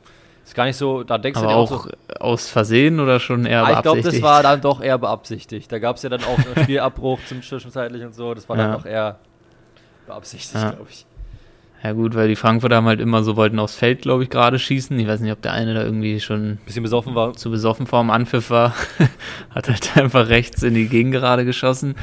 ist 0.43 0.55
gar 0.55 0.65
nicht 0.65 0.77
so, 0.77 1.03
da 1.03 1.17
denkst 1.17 1.39
Aber 1.39 1.47
du 1.47 1.53
dir 1.53 1.59
auch, 1.59 1.71
auch 1.71 1.83
so, 1.83 1.91
aus 2.19 2.49
Versehen 2.49 3.01
oder 3.01 3.19
schon 3.19 3.45
eher 3.45 3.63
ah, 3.63 3.81
beabsichtigt? 3.81 3.97
Ich 3.97 4.01
glaube, 4.01 4.11
das 4.11 4.21
war 4.21 4.43
dann 4.43 4.61
doch 4.61 4.81
eher 4.81 4.97
beabsichtigt. 4.97 5.69
Da 5.69 5.79
gab 5.79 5.97
es 5.97 6.03
ja 6.03 6.09
dann 6.09 6.23
auch 6.23 6.37
einen 6.55 6.63
Spielabbruch 6.63 7.19
zum 7.27 7.41
zwischenzeitlich 7.41 8.03
und 8.05 8.15
so. 8.15 8.33
Das 8.33 8.47
war 8.47 8.57
ja. 8.57 8.63
dann 8.63 8.77
doch 8.77 8.85
eher 8.85 9.19
beabsichtigt, 10.05 10.55
ja. 10.55 10.71
glaube 10.71 10.87
ich. 10.89 11.05
Ja 11.83 11.91
gut, 11.91 12.15
weil 12.15 12.27
die 12.27 12.35
Frankfurter 12.35 12.77
haben 12.77 12.87
halt 12.87 12.99
immer 12.99 13.23
so 13.23 13.35
wollten 13.35 13.59
aufs 13.59 13.75
Feld, 13.75 14.01
glaube 14.01 14.23
ich, 14.23 14.29
gerade 14.29 14.57
schießen. 14.57 14.97
Ich 14.99 15.07
weiß 15.07 15.19
nicht, 15.19 15.31
ob 15.31 15.41
der 15.41 15.53
eine 15.53 15.73
da 15.73 15.83
irgendwie 15.83 16.19
schon 16.19 16.57
bisschen 16.65 16.83
besoffen 16.83 17.13
war. 17.13 17.33
Zu 17.33 17.51
besoffen 17.51 17.85
vor 17.85 18.01
dem 18.01 18.09
Anpfiff 18.09 18.49
war. 18.49 18.73
Hat 19.51 19.69
halt 19.69 19.95
einfach 19.95 20.29
rechts 20.29 20.63
in 20.63 20.73
die 20.73 20.87
Gegengerade 20.87 21.45
geschossen. 21.45 21.95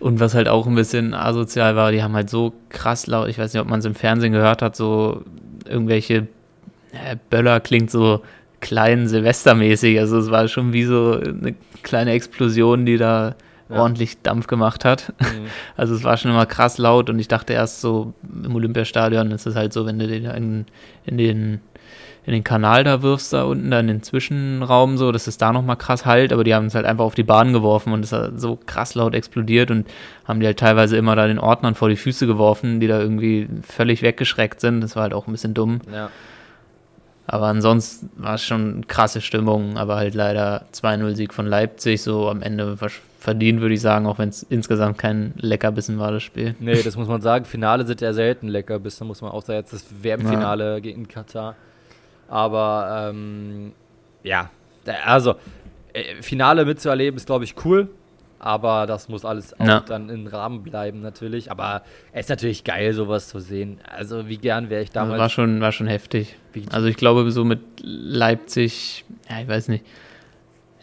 Und 0.00 0.20
was 0.20 0.34
halt 0.34 0.48
auch 0.48 0.66
ein 0.66 0.74
bisschen 0.74 1.14
asozial 1.14 1.76
war, 1.76 1.92
die 1.92 2.02
haben 2.02 2.14
halt 2.14 2.28
so 2.28 2.52
krass 2.68 3.06
laut, 3.06 3.28
ich 3.28 3.38
weiß 3.38 3.54
nicht, 3.54 3.62
ob 3.62 3.68
man 3.68 3.78
es 3.78 3.86
im 3.86 3.94
Fernsehen 3.94 4.32
gehört 4.32 4.60
hat, 4.60 4.76
so 4.76 5.22
irgendwelche 5.66 6.26
äh, 6.92 7.16
Böller 7.30 7.60
klingt 7.60 7.90
so 7.90 8.22
klein 8.60 9.08
Silvestermäßig. 9.08 9.98
Also 9.98 10.18
es 10.18 10.30
war 10.30 10.48
schon 10.48 10.72
wie 10.72 10.84
so 10.84 11.20
eine 11.20 11.54
kleine 11.82 12.12
Explosion, 12.12 12.84
die 12.84 12.96
da 12.96 13.34
ja. 13.74 13.80
ordentlich 13.80 14.22
Dampf 14.22 14.46
gemacht 14.46 14.84
hat. 14.84 15.12
Mhm. 15.20 15.46
Also 15.76 15.94
es 15.94 16.04
war 16.04 16.16
schon 16.16 16.30
immer 16.30 16.46
krass 16.46 16.78
laut 16.78 17.10
und 17.10 17.18
ich 17.18 17.28
dachte 17.28 17.52
erst 17.52 17.80
so, 17.80 18.14
im 18.22 18.54
Olympiastadion 18.54 19.30
ist 19.32 19.46
es 19.46 19.56
halt 19.56 19.72
so, 19.72 19.86
wenn 19.86 19.98
du 19.98 20.06
den 20.06 20.24
in, 20.24 20.66
in 21.04 21.18
den 21.18 21.60
in 22.26 22.32
den 22.32 22.44
Kanal 22.44 22.84
da 22.84 23.02
wirfst, 23.02 23.32
da 23.34 23.44
unten, 23.44 23.70
da 23.70 23.80
in 23.80 23.86
den 23.86 24.02
Zwischenraum 24.02 24.96
so, 24.96 25.12
dass 25.12 25.26
es 25.26 25.36
da 25.36 25.52
nochmal 25.52 25.76
krass 25.76 26.06
halt, 26.06 26.32
aber 26.32 26.42
die 26.42 26.54
haben 26.54 26.66
es 26.66 26.74
halt 26.74 26.86
einfach 26.86 27.04
auf 27.04 27.14
die 27.14 27.22
Bahn 27.22 27.52
geworfen 27.52 27.92
und 27.92 28.02
es 28.02 28.12
hat 28.12 28.40
so 28.40 28.58
krass 28.64 28.94
laut 28.94 29.14
explodiert 29.14 29.70
und 29.70 29.86
haben 30.24 30.40
die 30.40 30.46
halt 30.46 30.58
teilweise 30.58 30.96
immer 30.96 31.16
da 31.16 31.26
den 31.26 31.38
Ordnern 31.38 31.74
vor 31.74 31.90
die 31.90 31.96
Füße 31.96 32.26
geworfen, 32.26 32.80
die 32.80 32.86
da 32.86 32.98
irgendwie 32.98 33.48
völlig 33.62 34.00
weggeschreckt 34.00 34.60
sind. 34.60 34.80
Das 34.80 34.96
war 34.96 35.02
halt 35.02 35.12
auch 35.12 35.26
ein 35.26 35.32
bisschen 35.32 35.52
dumm. 35.52 35.80
Ja. 35.92 36.08
Aber 37.26 37.46
ansonsten 37.46 38.10
war 38.16 38.34
es 38.34 38.44
schon 38.44 38.86
krasse 38.86 39.20
Stimmung, 39.20 39.76
aber 39.76 39.96
halt 39.96 40.14
leider 40.14 40.66
2-0-Sieg 40.72 41.32
von 41.32 41.46
Leipzig, 41.46 42.02
so 42.02 42.28
am 42.30 42.42
Ende 42.42 42.80
verdient, 43.24 43.62
würde 43.62 43.74
ich 43.74 43.80
sagen, 43.80 44.06
auch 44.06 44.18
wenn 44.18 44.28
es 44.28 44.42
insgesamt 44.42 44.98
kein 44.98 45.32
Leckerbissen 45.38 45.98
war, 45.98 46.12
das 46.12 46.22
Spiel. 46.22 46.54
Nee, 46.60 46.82
das 46.82 46.94
muss 46.94 47.08
man 47.08 47.22
sagen. 47.22 47.46
Finale 47.46 47.86
sind 47.86 48.02
ja 48.02 48.12
selten 48.12 48.48
Leckerbissen, 48.48 49.06
muss 49.06 49.22
man 49.22 49.30
auch 49.30 49.42
sagen. 49.42 49.60
Jetzt 49.60 49.72
das 49.72 49.86
WM-Finale 50.02 50.74
ja. 50.74 50.80
gegen 50.80 51.08
Katar. 51.08 51.56
Aber 52.28 53.08
ähm, 53.10 53.72
ja, 54.22 54.50
also 55.06 55.36
äh, 55.94 56.20
Finale 56.20 56.66
mitzuerleben 56.66 57.16
ist, 57.16 57.24
glaube 57.24 57.44
ich, 57.44 57.54
cool. 57.64 57.88
Aber 58.38 58.84
das 58.84 59.08
muss 59.08 59.24
alles 59.24 59.58
auch 59.58 59.66
ja. 59.66 59.80
dann 59.80 60.10
im 60.10 60.26
Rahmen 60.26 60.62
bleiben, 60.62 61.00
natürlich. 61.00 61.50
Aber 61.50 61.82
es 62.12 62.26
ist 62.26 62.28
natürlich 62.28 62.62
geil, 62.62 62.92
sowas 62.92 63.28
zu 63.28 63.38
sehen. 63.38 63.78
Also, 63.96 64.28
wie 64.28 64.36
gern 64.36 64.68
wäre 64.68 64.82
ich 64.82 64.90
damals. 64.90 65.12
Also 65.12 65.22
war, 65.22 65.30
schon, 65.30 65.60
war 65.62 65.72
schon 65.72 65.86
heftig. 65.86 66.36
Also, 66.70 66.88
ich 66.88 66.96
glaube, 66.98 67.30
so 67.30 67.42
mit 67.46 67.60
Leipzig, 67.80 69.06
ja, 69.30 69.40
ich 69.40 69.48
weiß 69.48 69.68
nicht 69.68 69.84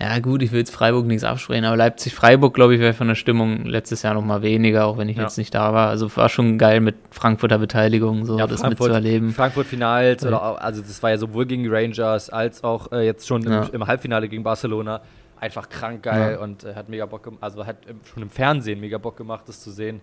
ja, 0.01 0.17
gut, 0.17 0.41
ich 0.41 0.51
will 0.51 0.59
jetzt 0.59 0.73
Freiburg 0.73 1.05
nichts 1.05 1.23
absprechen, 1.23 1.63
aber 1.63 1.77
Leipzig-Freiburg, 1.77 2.55
glaube 2.55 2.73
ich, 2.73 2.79
wäre 2.79 2.93
von 2.93 3.07
der 3.07 3.13
Stimmung 3.13 3.65
letztes 3.65 4.01
Jahr 4.01 4.15
noch 4.15 4.25
mal 4.25 4.41
weniger, 4.41 4.87
auch 4.87 4.97
wenn 4.97 5.07
ich 5.09 5.17
ja. 5.17 5.23
jetzt 5.23 5.37
nicht 5.37 5.53
da 5.53 5.73
war. 5.73 5.89
Also 5.89 6.15
war 6.17 6.27
schon 6.27 6.57
geil 6.57 6.79
mit 6.79 6.95
Frankfurter 7.11 7.59
Beteiligung, 7.59 8.25
so 8.25 8.39
ja, 8.39 8.47
das 8.47 8.61
Frankfurt, 8.61 8.87
mitzuerleben. 8.87 9.29
Frankfurt-Finals, 9.29 10.23
ja. 10.23 10.55
also 10.55 10.81
das 10.81 11.03
war 11.03 11.11
ja 11.11 11.17
sowohl 11.19 11.45
gegen 11.45 11.61
die 11.61 11.69
Rangers 11.69 12.31
als 12.31 12.63
auch 12.63 12.91
äh, 12.91 13.05
jetzt 13.05 13.27
schon 13.27 13.43
im, 13.43 13.69
im, 13.71 13.85
Halbfinale 13.85 14.27
gegen 14.27 14.41
Barcelona. 14.41 15.01
Einfach 15.39 15.69
krank 15.69 16.03
geil 16.03 16.37
und 16.37 16.63
äh, 16.63 16.73
hat 16.73 16.89
mega 16.89 17.05
Bock 17.05 17.23
gemacht, 17.23 17.43
also 17.43 17.65
hat 17.65 17.77
schon 18.11 18.23
im 18.23 18.29
Fernsehen 18.31 18.79
mega 18.79 18.97
Bock 18.97 19.17
gemacht, 19.17 19.43
das 19.45 19.61
zu 19.61 19.69
sehen. 19.69 20.01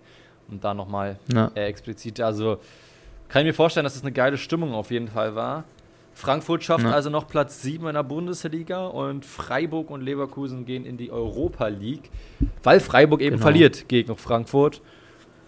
Und 0.48 0.62
da 0.62 0.74
nochmal 0.74 1.18
äh, 1.34 1.66
explizit. 1.66 2.20
Also 2.20 2.58
kann 3.28 3.42
ich 3.42 3.46
mir 3.46 3.54
vorstellen, 3.54 3.84
dass 3.84 3.94
es 3.94 4.00
das 4.00 4.04
eine 4.04 4.12
geile 4.12 4.38
Stimmung 4.38 4.72
auf 4.74 4.90
jeden 4.92 5.08
Fall 5.08 5.34
war. 5.34 5.64
Frankfurt 6.18 6.64
schafft 6.64 6.82
ja. 6.82 6.90
also 6.90 7.10
noch 7.10 7.28
Platz 7.28 7.62
7 7.62 7.86
in 7.86 7.94
der 7.94 8.02
Bundesliga 8.02 8.88
und 8.88 9.24
Freiburg 9.24 9.88
und 9.88 10.00
Leverkusen 10.00 10.64
gehen 10.64 10.84
in 10.84 10.96
die 10.96 11.12
Europa 11.12 11.68
League, 11.68 12.10
weil 12.64 12.80
Freiburg 12.80 13.20
eben 13.20 13.36
genau. 13.36 13.42
verliert 13.42 13.88
gegen 13.88 14.16
Frankfurt 14.16 14.82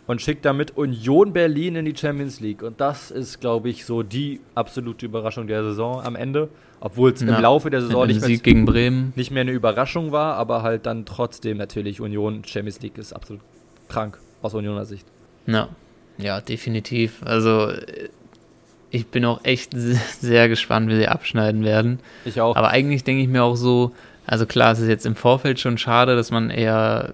und 0.06 0.22
schickt 0.22 0.44
damit 0.44 0.76
Union 0.76 1.32
Berlin 1.32 1.74
in 1.74 1.86
die 1.86 1.96
Champions 1.96 2.38
League. 2.38 2.62
Und 2.62 2.80
das 2.80 3.10
ist, 3.10 3.40
glaube 3.40 3.68
ich, 3.68 3.84
so 3.84 4.04
die 4.04 4.40
absolute 4.54 5.06
Überraschung 5.06 5.48
der 5.48 5.64
Saison 5.64 6.02
am 6.04 6.14
Ende. 6.14 6.48
Obwohl 6.78 7.10
es 7.10 7.20
ja. 7.20 7.34
im 7.34 7.42
Laufe 7.42 7.68
der 7.68 7.82
Saison 7.82 8.06
nicht 8.06 8.22
mehr, 8.44 8.90
nicht 9.16 9.30
mehr 9.32 9.40
eine 9.40 9.50
Überraschung 9.50 10.12
war, 10.12 10.36
aber 10.36 10.62
halt 10.62 10.86
dann 10.86 11.04
trotzdem 11.04 11.56
natürlich 11.56 12.00
Union 12.00 12.44
Champions 12.44 12.80
League 12.80 12.96
ist 12.96 13.12
absolut 13.12 13.42
krank 13.88 14.18
aus 14.40 14.54
Unioner 14.54 14.84
Sicht. 14.84 15.06
Ja, 15.48 15.68
ja, 16.16 16.40
definitiv. 16.40 17.22
Also 17.24 17.72
ich 18.90 19.06
bin 19.06 19.24
auch 19.24 19.40
echt 19.44 19.72
sehr 20.20 20.48
gespannt, 20.48 20.88
wie 20.88 20.96
sie 20.96 21.08
abschneiden 21.08 21.64
werden. 21.64 22.00
Ich 22.24 22.40
auch. 22.40 22.56
Aber 22.56 22.70
eigentlich 22.70 23.04
denke 23.04 23.22
ich 23.22 23.28
mir 23.28 23.42
auch 23.44 23.56
so, 23.56 23.92
Also 24.30 24.46
klar, 24.46 24.70
es 24.70 24.78
ist 24.78 24.86
jetzt 24.86 25.06
im 25.06 25.16
Vorfeld 25.16 25.58
schon 25.58 25.76
schade, 25.76 26.14
dass 26.14 26.30
man 26.30 26.50
eher 26.50 27.12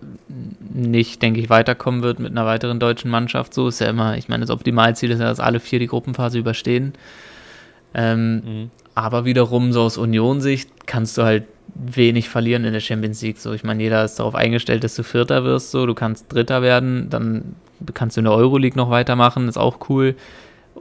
nicht, 0.75 1.23
denke 1.23 1.41
ich, 1.41 1.49
weiterkommen 1.49 2.03
wird 2.03 2.19
mit 2.19 2.31
einer 2.31 2.45
weiteren 2.45 2.79
deutschen 2.79 3.11
Mannschaft. 3.11 3.55
So 3.55 3.69
ist 3.69 3.81
ja 3.81 3.89
immer, 3.89 4.19
ich 4.19 4.29
meine, 4.29 4.43
das 4.43 4.51
Optimalziel 4.51 5.11
ist 5.11 5.21
ja, 5.21 5.25
dass 5.25 5.41
alle 5.41 5.59
vier 5.59 5.79
die 5.79 5.87
Gruppenphase 5.87 6.39
überstehen. 6.39 6.93
Ähm, 7.95 8.35
mhm. 8.35 8.71
Aber 8.95 9.25
wiederum, 9.25 9.73
so 9.73 9.81
aus 9.81 9.97
Union-Sicht, 9.97 10.87
kannst 10.87 11.17
du 11.17 11.23
halt 11.23 11.45
wenig 11.75 12.29
verlieren 12.29 12.67
in 12.67 12.75
der 12.75 12.81
Champions 12.81 13.23
League. 13.23 13.39
So, 13.39 13.55
ich 13.55 13.65
meine, 13.65 13.83
jeder 13.83 14.05
ist 14.05 14.17
darauf 14.17 14.35
eingestellt, 14.35 14.85
dass 14.85 14.95
du 14.95 15.03
Vierter 15.03 15.43
wirst. 15.43 15.71
So, 15.71 15.87
du 15.87 15.95
kannst 15.95 16.31
Dritter 16.31 16.61
werden, 16.61 17.09
dann 17.09 17.57
kannst 17.95 18.19
du 18.19 18.21
in 18.21 18.25
der 18.25 18.35
Euroleague 18.35 18.77
noch 18.77 18.91
weitermachen, 18.91 19.49
ist 19.49 19.57
auch 19.57 19.89
cool. 19.89 20.17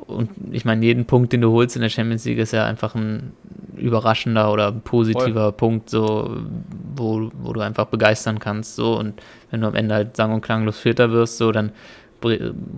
Und 0.07 0.29
ich 0.51 0.65
meine, 0.65 0.85
jeden 0.85 1.05
Punkt, 1.05 1.33
den 1.33 1.41
du 1.41 1.51
holst 1.51 1.75
in 1.75 1.81
der 1.81 1.89
Champions 1.89 2.25
League, 2.25 2.37
ist 2.37 2.51
ja 2.51 2.65
einfach 2.65 2.95
ein 2.95 3.33
überraschender 3.75 4.51
oder 4.51 4.71
positiver 4.71 5.45
Voll. 5.45 5.51
Punkt, 5.53 5.89
so, 5.89 6.37
wo, 6.95 7.31
wo 7.41 7.53
du 7.53 7.61
einfach 7.61 7.85
begeistern 7.85 8.39
kannst. 8.39 8.75
So. 8.75 8.97
Und 8.97 9.21
wenn 9.51 9.61
du 9.61 9.67
am 9.67 9.75
Ende 9.75 9.95
halt 9.95 10.15
sang- 10.15 10.33
und 10.33 10.41
klanglos 10.41 10.77
Vierter 10.77 11.11
wirst, 11.11 11.37
so, 11.37 11.51
dann 11.51 11.71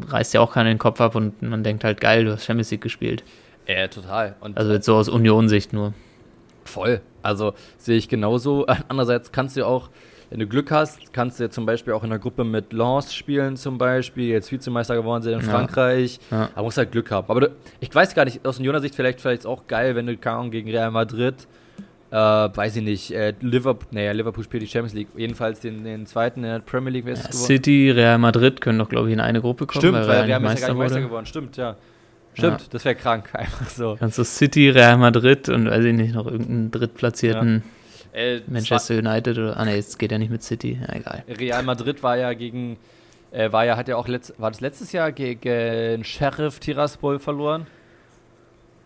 reißt 0.10 0.34
ja 0.34 0.42
auch 0.42 0.54
keiner 0.54 0.70
den 0.70 0.78
Kopf 0.78 1.00
ab 1.00 1.16
und 1.16 1.42
man 1.42 1.64
denkt 1.64 1.84
halt, 1.84 2.02
geil, 2.02 2.26
du 2.26 2.34
hast 2.34 2.46
Champions 2.46 2.72
League 2.72 2.82
gespielt. 2.82 3.24
Ja, 3.68 3.88
total. 3.88 4.36
Und 4.42 4.58
also 4.58 4.74
jetzt 4.74 4.86
so 4.86 4.96
aus 4.96 5.10
Union-Sicht 5.10 5.74
nur. 5.74 5.94
Voll. 6.66 7.02
Also 7.22 7.54
sehe 7.78 7.98
ich 7.98 8.10
genauso. 8.10 8.66
Andererseits 8.88 9.32
kannst 9.32 9.56
du 9.56 9.66
auch, 9.66 9.90
wenn 10.30 10.40
du 10.40 10.48
Glück 10.48 10.72
hast, 10.72 11.14
kannst 11.14 11.40
du 11.40 11.46
ja 11.46 11.50
zum 11.50 11.66
Beispiel 11.66 11.94
auch 11.94 12.04
in 12.04 12.10
der 12.10 12.20
Gruppe 12.20 12.44
mit 12.44 12.74
Lens 12.74 13.14
spielen, 13.14 13.56
zum 13.56 13.78
Beispiel. 13.78 14.26
Jetzt 14.26 14.52
Vizemeister 14.52 14.96
geworden 14.96 15.24
sind 15.24 15.34
in 15.34 15.40
ja. 15.40 15.46
Frankreich. 15.46 16.20
Ja. 16.30 16.50
Da 16.54 16.62
musst 16.62 16.78
halt 16.78 16.92
Glück 16.92 17.10
haben. 17.12 17.30
Aber 17.30 17.42
du, 17.42 17.52
ich 17.80 17.94
weiß 17.94 18.14
gar 18.14 18.26
nicht, 18.26 18.46
aus 18.46 18.60
Unioner 18.60 18.82
Sicht 18.82 18.96
vielleicht, 18.96 19.22
vielleicht 19.22 19.46
auch 19.46 19.68
geil, 19.68 19.96
wenn 19.96 20.06
du 20.06 20.18
kann, 20.18 20.52
gegen 20.52 20.70
Real 20.70 20.92
Madrid, 20.92 21.48
äh, 22.12 22.16
weiß 22.16 22.76
ich 22.76 22.84
nicht, 22.84 23.12
äh, 23.12 23.34
Liverpool, 23.40 23.88
naja, 23.92 24.12
Liverpool 24.12 24.44
spielt 24.44 24.64
die 24.64 24.68
Champions 24.68 24.94
League, 24.94 25.08
jedenfalls 25.16 25.62
den, 25.62 25.84
den 25.84 26.06
zweiten 26.06 26.44
in 26.44 26.50
der 26.50 26.60
Premier 26.60 26.92
League. 26.92 27.08
Ja, 27.08 27.16
City, 27.16 27.92
Real 27.92 28.18
Madrid 28.18 28.60
können 28.60 28.80
doch, 28.80 28.90
glaube 28.90 29.08
ich, 29.08 29.14
in 29.14 29.22
eine 29.22 29.40
Gruppe 29.40 29.66
kommen. 29.66 29.82
Stimmt, 29.82 29.98
weil, 30.00 30.08
weil 30.08 30.22
Real, 30.24 30.40
Real 30.42 30.54
ist 30.54 30.62
ja 30.62 30.68
gar 30.68 30.74
nicht 30.74 30.84
Meister 30.84 31.02
geworden. 31.02 31.26
Stimmt, 31.26 31.56
ja. 31.56 31.78
Stimmt, 32.34 32.62
ja. 32.62 32.68
das 32.70 32.86
wäre 32.86 32.96
krank, 32.96 33.30
einfach 33.34 33.70
so. 33.70 33.96
Kannst 33.98 34.18
du 34.18 34.26
City, 34.26 34.70
Real 34.70 34.98
Madrid 34.98 35.48
und 35.50 35.70
weiß 35.70 35.86
ich 35.86 35.96
nicht, 35.96 36.14
noch 36.14 36.28
irgendeinen 36.28 36.72
drittplatzierten 36.72 37.64
ja. 37.66 37.77
Äh, 38.14 38.42
Manchester 38.48 38.98
United 38.98 39.38
oder. 39.38 39.58
Ah 39.58 39.66
ne, 39.66 39.78
es 39.78 39.98
geht 39.98 40.12
ja 40.12 40.18
nicht 40.18 40.32
mit 40.32 40.44
City, 40.44 40.80
ja, 40.82 40.96
egal. 40.96 41.24
Real 41.28 41.64
Madrid 41.64 42.02
war 42.04 42.18
ja 42.18 42.34
gegen, 42.34 42.78
äh, 43.32 43.52
war 43.52 43.66
ja, 43.66 43.78
hat 43.78 43.88
ja 43.88 43.96
auch 43.96 44.08
letzt, 44.08 44.40
war 44.40 44.52
das 44.52 44.62
letztes 44.62 44.92
Jahr 44.92 45.12
gegen 45.12 46.04
Sheriff 46.04 46.60
Tiraspol 46.60 47.20
verloren? 47.20 47.68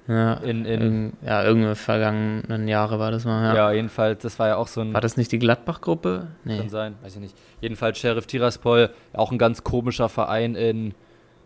Ja, 0.07 0.33
in, 0.33 0.65
in, 0.65 1.13
ja, 1.25 1.43
irgendeine 1.43 1.75
vergangenen 1.75 2.67
Jahre 2.67 2.99
war 2.99 3.11
das 3.11 3.23
mal. 3.23 3.43
Ja. 3.43 3.55
ja, 3.55 3.71
jedenfalls, 3.71 4.21
das 4.23 4.39
war 4.39 4.47
ja 4.47 4.55
auch 4.57 4.67
so 4.67 4.81
ein. 4.81 4.93
War 4.93 5.01
das 5.01 5.15
nicht 5.15 5.31
die 5.31 5.39
Gladbach-Gruppe? 5.39 6.27
Nee. 6.43 6.57
Kann 6.57 6.69
sein, 6.69 6.95
weiß 7.03 7.15
ich 7.15 7.21
nicht. 7.21 7.35
Jedenfalls 7.61 7.99
Sheriff 7.99 8.25
Tiraspol, 8.25 8.89
auch 9.13 9.31
ein 9.31 9.37
ganz 9.37 9.63
komischer 9.63 10.09
Verein 10.09 10.55
in 10.55 10.93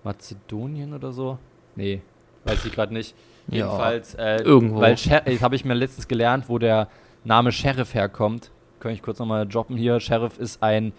Mazedonien 0.03 0.93
oder 0.93 1.11
so. 1.11 1.37
Nee, 1.75 2.01
weiß 2.45 2.65
ich 2.65 2.71
gerade 2.71 2.93
nicht. 2.93 3.13
Jedenfalls, 3.47 4.15
äh, 4.15 4.37
irgendwo. 4.37 4.79
Weil 4.79 4.95
habe 4.95 5.55
ich 5.55 5.65
mir 5.65 5.73
letztens 5.73 6.07
gelernt, 6.07 6.45
wo 6.47 6.57
der 6.57 6.87
Name 7.25 7.51
Sheriff 7.51 7.93
herkommt. 7.93 8.51
Kann 8.79 8.91
ich 8.91 9.01
kurz 9.01 9.19
nochmal 9.19 9.47
droppen 9.47 9.77
hier. 9.77 9.99
Sheriff 9.99 10.37
ist 10.37 10.61
ein, 10.61 10.93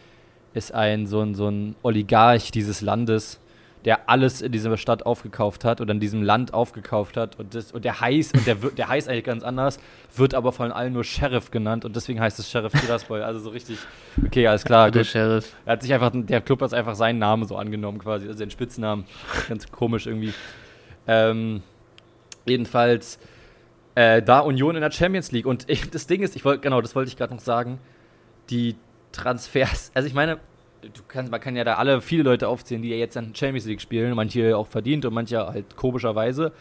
ist 0.55 0.75
ein 0.75 1.07
so, 1.07 1.21
ein 1.21 1.35
so 1.35 1.49
ein 1.49 1.77
Oligarch 1.83 2.51
dieses 2.51 2.81
Landes, 2.81 3.39
der 3.85 4.11
alles 4.11 4.43
in 4.43 4.51
dieser 4.51 4.77
Stadt 4.77 5.07
aufgekauft 5.07 5.65
hat 5.65 5.81
oder 5.81 5.93
in 5.93 6.01
diesem 6.01 6.25
Land 6.25 6.53
aufgekauft 6.53 7.17
hat. 7.17 7.39
Und, 7.39 7.55
das, 7.55 7.71
und 7.71 7.85
der 7.85 8.01
heißt, 8.01 8.35
und 8.35 8.45
der, 8.45 8.57
der 8.57 8.89
heißt 8.89 9.09
eigentlich 9.09 9.23
ganz 9.23 9.45
anders, 9.45 9.79
wird 10.17 10.35
aber 10.35 10.51
von 10.51 10.73
allen 10.73 10.93
nur 10.93 11.05
Sheriff 11.05 11.53
genannt 11.53 11.85
und 11.85 11.95
deswegen 11.95 12.21
heißt 12.21 12.41
es 12.41 12.51
Sheriff 12.51 12.73
Tiraspol. 12.73 13.23
Also 13.23 13.39
so 13.39 13.51
richtig, 13.51 13.79
okay, 14.25 14.49
alles 14.49 14.65
klar. 14.65 14.91
Der 14.91 15.05
Sheriff. 15.05 15.55
Er 15.65 15.75
hat 15.75 15.83
sich 15.83 15.95
einfach, 15.95 16.11
der 16.13 16.41
Club 16.41 16.61
hat 16.61 16.75
einfach 16.75 16.97
seinen 16.97 17.21
Namen 17.21 17.47
so 17.47 17.57
angenommen 17.57 17.99
quasi, 17.99 18.27
also 18.27 18.37
den 18.37 18.51
Spitznamen. 18.51 19.05
Ganz 19.49 19.71
komisch 19.71 20.09
irgendwie. 20.09 20.35
Ähm, 21.07 21.63
jedenfalls 22.47 23.21
äh, 23.97 24.23
da 24.23 24.41
Union 24.41 24.77
in 24.77 24.83
der 24.83 24.93
Champions 24.93 25.33
League. 25.33 25.47
Und 25.47 25.69
ich, 25.69 25.91
das 25.91 26.07
Ding 26.07 26.23
ist, 26.23 26.37
ich 26.37 26.45
wollte, 26.45 26.61
genau, 26.61 26.81
das 26.81 26.95
wollte 26.95 27.09
ich 27.09 27.17
gerade 27.17 27.35
noch 27.35 27.41
sagen, 27.41 27.81
die 28.51 28.77
Transfers, 29.11 29.91
also 29.95 30.07
ich 30.07 30.15
meine, 30.15 30.39
du 30.83 31.03
kannst, 31.09 31.33
man 31.33 31.41
kann 31.41 31.57
ja 31.57 31.65
da 31.65 31.75
alle 31.75 32.01
viele 32.01 32.23
Leute 32.23 32.47
aufzählen, 32.47 32.83
die 32.83 32.91
ja 32.91 32.97
jetzt 32.97 33.17
in 33.17 33.35
Champions 33.35 33.65
League 33.65 33.81
spielen, 33.81 34.15
manche 34.15 34.57
auch 34.57 34.69
verdient 34.69 35.05
und 35.07 35.15
manche 35.15 35.39
halt 35.39 35.77
komischerweise. 35.77 36.53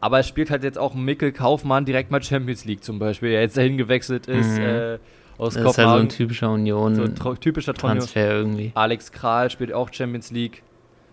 Aber 0.00 0.18
es 0.18 0.26
spielt 0.26 0.50
halt 0.50 0.64
jetzt 0.64 0.78
auch 0.78 0.94
Mikkel 0.94 1.30
Kaufmann 1.30 1.84
direkt 1.84 2.10
mal 2.10 2.22
Champions 2.22 2.64
League 2.64 2.82
zum 2.82 2.98
Beispiel, 2.98 3.30
der 3.30 3.42
jetzt 3.42 3.58
dahin 3.58 3.76
gewechselt 3.76 4.26
ist. 4.26 4.58
Mhm. 4.58 4.64
Äh, 4.64 4.98
aus 5.36 5.54
das 5.54 5.64
Kopenhagen. 5.64 5.68
ist 5.68 5.78
halt 5.78 5.88
so 5.88 5.96
ein 5.96 6.08
typischer 6.08 6.50
Union. 6.50 6.94
So 6.94 7.02
ein 7.02 7.40
typischer 7.40 7.74
Transfer 7.74 8.20
Union. 8.20 8.36
irgendwie. 8.36 8.72
Alex 8.74 9.12
Kral 9.12 9.50
spielt 9.50 9.72
auch 9.72 9.92
Champions 9.92 10.30
League. 10.30 10.62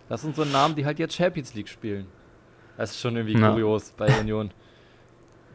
Das 0.07 0.21
sind 0.21 0.35
so 0.35 0.45
Namen, 0.45 0.75
die 0.75 0.85
halt 0.85 0.99
jetzt 0.99 1.15
Champions 1.15 1.53
League 1.53 1.67
spielen. 1.67 2.07
Das 2.77 2.91
ist 2.91 3.01
schon 3.01 3.17
irgendwie 3.17 3.37
ja. 3.37 3.51
kurios 3.51 3.93
bei 3.97 4.07
Union. 4.19 4.51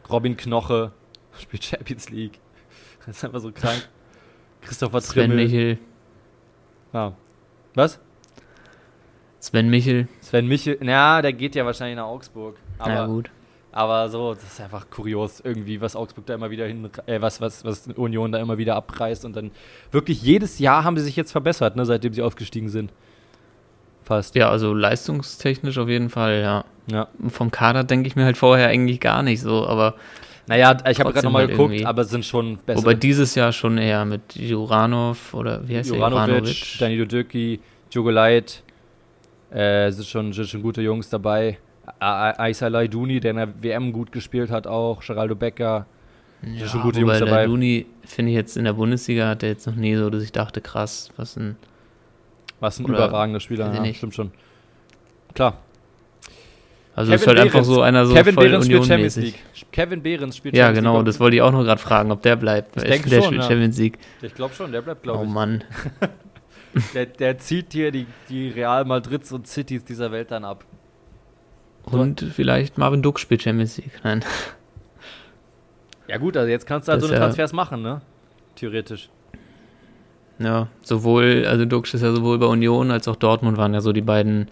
Robin 0.09 0.37
Knoche 0.37 0.91
spielt 1.39 1.63
Champions 1.63 2.09
League. 2.09 2.39
Das 3.05 3.17
ist 3.17 3.25
einfach 3.25 3.41
so 3.41 3.51
krank. 3.51 3.89
Christopher 4.61 5.01
Sven 5.01 5.29
Trimmel. 5.29 5.43
Michel. 5.43 5.77
Ja. 6.93 7.13
Was? 7.75 7.99
Sven 9.39 9.69
Michel. 9.69 10.07
Sven 10.21 10.47
Michel, 10.47 10.77
na, 10.79 11.21
der 11.21 11.33
geht 11.33 11.53
ja 11.55 11.65
wahrscheinlich 11.65 11.97
nach 11.97 12.05
Augsburg. 12.05 12.55
Aber, 12.77 12.93
ja, 12.93 13.05
gut. 13.05 13.29
Aber 13.73 14.07
so, 14.07 14.35
das 14.35 14.43
ist 14.43 14.61
einfach 14.61 14.89
kurios, 14.89 15.41
irgendwie, 15.41 15.81
was 15.81 15.97
Augsburg 15.97 16.27
da 16.27 16.35
immer 16.35 16.49
wieder 16.49 16.65
hin, 16.65 16.89
äh, 17.07 17.19
was, 17.19 17.41
was, 17.41 17.65
was 17.65 17.87
Union 17.87 18.31
da 18.31 18.39
immer 18.39 18.57
wieder 18.57 18.75
abreißt 18.75 19.25
und 19.25 19.35
dann 19.35 19.51
wirklich 19.91 20.21
jedes 20.21 20.59
Jahr 20.59 20.85
haben 20.85 20.95
sie 20.95 21.03
sich 21.03 21.17
jetzt 21.17 21.31
verbessert, 21.33 21.75
ne, 21.75 21.83
seitdem 21.83 22.13
sie 22.13 22.21
aufgestiegen 22.21 22.69
sind. 22.69 22.93
Fast. 24.03 24.35
Ja, 24.35 24.49
also 24.49 24.73
leistungstechnisch 24.73 25.77
auf 25.77 25.87
jeden 25.87 26.09
Fall, 26.09 26.41
ja. 26.41 26.65
ja. 26.91 27.07
Vom 27.29 27.51
Kader 27.51 27.83
denke 27.83 28.07
ich 28.07 28.15
mir 28.15 28.25
halt 28.25 28.37
vorher 28.37 28.67
eigentlich 28.67 28.99
gar 28.99 29.23
nicht 29.23 29.41
so, 29.41 29.65
aber. 29.65 29.95
Naja, 30.45 30.75
ich 30.89 30.99
habe 30.99 31.13
gerade 31.13 31.25
nochmal 31.25 31.43
halt 31.43 31.51
geguckt, 31.51 31.71
irgendwie. 31.71 31.85
aber 31.85 32.01
es 32.01 32.09
sind 32.09 32.25
schon 32.25 32.57
besser. 32.57 32.81
Wobei 32.81 32.95
dieses 32.95 33.33
Jahr 33.33 33.53
schon 33.53 33.77
eher 33.77 34.03
mit 34.03 34.35
Juranov 34.35 35.33
oder 35.33 35.65
wie 35.65 35.77
heißt 35.77 35.89
Juranovic, 35.89 36.25
der? 36.25 36.35
Juranovic, 36.35 36.79
Danilo 36.79 37.05
Dürki, 37.05 37.59
Jogolait, 37.89 38.61
äh, 39.51 39.89
sind 39.91 40.05
schon, 40.05 40.33
sind 40.33 40.49
schon 40.49 40.61
gute 40.61 40.81
Jungs 40.81 41.09
dabei. 41.09 41.59
Aisa 41.99 42.67
Laiduni, 42.67 43.21
der 43.21 43.31
in 43.31 43.37
der 43.37 43.63
WM 43.63 43.93
gut 43.93 44.11
gespielt 44.11 44.51
hat 44.51 44.67
auch, 44.67 45.01
Geraldo 45.01 45.35
Becker. 45.35 45.85
Ja, 46.41 46.59
sind 46.59 46.69
schon 46.69 46.81
gute 46.81 46.99
Jungs 46.99 47.19
dabei. 47.19 47.43
Laiduni, 47.43 47.85
finde 48.03 48.31
ich 48.31 48.35
jetzt 48.35 48.57
in 48.57 48.65
der 48.65 48.73
Bundesliga, 48.73 49.29
hat 49.29 49.43
er 49.43 49.49
jetzt 49.49 49.65
noch 49.65 49.75
nie 49.75 49.95
so, 49.95 50.09
dass 50.09 50.23
ich 50.23 50.33
dachte, 50.33 50.59
krass, 50.59 51.09
was 51.15 51.37
ein 51.37 51.55
was 52.63 52.79
ein 52.79 52.85
Oder 52.85 52.95
überragender 52.95 53.39
Spieler, 53.39 53.71
ja, 53.71 53.93
stimmt 53.93 54.15
schon. 54.15 54.31
Klar. 55.35 55.59
Also 56.95 57.11
Kevin 57.11 57.21
ist 57.21 57.27
halt 57.27 57.37
Behrens. 57.37 57.55
einfach 57.55 57.65
so 57.65 57.81
einer 57.81 58.05
so 58.05 58.13
Kevin 58.13 58.35
voll 58.35 58.47
Behrens 58.47 58.65
spielt 58.65 58.85
Champions 58.85 59.15
League. 59.17 59.39
Kevin 59.71 60.03
Behrens 60.03 60.37
spielt 60.37 60.55
ja, 60.55 60.65
Champions 60.65 60.83
genau, 60.83 60.97
League. 60.97 61.05
das 61.07 61.19
wollte 61.19 61.35
ich 61.35 61.41
auch 61.41 61.51
noch 61.51 61.63
gerade 61.63 61.81
fragen, 61.81 62.11
ob 62.11 62.21
der 62.21 62.35
bleibt. 62.35 62.77
Ich 62.77 62.83
denke 62.83 63.09
der 63.09 63.21
schon, 63.21 63.25
spielt 63.25 63.41
ja. 63.41 63.47
Champions 63.49 63.77
League. 63.77 63.97
Ich 64.21 64.33
glaube 64.33 64.53
schon, 64.53 64.71
der 64.71 64.81
bleibt, 64.81 65.03
glaube 65.03 65.19
oh, 65.19 65.23
ich. 65.23 65.29
Oh 65.29 65.33
Mann. 65.33 65.63
der, 66.93 67.07
der, 67.07 67.37
zieht 67.39 67.73
hier 67.73 67.91
die, 67.91 68.05
die 68.29 68.49
Real 68.49 68.85
Madrids 68.85 69.31
und 69.31 69.47
Cities 69.47 69.83
dieser 69.83 70.11
Welt 70.11 70.31
dann 70.31 70.45
ab. 70.45 70.65
Und 71.83 72.19
so. 72.19 72.27
vielleicht 72.27 72.77
Marvin 72.77 73.01
Duck 73.01 73.19
spielt 73.19 73.41
Champions 73.41 73.77
League. 73.77 73.99
Nein. 74.03 74.23
Ja 76.07 76.17
gut, 76.17 76.37
also 76.37 76.49
jetzt 76.49 76.65
kannst 76.67 76.87
du 76.87 76.91
halt 76.91 77.01
das 77.01 77.09
so 77.09 77.13
eine 77.13 77.23
Transfers 77.23 77.53
machen, 77.53 77.81
ne? 77.81 78.01
Theoretisch. 78.55 79.09
Ja, 80.39 80.67
sowohl, 80.81 81.45
also 81.47 81.65
Dux 81.65 81.93
ist 81.93 82.01
ja 82.01 82.13
sowohl 82.13 82.39
bei 82.39 82.47
Union 82.47 82.91
als 82.91 83.07
auch 83.07 83.15
Dortmund 83.15 83.57
waren 83.57 83.73
ja 83.73 83.81
so 83.81 83.93
die 83.93 84.01
beiden 84.01 84.49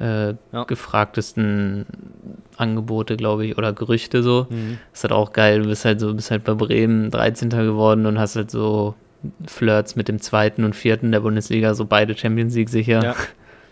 äh, 0.00 0.34
ja. 0.52 0.64
gefragtesten 0.66 1.86
Angebote, 2.56 3.16
glaube 3.16 3.46
ich, 3.46 3.58
oder 3.58 3.72
Gerüchte 3.72 4.22
so. 4.22 4.46
Mhm. 4.50 4.78
ist 4.92 5.04
halt 5.04 5.12
auch 5.12 5.32
geil. 5.32 5.62
Du 5.62 5.68
bist 5.68 5.84
halt 5.84 6.00
so, 6.00 6.14
bist 6.14 6.30
halt 6.30 6.44
bei 6.44 6.54
Bremen 6.54 7.10
13. 7.10 7.50
geworden 7.50 8.06
und 8.06 8.18
hast 8.18 8.36
halt 8.36 8.50
so 8.50 8.94
Flirts 9.46 9.96
mit 9.96 10.08
dem 10.08 10.20
zweiten 10.20 10.64
und 10.64 10.74
vierten 10.74 11.12
der 11.12 11.20
Bundesliga, 11.20 11.74
so 11.74 11.84
beide 11.84 12.16
Champions 12.16 12.54
League 12.54 12.68
sicher. 12.68 13.02
Ja, 13.02 13.16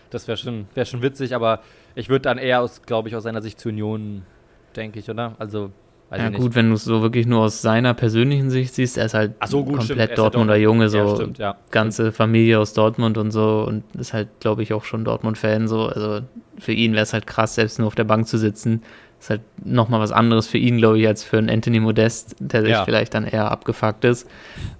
das 0.09 0.27
wäre 0.27 0.37
schon, 0.37 0.67
wär 0.73 0.85
schon 0.85 1.01
witzig, 1.01 1.35
aber 1.35 1.59
ich 1.95 2.09
würde 2.09 2.23
dann 2.23 2.37
eher 2.37 2.61
aus, 2.61 2.83
glaube 2.83 3.09
ich, 3.09 3.15
aus 3.15 3.23
seiner 3.23 3.41
Sicht 3.41 3.59
zu 3.59 3.69
Union, 3.69 4.23
denke 4.75 4.99
ich, 4.99 5.09
oder? 5.09 5.35
Also 5.39 5.71
Weiß 6.11 6.19
ja 6.19 6.29
gut, 6.29 6.55
wenn 6.55 6.67
du 6.67 6.75
es 6.75 6.83
so 6.83 7.01
wirklich 7.01 7.25
nur 7.25 7.39
aus 7.39 7.61
seiner 7.61 7.93
persönlichen 7.93 8.49
Sicht 8.49 8.75
siehst, 8.75 8.97
er 8.97 9.05
ist 9.05 9.13
halt 9.13 9.31
so, 9.45 9.63
gut, 9.63 9.77
komplett 9.77 10.17
Dortmunder 10.17 10.57
ja 10.57 10.63
Junge, 10.63 10.89
so 10.89 10.97
ja, 10.97 11.15
stimmt, 11.15 11.37
ja. 11.37 11.55
ganze 11.71 12.11
Familie 12.11 12.59
aus 12.59 12.73
Dortmund 12.73 13.17
und 13.17 13.31
so 13.31 13.63
und 13.65 13.83
ist 13.97 14.11
halt, 14.11 14.27
glaube 14.41 14.61
ich, 14.61 14.73
auch 14.73 14.83
schon 14.83 15.05
Dortmund-Fan 15.05 15.69
so. 15.69 15.85
Also 15.85 16.19
für 16.59 16.73
ihn 16.73 16.91
wäre 16.91 17.03
es 17.03 17.13
halt 17.13 17.27
krass, 17.27 17.55
selbst 17.55 17.79
nur 17.79 17.87
auf 17.87 17.95
der 17.95 18.03
Bank 18.03 18.27
zu 18.27 18.37
sitzen. 18.37 18.83
Ist 19.21 19.29
halt 19.29 19.41
nochmal 19.63 20.01
was 20.01 20.11
anderes 20.11 20.47
für 20.47 20.57
ihn, 20.57 20.79
glaube 20.79 20.99
ich, 20.99 21.07
als 21.07 21.23
für 21.23 21.37
einen 21.37 21.49
Anthony 21.49 21.79
Modest, 21.79 22.35
der 22.39 22.63
sich 22.65 22.75
vielleicht 22.75 23.13
dann 23.13 23.23
eher 23.23 23.49
abgefuckt 23.49 24.03
ist. 24.03 24.27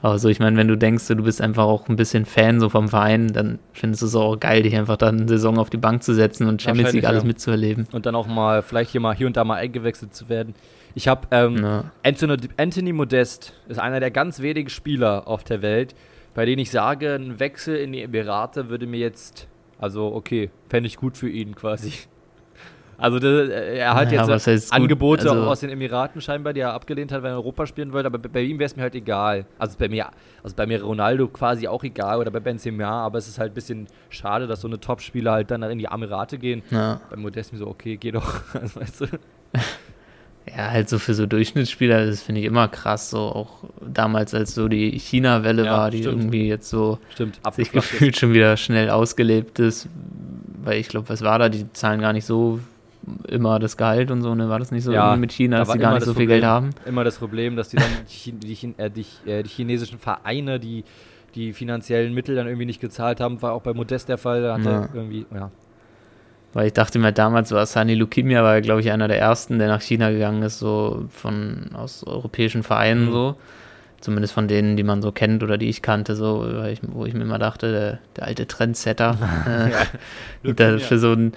Aber 0.01 0.20
so, 0.20 0.28
ich 0.28 0.39
meine, 0.39 0.58
wenn 0.58 0.68
du 0.68 0.76
denkst, 0.76 1.08
du 1.08 1.16
bist 1.24 1.39
einfach 1.39 1.64
auch 1.64 1.88
ein 1.88 1.95
bisschen 1.95 2.26
Fan 2.26 2.60
so 2.60 2.68
vom 2.68 2.89
Verein, 2.89 3.32
dann 3.32 3.60
findest 3.72 4.01
du 4.01 4.08
es 4.08 4.16
auch 4.16 4.38
geil, 4.38 4.64
dich 4.64 4.76
einfach 4.76 4.97
dann 4.97 5.20
eine 5.20 5.28
Saison 5.30 5.60
auf 5.60 5.70
die 5.70 5.78
Bank 5.78 6.03
zu 6.03 6.14
setzen 6.14 6.47
und 6.47 6.62
Champions 6.62 6.91
League 6.91 7.05
alles 7.05 7.24
mitzuerleben. 7.24 7.88
Und 7.93 8.05
dann 8.05 8.16
auch 8.16 8.28
mal, 8.28 8.64
vielleicht 8.64 8.91
hier 8.91 8.99
mal 8.99 9.16
hier 9.16 9.28
und 9.28 9.38
da 9.38 9.45
mal 9.45 9.55
eingewechselt 9.55 10.14
zu 10.14 10.28
werden 10.28 10.55
Ich 10.94 11.08
habe 11.08 11.28
ähm, 11.32 11.58
ja. 11.58 11.92
Anthony, 12.04 12.38
Anthony 12.58 12.94
Modest 12.94 13.54
ist 13.68 13.80
einer 13.80 14.00
der 14.00 14.12
ganz 14.12 14.42
wenigen 14.42 14.70
Spieler 14.70 15.28
auf 15.28 15.44
der 15.44 15.62
Welt, 15.62 15.96
bei 16.34 16.46
denen 16.46 16.60
ich 16.60 16.72
sage, 16.72 17.16
ein 17.16 17.39
Wechsel 17.39 17.76
in 17.76 17.94
die 17.94 18.02
Emirate 18.02 18.70
würde 18.70 18.88
mir 18.88 19.00
jetzt, 19.00 19.48
also 19.80 20.14
okay, 20.14 20.50
fände 20.70 20.88
ich 20.88 20.98
gut 20.98 21.18
für 21.18 21.30
ihn 21.30 21.56
quasi. 21.56 21.94
Also 22.98 23.18
das, 23.18 23.50
er 23.50 23.96
hat 23.96 24.12
naja, 24.12 24.38
jetzt 24.38 24.72
Angebote 24.72 25.28
also, 25.28 25.42
aus 25.46 25.62
den 25.62 25.72
Emiraten 25.72 26.22
scheinbar, 26.22 26.54
die 26.54 26.60
er 26.60 26.74
abgelehnt 26.74 27.12
hat, 27.12 27.24
weil 27.24 27.32
er 27.32 27.34
in 27.34 27.38
Europa 27.38 27.66
spielen 27.66 27.94
wollte, 27.94 28.06
aber 28.06 28.20
bei, 28.20 28.30
bei 28.30 28.42
ihm 28.42 28.60
wäre 28.60 28.68
es 28.68 28.76
mir 28.76 28.84
halt 28.84 28.94
egal. 28.94 29.48
Also 29.58 29.76
bei 29.80 29.89
mir, 29.89 30.12
also 30.44 30.56
bei 30.56 30.68
mir 30.68 30.84
Ronaldo 30.84 31.28
quasi 31.28 31.68
auch 31.68 31.84
egal 31.84 32.20
oder 32.20 32.30
bei 32.30 32.39
Benzema, 32.39 33.04
aber 33.04 33.18
es 33.18 33.28
ist 33.28 33.39
halt 33.39 33.54
ein 33.54 33.56
bisschen 33.56 33.88
schade, 34.10 34.46
dass 34.46 34.62
so 34.62 34.68
eine 34.68 34.80
Top-Spieler 34.80 35.32
halt 35.32 35.50
dann 35.50 35.64
in 35.64 35.80
die 35.80 35.86
Emirate 35.86 36.38
gehen. 36.38 36.62
Ja. 36.70 37.02
Bei 37.10 37.16
Modest 37.16 37.52
mir 37.54 37.58
so, 37.58 37.68
okay, 37.70 37.98
geh 37.98 38.12
doch. 38.12 38.42
Also, 38.54 38.80
weißt 38.80 39.02
du? 39.02 39.06
Ja, 40.48 40.72
halt 40.72 40.89
so 40.89 41.00
für 41.00 41.14
so 41.14 41.26
Durchschnittsspieler, 41.26 42.06
das 42.08 42.24
finde 42.24 42.42
ich 42.42 42.48
immer 42.48 42.68
krass, 42.68 43.10
so 43.10 43.20
auch 43.20 43.64
damals, 43.82 44.34
als 44.34 44.56
so 44.56 44.68
die 44.68 44.98
China-Welle 44.98 45.66
ja, 45.66 45.72
war, 45.72 45.92
die 45.92 46.00
stimmt. 46.00 46.18
irgendwie 46.18 46.48
jetzt 46.48 46.70
so 46.70 47.00
stimmt. 47.14 47.39
sich 47.54 47.72
gefühlt 47.72 48.18
schon 48.18 48.34
wieder 48.34 48.58
schnell 48.58 48.89
ausgelebt 48.89 49.60
ist, 49.60 49.88
weil 50.64 50.80
ich 50.80 50.89
glaube, 50.89 51.10
was 51.10 51.22
war 51.22 51.39
da, 51.39 51.50
die 51.50 51.72
zahlen 51.74 52.02
gar 52.02 52.12
nicht 52.12 52.26
so 52.26 52.60
immer 53.28 53.60
das 53.60 53.78
Gehalt 53.78 54.12
und 54.12 54.22
so, 54.22 54.36
ne? 54.36 54.50
War 54.50 54.60
das 54.60 54.72
nicht 54.72 54.84
so 54.84 54.92
ja, 54.92 55.16
mit 55.16 55.32
China, 55.32 55.60
dass 55.60 55.72
sie 55.72 55.80
gar 55.80 55.94
nicht 55.94 56.06
so 56.06 56.12
Problem, 56.12 56.28
viel 56.28 56.36
Geld 56.36 56.46
haben? 56.46 56.70
Immer 56.86 57.04
das 57.04 57.18
Problem, 57.18 57.56
dass 57.56 57.70
die 57.70 57.78
dann 57.78 57.89
die, 58.26 58.32
die, 58.32 58.74
äh, 58.78 58.89
die, 58.89 59.06
äh, 59.26 59.44
die 59.44 59.50
chinesischen 59.50 60.00
Vereine, 60.00 60.60
die 60.60 60.84
die 61.36 61.54
finanziellen 61.54 62.14
Mittel 62.14 62.36
dann 62.36 62.48
irgendwie 62.48 62.66
nicht 62.66 62.82
gezahlt 62.82 63.20
haben, 63.20 63.42
war 63.42 63.54
auch 63.54 63.62
bei 63.62 63.74
Modest 63.74 64.10
der 64.10 64.18
Fall. 64.18 64.42
Da 64.42 64.56
hat 64.56 64.66
ja. 64.66 64.89
irgendwie, 64.94 65.26
ja. 65.34 65.50
Weil 66.54 66.68
ich 66.68 66.74
dachte 66.74 66.99
mir 66.99 67.14
damals, 67.14 67.49
so 67.49 67.58
Asani 67.58 67.95
Lukimia 67.95 68.43
war, 68.43 68.60
glaube 68.62 68.82
ich, 68.82 68.91
einer 68.91 69.08
der 69.08 69.20
ersten, 69.20 69.58
der 69.58 69.70
nach 69.70 69.82
China 69.82 70.12
gegangen 70.12 70.43
ist, 70.43 70.60
so 70.60 71.06
von 71.10 71.70
aus 71.74 72.06
europäischen 72.06 72.64
Vereinen 72.64 73.06
mhm. 73.06 73.12
so. 73.12 73.36
Zumindest 74.02 74.34
von 74.34 74.47
denen, 74.47 74.78
die 74.78 74.84
man 74.84 75.04
so 75.04 75.12
kennt 75.12 75.43
oder 75.43 75.60
die 75.60 75.70
ich 75.70 75.84
kannte, 75.84 76.16
so, 76.16 76.43
ich, 76.66 76.80
wo 76.82 77.06
ich 77.06 77.14
mir 77.14 77.22
immer 77.22 77.38
dachte, 77.38 77.72
der, 77.72 77.99
der 78.18 78.26
alte 78.26 78.47
Trendsetter. 78.47 79.16
äh, 80.43 80.49
ja, 80.49 80.80
für 80.80 80.97
so 80.97 81.14
ein 81.14 81.34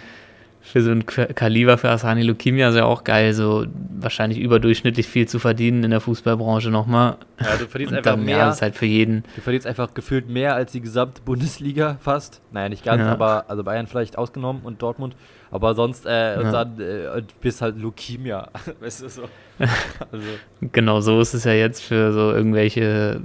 für 0.64 0.80
so 0.80 0.90
ein 0.90 1.04
Kaliber 1.04 1.76
für 1.76 1.90
Asani 1.90 2.22
Lukimia 2.22 2.70
ist 2.70 2.74
ja 2.74 2.86
auch 2.86 3.04
geil, 3.04 3.34
so 3.34 3.66
wahrscheinlich 4.00 4.40
überdurchschnittlich 4.40 5.06
viel 5.06 5.28
zu 5.28 5.38
verdienen 5.38 5.84
in 5.84 5.90
der 5.90 6.00
Fußballbranche 6.00 6.70
nochmal. 6.70 7.18
Ja, 7.38 7.56
du 7.58 7.66
verdienst 7.66 7.92
einfach 7.92 8.16
mehr. 8.16 8.38
Ja, 8.38 8.50
ist 8.50 8.62
halt 8.62 8.74
für 8.74 8.86
jeden. 8.86 9.24
Du 9.36 9.42
verdienst 9.42 9.66
einfach 9.66 9.92
gefühlt 9.92 10.30
mehr 10.30 10.54
als 10.54 10.72
die 10.72 10.80
gesamte 10.80 11.20
Bundesliga 11.20 11.98
fast. 12.00 12.40
Naja, 12.50 12.70
nicht 12.70 12.82
ganz, 12.82 13.00
ja. 13.02 13.12
aber 13.12 13.44
also 13.48 13.62
Bayern 13.62 13.86
vielleicht 13.86 14.16
ausgenommen 14.16 14.62
und 14.64 14.80
Dortmund. 14.80 15.14
Aber 15.50 15.74
sonst, 15.74 16.06
äh, 16.06 16.38
und 16.42 16.50
dann 16.50 16.80
äh, 16.80 17.22
bist 17.42 17.60
halt 17.60 17.78
Lukimia. 17.78 18.48
weißt 18.80 19.02
du 19.02 19.08
so. 19.08 19.22
Also. 20.10 20.26
genau 20.72 21.00
so 21.00 21.20
ist 21.20 21.34
es 21.34 21.44
ja 21.44 21.52
jetzt 21.52 21.80
für 21.80 22.12
so 22.12 22.32
irgendwelche 22.32 23.20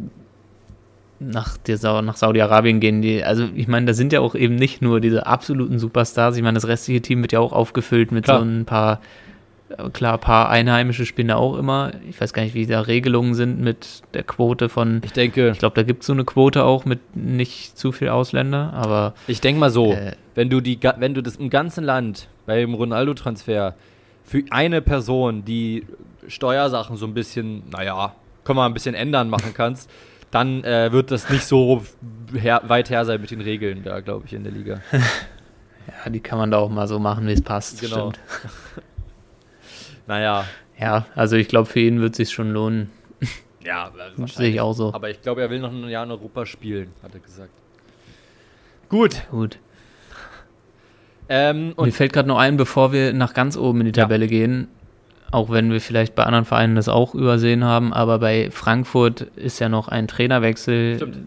nach, 1.20 1.58
nach 1.84 2.18
Saudi-Arabien 2.18 2.80
gehen, 2.80 3.02
die, 3.02 3.24
also 3.24 3.48
ich 3.56 3.68
meine, 3.68 3.88
da 3.88 3.94
sind 3.94 4.14
ja 4.14 4.22
auch 4.22 4.36
eben 4.36 4.56
nicht 4.56 4.82
nur 4.82 5.02
diese 5.02 5.28
absoluten 5.28 5.80
Superstars, 5.80 6.38
ich 6.38 6.44
meine, 6.44 6.56
das 6.56 6.68
restliche 6.68 7.02
Team 7.02 7.22
wird 7.22 7.32
ja 7.32 7.40
auch 7.40 7.54
aufgefüllt 7.54 8.12
mit 8.12 8.26
klar. 8.26 8.40
so 8.40 8.46
ein 8.46 8.66
paar, 8.66 9.02
klar, 9.94 10.14
ein 10.14 10.20
paar 10.20 10.50
einheimische 10.50 11.06
Spinner 11.06 11.38
auch 11.38 11.58
immer. 11.58 11.92
Ich 12.10 12.20
weiß 12.20 12.34
gar 12.34 12.44
nicht, 12.44 12.56
wie 12.56 12.66
da 12.66 12.82
Regelungen 12.82 13.36
sind 13.36 13.60
mit 13.60 14.02
der 14.14 14.24
Quote 14.24 14.70
von. 14.70 15.02
Ich 15.04 15.14
denke. 15.14 15.50
Ich 15.50 15.60
glaube, 15.60 15.76
da 15.76 15.84
gibt 15.84 16.02
es 16.02 16.08
so 16.08 16.14
eine 16.14 16.26
Quote 16.26 16.64
auch 16.64 16.86
mit 16.86 17.16
nicht 17.16 17.78
zu 17.78 17.92
viel 17.92 18.10
Ausländer, 18.10 18.74
aber. 18.74 19.14
Ich 19.28 19.42
denke 19.42 19.60
mal 19.60 19.70
so, 19.70 19.94
äh, 19.94 20.14
wenn 20.36 20.50
du 20.50 20.62
die, 20.62 20.80
wenn 20.98 21.14
du 21.14 21.22
das 21.22 21.36
im 21.36 21.50
ganzen 21.50 21.84
Land 21.84 22.28
beim 22.46 22.74
Ronaldo-Transfer 22.74 23.76
für 24.24 24.44
eine 24.50 24.82
Person, 24.82 25.46
die 25.46 25.86
Steuersachen 26.28 26.98
so 26.98 27.06
ein 27.06 27.14
bisschen, 27.14 27.64
naja, 27.72 28.14
kann 28.44 28.56
man 28.56 28.72
ein 28.72 28.74
bisschen 28.74 28.96
ändern 28.96 29.30
machen 29.30 29.54
kannst, 29.54 29.90
dann 30.32 30.64
äh, 30.64 30.92
wird 30.92 31.12
das 31.12 31.30
nicht 31.30 31.44
so 31.44 31.84
her 32.34 32.62
weit 32.68 32.90
her 32.90 33.06
sein 33.06 33.22
mit 33.22 33.32
den 33.32 33.42
Regeln 33.42 33.84
da, 33.84 34.00
glaube 34.00 34.26
ich, 34.28 34.34
in 34.34 34.44
der 34.44 34.54
Liga. 34.54 34.82
ja, 34.92 36.10
die 36.10 36.20
kann 36.20 36.38
man 36.38 36.52
da 36.52 36.58
auch 36.58 36.70
mal 36.70 36.88
so 36.88 37.00
machen, 37.00 37.28
wie 37.28 37.34
es 37.34 37.42
passt. 37.42 37.82
Genau. 37.82 38.12
naja. 40.08 40.46
Ja, 40.80 41.06
also 41.16 41.36
ich 41.36 41.48
glaube, 41.48 41.68
für 41.68 41.80
ihn 41.80 42.00
wird 42.00 42.14
es 42.14 42.18
sich 42.18 42.32
schon 42.32 42.52
lohnen. 42.52 42.90
Ja, 43.62 43.92
sehe 44.26 44.50
ich 44.50 44.62
auch 44.62 44.72
so. 44.72 44.94
Aber 44.94 45.10
ich 45.10 45.22
glaube, 45.22 45.42
er 45.42 45.50
will 45.50 45.60
noch 45.60 45.70
ein 45.72 45.90
Jahr 45.90 46.06
in 46.06 46.12
Europa 46.12 46.46
spielen, 46.46 46.92
hat 47.04 47.14
er 47.14 47.20
gesagt. 47.20 47.52
Gut. 48.88 49.22
Gut. 49.30 49.60
Ähm, 51.28 51.76
Mir 51.78 51.92
fällt 51.92 52.14
gerade 52.14 52.30
noch 52.30 52.40
ein, 52.40 52.56
bevor 52.56 52.94
wir 52.94 53.12
nach 53.12 53.34
ganz 53.34 53.58
oben 53.58 53.82
in 53.82 53.88
die 53.88 53.92
Tabelle 53.92 54.26
ja. 54.26 54.30
gehen, 54.30 54.70
auch 55.32 55.50
wenn 55.50 55.72
wir 55.72 55.82
vielleicht 55.82 56.16
bei 56.16 56.24
anderen 56.24 56.46
Vereinen 56.46 56.76
das 56.76 56.90
auch 56.90 57.14
übersehen 57.14 57.64
haben, 57.64 57.94
aber 57.94 58.20
bei 58.20 58.50
Frankfurt 58.52 59.22
ist 59.36 59.60
ja 59.60 59.70
noch 59.70 59.88
ein 59.88 60.08
Trainerwechsel 60.08 60.96
Stimmt. 60.96 61.18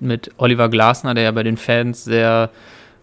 mit 0.00 0.30
Oliver 0.36 0.68
Glasner, 0.68 1.14
der 1.14 1.24
ja 1.24 1.32
bei 1.32 1.42
den 1.42 1.56
Fans 1.56 2.04
sehr 2.04 2.50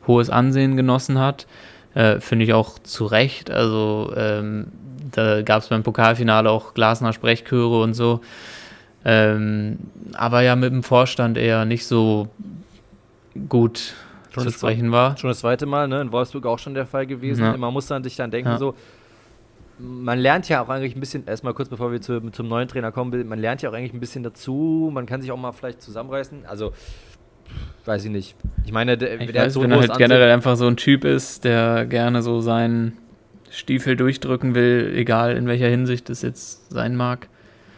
hohes 0.07 0.29
Ansehen 0.29 0.75
genossen 0.75 1.19
hat. 1.19 1.47
Äh, 1.93 2.19
Finde 2.19 2.45
ich 2.45 2.53
auch 2.53 2.79
zu 2.79 3.05
Recht. 3.05 3.51
Also 3.51 4.13
ähm, 4.17 4.67
da 5.11 5.41
gab 5.43 5.61
es 5.61 5.69
beim 5.69 5.83
Pokalfinale 5.83 6.49
auch 6.49 6.73
Glasner 6.73 7.13
Sprechchöre 7.13 7.81
und 7.81 7.93
so. 7.93 8.21
Ähm, 9.05 9.77
aber 10.13 10.41
ja 10.41 10.55
mit 10.55 10.71
dem 10.71 10.83
Vorstand 10.83 11.37
eher 11.37 11.65
nicht 11.65 11.85
so 11.85 12.29
gut 13.47 13.93
schon 14.31 14.43
zu 14.43 14.51
sprechen 14.51 14.91
war. 14.91 15.17
Schon 15.17 15.29
das 15.29 15.39
zweite 15.39 15.65
Mal, 15.65 15.87
ne? 15.87 16.01
In 16.01 16.11
Wolfsburg 16.11 16.45
auch 16.45 16.59
schon 16.59 16.73
der 16.73 16.85
Fall 16.85 17.05
gewesen. 17.05 17.43
Ja. 17.43 17.57
Man 17.57 17.73
muss 17.73 17.87
dann 17.87 18.03
sich 18.03 18.15
dann 18.15 18.31
denken, 18.31 18.51
ja. 18.51 18.57
so, 18.57 18.75
man 19.79 20.19
lernt 20.19 20.49
ja 20.49 20.61
auch 20.61 20.69
eigentlich 20.69 20.95
ein 20.95 20.99
bisschen, 20.99 21.27
erstmal 21.27 21.53
kurz 21.53 21.69
bevor 21.69 21.91
wir 21.91 22.01
zu, 22.01 22.19
zum 22.31 22.47
neuen 22.47 22.67
Trainer 22.67 22.91
kommen, 22.91 23.27
man 23.27 23.39
lernt 23.39 23.61
ja 23.61 23.69
auch 23.69 23.73
eigentlich 23.73 23.93
ein 23.93 23.99
bisschen 23.99 24.23
dazu, 24.23 24.89
man 24.93 25.05
kann 25.05 25.21
sich 25.21 25.31
auch 25.31 25.37
mal 25.37 25.51
vielleicht 25.51 25.81
zusammenreißen. 25.81 26.45
Also, 26.45 26.73
weiß 27.85 28.05
ich 28.05 28.11
nicht. 28.11 28.35
Ich 28.65 28.71
meine, 28.71 28.97
der, 28.97 29.19
ich 29.19 29.31
der 29.31 29.43
weiß, 29.43 29.53
so 29.53 29.63
wenn 29.63 29.71
er 29.71 29.79
halt 29.79 29.97
generell 29.97 30.31
einfach 30.31 30.55
so 30.55 30.67
ein 30.67 30.77
Typ 30.77 31.05
ist, 31.05 31.43
der 31.43 31.85
gerne 31.85 32.21
so 32.21 32.39
seinen 32.41 32.97
Stiefel 33.49 33.95
durchdrücken 33.95 34.55
will, 34.55 34.93
egal 34.95 35.35
in 35.35 35.47
welcher 35.47 35.67
Hinsicht 35.67 36.09
es 36.09 36.21
jetzt 36.21 36.71
sein 36.71 36.95
mag. 36.95 37.27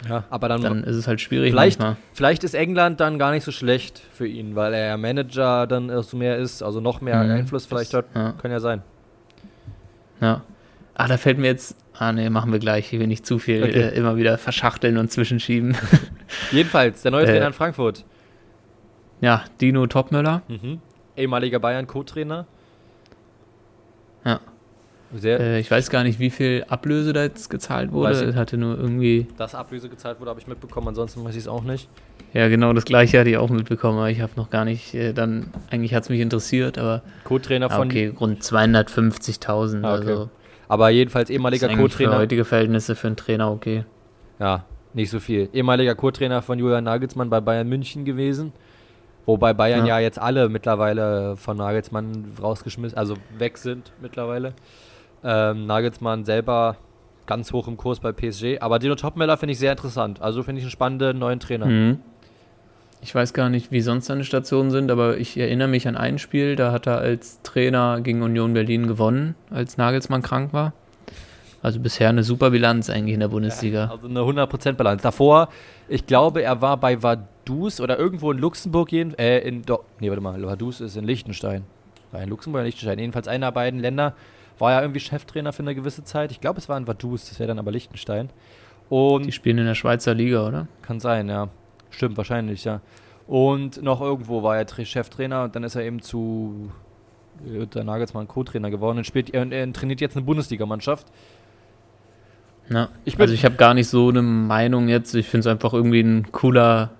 Ja, 0.07 0.23
aber 0.29 0.49
dann, 0.49 0.61
dann 0.61 0.83
ist 0.83 0.97
es 0.97 1.07
halt 1.07 1.19
schwierig. 1.19 1.51
Vielleicht, 1.51 1.81
vielleicht 2.13 2.43
ist 2.43 2.53
England 2.53 2.99
dann 2.99 3.17
gar 3.17 3.31
nicht 3.31 3.43
so 3.43 3.51
schlecht 3.51 4.01
für 4.13 4.27
ihn, 4.27 4.55
weil 4.55 4.73
er 4.73 4.97
Manager 4.97 5.65
dann 5.65 6.03
so 6.03 6.15
mehr 6.15 6.37
ist, 6.37 6.61
also 6.61 6.79
noch 6.79 7.01
mehr 7.01 7.23
mhm. 7.23 7.31
Einfluss 7.31 7.65
vielleicht 7.65 7.93
hat. 7.93 8.05
Ja. 8.13 8.33
Kann 8.33 8.51
ja 8.51 8.59
sein. 8.59 8.83
Ja. 10.21 10.41
Ah, 10.95 11.07
da 11.07 11.17
fällt 11.17 11.37
mir 11.37 11.47
jetzt. 11.47 11.75
Ah, 11.93 12.11
nee, 12.11 12.29
machen 12.29 12.51
wir 12.51 12.59
gleich. 12.59 12.91
Ich 12.91 12.99
will 12.99 13.07
nicht 13.07 13.25
zu 13.25 13.37
viel 13.37 13.63
okay. 13.63 13.81
äh, 13.81 13.95
immer 13.95 14.17
wieder 14.17 14.37
verschachteln 14.37 14.97
und 14.97 15.11
zwischenschieben. 15.11 15.77
Jedenfalls, 16.51 17.01
der 17.03 17.11
neue 17.11 17.25
Trainer 17.25 17.43
äh, 17.43 17.47
in 17.47 17.53
Frankfurt. 17.53 18.05
Ja, 19.21 19.43
Dino 19.61 19.87
Topmöller. 19.87 20.41
Mhm. 20.47 20.79
Ehemaliger 21.15 21.59
Bayern-Co-Trainer. 21.59 22.47
Ja. 24.25 24.39
Äh, 25.23 25.59
ich 25.59 25.69
weiß 25.71 25.89
gar 25.89 26.03
nicht, 26.03 26.19
wie 26.19 26.29
viel 26.29 26.65
Ablöse 26.67 27.13
da 27.13 27.23
jetzt 27.23 27.49
gezahlt 27.49 27.91
wurde. 27.91 28.11
Es 28.11 28.35
hatte 28.35 28.57
nur 28.57 28.77
irgendwie. 28.77 29.27
Dass 29.37 29.55
Ablöse 29.55 29.87
gezahlt 29.87 30.19
wurde, 30.19 30.29
habe 30.29 30.39
ich 30.39 30.47
mitbekommen, 30.47 30.89
ansonsten 30.89 31.23
weiß 31.23 31.35
ich 31.35 31.41
es 31.41 31.47
auch 31.47 31.63
nicht. 31.63 31.87
Ja, 32.33 32.49
genau, 32.49 32.73
das 32.73 32.83
gleiche 32.83 33.19
hatte 33.19 33.29
ich 33.29 33.37
auch 33.37 33.49
mitbekommen, 33.49 33.97
aber 33.97 34.09
ich 34.09 34.19
habe 34.19 34.33
noch 34.35 34.49
gar 34.49 34.65
nicht, 34.65 34.93
äh, 34.93 35.13
dann, 35.13 35.47
eigentlich 35.69 35.93
hat 35.93 36.03
es 36.03 36.09
mich 36.09 36.19
interessiert, 36.19 36.77
aber. 36.77 37.01
Co-Trainer 37.23 37.69
von. 37.69 37.87
Okay, 37.87 38.07
rund 38.07 38.41
250.000. 38.41 39.83
Ah, 39.83 39.95
okay. 39.95 40.09
Also 40.09 40.29
aber 40.67 40.89
jedenfalls 40.89 41.29
ehemaliger 41.29 41.67
Co-Trainer. 41.67 42.13
Für 42.13 42.17
heutige 42.17 42.45
Verhältnisse 42.45 42.95
für 42.95 43.07
einen 43.07 43.15
Trainer 43.15 43.51
okay. 43.51 43.85
Ja, 44.39 44.65
nicht 44.93 45.09
so 45.09 45.19
viel. 45.19 45.49
Ehemaliger 45.53 45.95
Co-Trainer 45.95 46.41
von 46.41 46.59
Julian 46.59 46.83
Nagelsmann 46.83 47.29
bei 47.29 47.41
Bayern 47.41 47.67
München 47.67 48.05
gewesen. 48.05 48.53
Wobei 49.25 49.53
Bayern 49.53 49.85
ja, 49.85 49.97
ja 49.97 50.03
jetzt 50.03 50.19
alle 50.19 50.49
mittlerweile 50.49 51.35
von 51.35 51.57
Nagelsmann 51.57 52.33
rausgeschmissen, 52.41 52.97
also 52.97 53.15
weg 53.37 53.57
sind 53.57 53.91
mittlerweile. 54.01 54.53
Ähm, 55.23 55.65
Nagelsmann 55.65 56.25
selber 56.25 56.77
ganz 57.25 57.51
hoch 57.51 57.67
im 57.67 57.77
Kurs 57.77 57.99
bei 57.99 58.11
PSG. 58.11 58.59
Aber 58.61 58.79
Dino 58.79 58.95
Topmeller 58.95 59.37
finde 59.37 59.53
ich 59.53 59.59
sehr 59.59 59.71
interessant. 59.71 60.21
Also 60.21 60.43
finde 60.43 60.59
ich 60.59 60.65
einen 60.65 60.71
spannenden 60.71 61.17
neuen 61.17 61.39
Trainer. 61.39 61.65
Mhm. 61.65 61.99
Ich 63.05 63.13
weiß 63.13 63.33
gar 63.33 63.49
nicht, 63.49 63.71
wie 63.71 63.81
sonst 63.81 64.07
seine 64.07 64.23
Stationen 64.23 64.71
sind, 64.71 64.89
aber 64.89 65.19
ich 65.19 65.37
erinnere 65.37 65.67
mich 65.67 65.87
an 65.87 65.95
ein 65.95 66.17
Spiel, 66.17 66.55
da 66.55 66.71
hat 66.71 66.87
er 66.87 66.97
als 66.97 67.39
Trainer 67.43 68.01
gegen 68.01 68.23
Union 68.23 68.55
Berlin 68.55 68.87
gewonnen, 68.87 69.35
als 69.51 69.77
Nagelsmann 69.77 70.23
krank 70.23 70.53
war. 70.53 70.73
Also 71.61 71.79
bisher 71.79 72.09
eine 72.09 72.23
super 72.23 72.49
Bilanz 72.49 72.89
eigentlich 72.89 73.13
in 73.13 73.19
der 73.19 73.27
Bundesliga. 73.27 73.85
Ja, 73.85 73.91
also 73.91 74.07
eine 74.07 74.21
100% 74.21 74.71
Bilanz. 74.71 75.03
Davor, 75.03 75.49
ich 75.87 76.07
glaube, 76.07 76.41
er 76.41 76.63
war 76.63 76.77
bei 76.77 77.03
Vaduz 77.03 77.79
oder 77.79 77.99
irgendwo 77.99 78.31
in 78.31 78.39
Luxemburg, 78.39 78.91
jeden, 78.91 79.13
äh, 79.19 79.37
in, 79.37 79.61
do, 79.61 79.83
nee, 79.99 80.09
warte 80.09 80.21
mal, 80.21 80.41
Vaduz 80.41 80.79
ist 80.79 80.97
in 80.97 81.05
Liechtenstein. 81.05 81.63
War 82.11 82.23
in 82.23 82.29
Luxemburg 82.29 82.61
oder 82.61 82.65
Liechtenstein. 82.65 82.97
Jedenfalls 82.97 83.27
einer 83.27 83.47
der 83.47 83.51
beiden 83.51 83.81
Länder 83.81 84.15
war 84.57 84.71
ja 84.71 84.81
irgendwie 84.81 84.99
Cheftrainer 84.99 85.53
für 85.53 85.61
eine 85.61 85.75
gewisse 85.75 86.03
Zeit. 86.03 86.31
Ich 86.31 86.41
glaube, 86.41 86.57
es 86.57 86.67
war 86.69 86.77
in 86.79 86.87
Vaduz, 86.87 87.29
das 87.29 87.37
wäre 87.37 87.49
dann 87.49 87.59
aber 87.59 87.71
Liechtenstein. 87.71 88.31
Und 88.89 89.27
Die 89.27 89.31
spielen 89.31 89.59
in 89.59 89.65
der 89.65 89.75
Schweizer 89.75 90.15
Liga, 90.15 90.47
oder? 90.47 90.67
Kann 90.81 90.99
sein, 90.99 91.29
ja. 91.29 91.49
Stimmt, 91.95 92.17
wahrscheinlich, 92.17 92.65
ja. 92.65 92.81
Und 93.27 93.81
noch 93.81 94.01
irgendwo 94.01 94.43
war 94.43 94.57
er 94.57 94.85
Cheftrainer 94.85 95.45
und 95.45 95.55
dann 95.55 95.63
ist 95.63 95.75
er 95.75 95.83
eben 95.83 96.01
zu 96.01 96.69
äh, 97.45 97.65
der 97.65 97.83
Nagelsmann 97.83 98.27
Co-Trainer 98.27 98.69
geworden 98.69 98.99
und 98.99 99.07
spielt, 99.07 99.33
er, 99.33 99.51
er 99.51 99.71
trainiert 99.73 100.01
jetzt 100.01 100.15
eine 100.15 100.25
Bundesligamannschaft. 100.25 101.07
Ja. 102.69 102.89
Ich 103.05 103.19
also 103.19 103.33
ich 103.33 103.45
habe 103.45 103.55
gar 103.55 103.73
nicht 103.73 103.87
so 103.87 104.09
eine 104.09 104.21
Meinung 104.21 104.87
jetzt. 104.89 105.13
Ich 105.15 105.27
finde 105.27 105.41
es 105.41 105.47
einfach 105.47 105.73
irgendwie 105.73 106.01
ein 106.01 106.31
cooler, 106.31 106.91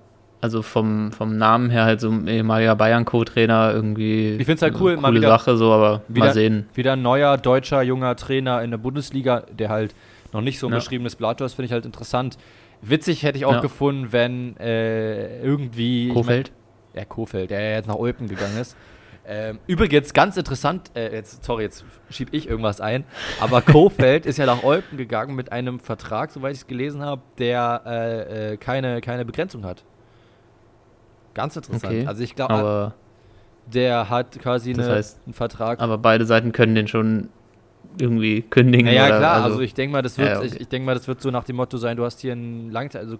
also 0.41 0.61
vom, 0.61 1.11
vom 1.11 1.37
Namen 1.37 1.69
her 1.69 1.85
halt 1.85 1.99
so 1.99 2.09
ein 2.09 2.27
ehemaliger 2.27 2.75
Bayern-Co-Trainer 2.75 3.71
irgendwie. 3.73 4.31
Ich 4.31 4.45
finde 4.45 4.53
es 4.53 4.61
halt 4.61 4.75
cool, 4.75 4.79
coole 4.93 4.97
mal 4.97 5.13
wieder, 5.13 5.27
Sache 5.27 5.57
so, 5.57 5.71
aber 5.71 6.01
wieder, 6.07 6.27
mal 6.27 6.33
sehen. 6.33 6.67
Wieder 6.73 6.93
ein 6.93 7.01
neuer 7.01 7.37
deutscher 7.37 7.81
junger 7.81 8.15
Trainer 8.15 8.61
in 8.61 8.71
der 8.71 8.77
Bundesliga, 8.77 9.43
der 9.51 9.69
halt 9.69 9.93
noch 10.33 10.41
nicht 10.41 10.59
so 10.59 10.67
ein 10.67 10.71
ja. 10.71 10.79
beschriebenes 10.79 11.15
Blatt 11.15 11.41
ist, 11.41 11.53
finde 11.53 11.67
ich 11.67 11.71
halt 11.71 11.85
interessant. 11.85 12.37
Witzig 12.87 13.23
hätte 13.23 13.37
ich 13.37 13.45
auch 13.45 13.53
ja. 13.53 13.61
gefunden, 13.61 14.11
wenn 14.11 14.57
äh, 14.57 15.41
irgendwie. 15.41 16.09
Kofeld? 16.09 16.49
Ich 16.49 16.53
mein, 16.93 17.01
ja, 17.01 17.05
Kofeld, 17.05 17.49
der 17.49 17.71
jetzt 17.71 17.87
nach 17.87 17.95
Olpen 17.95 18.27
gegangen 18.27 18.57
ist. 18.59 18.75
Ähm, 19.27 19.57
übrigens, 19.65 20.13
ganz 20.13 20.37
interessant, 20.37 20.91
äh, 20.95 21.11
jetzt, 21.11 21.43
sorry, 21.43 21.63
jetzt 21.63 21.83
schiebe 22.11 22.35
ich 22.35 22.47
irgendwas 22.47 22.79
ein, 22.79 23.05
aber 23.39 23.61
Kofeld 23.63 24.27
ist 24.27 24.37
ja 24.37 24.45
nach 24.45 24.61
Olpen 24.61 24.99
gegangen 24.99 25.35
mit 25.35 25.51
einem 25.51 25.79
Vertrag, 25.79 26.29
soweit 26.29 26.53
ich 26.53 26.59
es 26.59 26.67
gelesen 26.67 27.01
habe, 27.01 27.23
der 27.39 27.81
äh, 27.87 28.53
äh, 28.53 28.57
keine, 28.57 29.01
keine 29.01 29.25
Begrenzung 29.25 29.65
hat. 29.65 29.83
Ganz 31.33 31.55
interessant. 31.55 31.85
Okay, 31.91 32.05
also 32.05 32.21
ich 32.21 32.35
glaube, 32.35 32.93
der 33.65 34.11
hat 34.11 34.39
quasi 34.39 34.73
eine, 34.73 34.87
heißt, 34.87 35.21
einen 35.25 35.33
Vertrag. 35.33 35.79
Aber 35.79 35.97
beide 35.97 36.25
Seiten 36.27 36.51
können 36.51 36.75
den 36.75 36.87
schon 36.87 37.29
irgendwie 37.99 38.41
kündigen. 38.41 38.87
Ja, 38.87 38.93
ja 38.93 39.17
klar, 39.17 39.35
also, 39.35 39.47
also 39.47 39.61
ich 39.61 39.73
denke 39.73 39.93
mal, 39.93 40.01
das 40.01 40.17
wird, 40.17 40.29
ja, 40.29 40.37
okay. 40.37 40.47
ich, 40.47 40.61
ich 40.61 40.67
denke 40.67 40.85
mal, 40.85 40.95
das 40.95 41.07
wird 41.07 41.21
so 41.21 41.31
nach 41.31 41.43
dem 41.43 41.55
Motto 41.55 41.77
sein, 41.77 41.97
du 41.97 42.03
hast 42.03 42.21
hier 42.21 42.33
einen 42.33 42.71
Langzeit, 42.71 43.03
also 43.03 43.17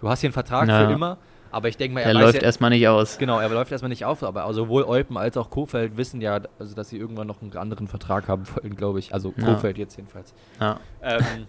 du 0.00 0.08
hast 0.08 0.20
hier 0.20 0.28
einen 0.28 0.34
Vertrag 0.34 0.68
ja. 0.68 0.86
für 0.86 0.92
immer 0.92 1.18
aber 1.56 1.68
ich 1.68 1.76
denke 1.78 1.94
mal, 1.94 2.00
er, 2.00 2.08
er 2.08 2.14
läuft 2.14 2.34
ja, 2.34 2.42
erstmal 2.42 2.68
nicht 2.68 2.86
aus. 2.86 3.16
Genau, 3.16 3.40
er 3.40 3.48
läuft 3.48 3.72
erstmal 3.72 3.88
nicht 3.88 4.04
auf, 4.04 4.22
aber 4.22 4.44
also 4.44 4.64
sowohl 4.64 4.84
Eupen 4.84 5.16
als 5.16 5.38
auch 5.38 5.48
Kofeld 5.48 5.96
wissen 5.96 6.20
ja, 6.20 6.40
also 6.58 6.74
dass 6.74 6.90
sie 6.90 6.98
irgendwann 6.98 7.26
noch 7.26 7.40
einen 7.40 7.56
anderen 7.56 7.88
Vertrag 7.88 8.28
haben 8.28 8.44
wollen, 8.54 8.76
glaube 8.76 8.98
ich. 8.98 9.14
Also. 9.14 9.30
Kofeld 9.30 9.78
jetzt 9.78 9.96
jedenfalls. 9.96 10.34
Ja. 10.60 10.80
Ähm, 11.02 11.46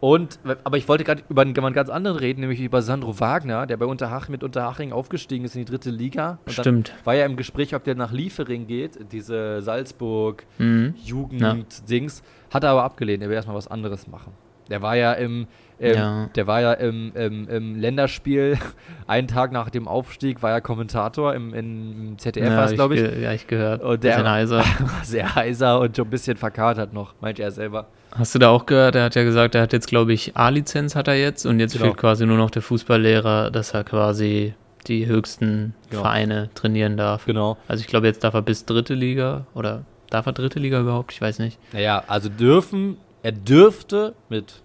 und, 0.00 0.38
aber 0.62 0.76
ich 0.76 0.86
wollte 0.88 1.02
gerade 1.02 1.24
über 1.28 1.42
einen, 1.42 1.54
ganz 1.54 1.90
anderen 1.90 2.18
reden, 2.18 2.38
nämlich 2.40 2.60
über 2.60 2.82
Sandro 2.82 3.18
Wagner, 3.18 3.66
der 3.66 3.76
bei 3.76 3.86
Unterhaching 3.86 4.30
mit 4.30 4.44
Unterhaching 4.44 4.92
aufgestiegen 4.92 5.44
ist 5.44 5.56
in 5.56 5.64
die 5.64 5.70
dritte 5.70 5.90
Liga. 5.90 6.38
Und 6.46 6.52
Stimmt. 6.52 6.94
war 7.04 7.16
ja 7.16 7.26
im 7.26 7.34
Gespräch, 7.36 7.74
ob 7.74 7.82
der 7.82 7.96
nach 7.96 8.12
Liefering 8.12 8.68
geht, 8.68 9.00
diese 9.10 9.60
Salzburg-Jugend-Dings. 9.60 12.22
Mhm. 12.22 12.26
Hat 12.54 12.64
er 12.64 12.70
aber 12.70 12.84
abgelehnt, 12.84 13.24
er 13.24 13.28
will 13.28 13.36
erstmal 13.36 13.56
was 13.56 13.68
anderes 13.68 14.06
machen. 14.06 14.32
Der 14.70 14.82
war 14.82 14.96
ja 14.96 15.14
im, 15.14 15.46
ähm, 15.80 15.94
ja. 15.94 16.26
Der 16.34 16.46
war 16.46 16.60
ja 16.60 16.74
im, 16.74 17.10
im, 17.14 17.48
im, 17.48 17.76
Länderspiel, 17.76 18.58
einen 19.06 19.26
Tag 19.26 19.50
nach 19.50 19.70
dem 19.70 19.88
Aufstieg, 19.88 20.42
war 20.42 20.50
er 20.50 20.60
Kommentator 20.60 21.34
im, 21.34 21.54
im 21.54 22.18
ZDF, 22.18 22.50
ja, 22.50 22.66
glaube 22.66 22.96
ich. 22.96 23.22
Ja, 23.22 23.32
ich 23.32 23.46
gehört. 23.46 23.82
Und 23.82 24.04
der 24.04 24.18
war 24.24 24.30
heiser. 24.30 24.62
sehr 25.02 25.34
heiser 25.34 25.80
und 25.80 25.96
schon 25.96 26.06
ein 26.06 26.10
bisschen 26.10 26.36
verkatert 26.36 26.92
noch, 26.92 27.14
meint 27.20 27.40
er 27.40 27.50
selber. 27.50 27.88
Hast 28.12 28.34
du 28.34 28.38
da 28.38 28.48
auch 28.50 28.66
gehört? 28.66 28.94
Er 28.94 29.04
hat 29.04 29.14
ja 29.14 29.22
gesagt, 29.22 29.54
er 29.54 29.62
hat 29.62 29.72
jetzt, 29.72 29.86
glaube 29.86 30.12
ich, 30.12 30.36
A-Lizenz 30.36 30.96
hat 30.96 31.08
er 31.08 31.14
jetzt 31.14 31.46
und 31.46 31.60
jetzt 31.60 31.72
genau. 31.72 31.86
fehlt 31.86 31.96
quasi 31.98 32.26
nur 32.26 32.36
noch 32.36 32.50
der 32.50 32.62
Fußballlehrer, 32.62 33.50
dass 33.50 33.74
er 33.74 33.84
quasi 33.84 34.54
die 34.86 35.06
höchsten 35.06 35.74
genau. 35.90 36.02
Vereine 36.02 36.50
trainieren 36.54 36.96
darf. 36.96 37.26
Genau. 37.26 37.58
Also 37.68 37.82
ich 37.82 37.86
glaube, 37.86 38.06
jetzt 38.06 38.24
darf 38.24 38.34
er 38.34 38.42
bis 38.42 38.64
dritte 38.64 38.94
Liga 38.94 39.46
oder 39.54 39.84
darf 40.10 40.26
er 40.26 40.32
dritte 40.32 40.58
Liga 40.58 40.80
überhaupt? 40.80 41.12
Ich 41.12 41.20
weiß 41.20 41.38
nicht. 41.38 41.58
Naja, 41.72 42.02
also 42.06 42.28
dürfen, 42.28 42.96
er 43.22 43.32
dürfte 43.32 44.14
mit 44.28 44.62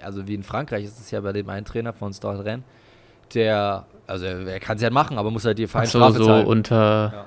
also 0.00 0.26
wie 0.26 0.34
in 0.34 0.42
Frankreich 0.42 0.84
ist 0.84 1.00
es 1.00 1.10
ja 1.10 1.20
bei 1.20 1.32
dem 1.32 1.48
einen 1.48 1.66
Trainer 1.66 1.92
von 1.92 2.12
Stade 2.12 2.44
Rennes, 2.44 2.64
der, 3.34 3.86
also 4.06 4.24
er 4.24 4.60
kann 4.60 4.76
es 4.76 4.82
ja 4.82 4.90
machen, 4.90 5.18
aber 5.18 5.30
muss 5.30 5.44
halt 5.44 5.58
die 5.58 5.66
Vereinsstrafe 5.66 6.18
so, 6.18 6.24
so 6.24 6.34
unter, 6.34 7.26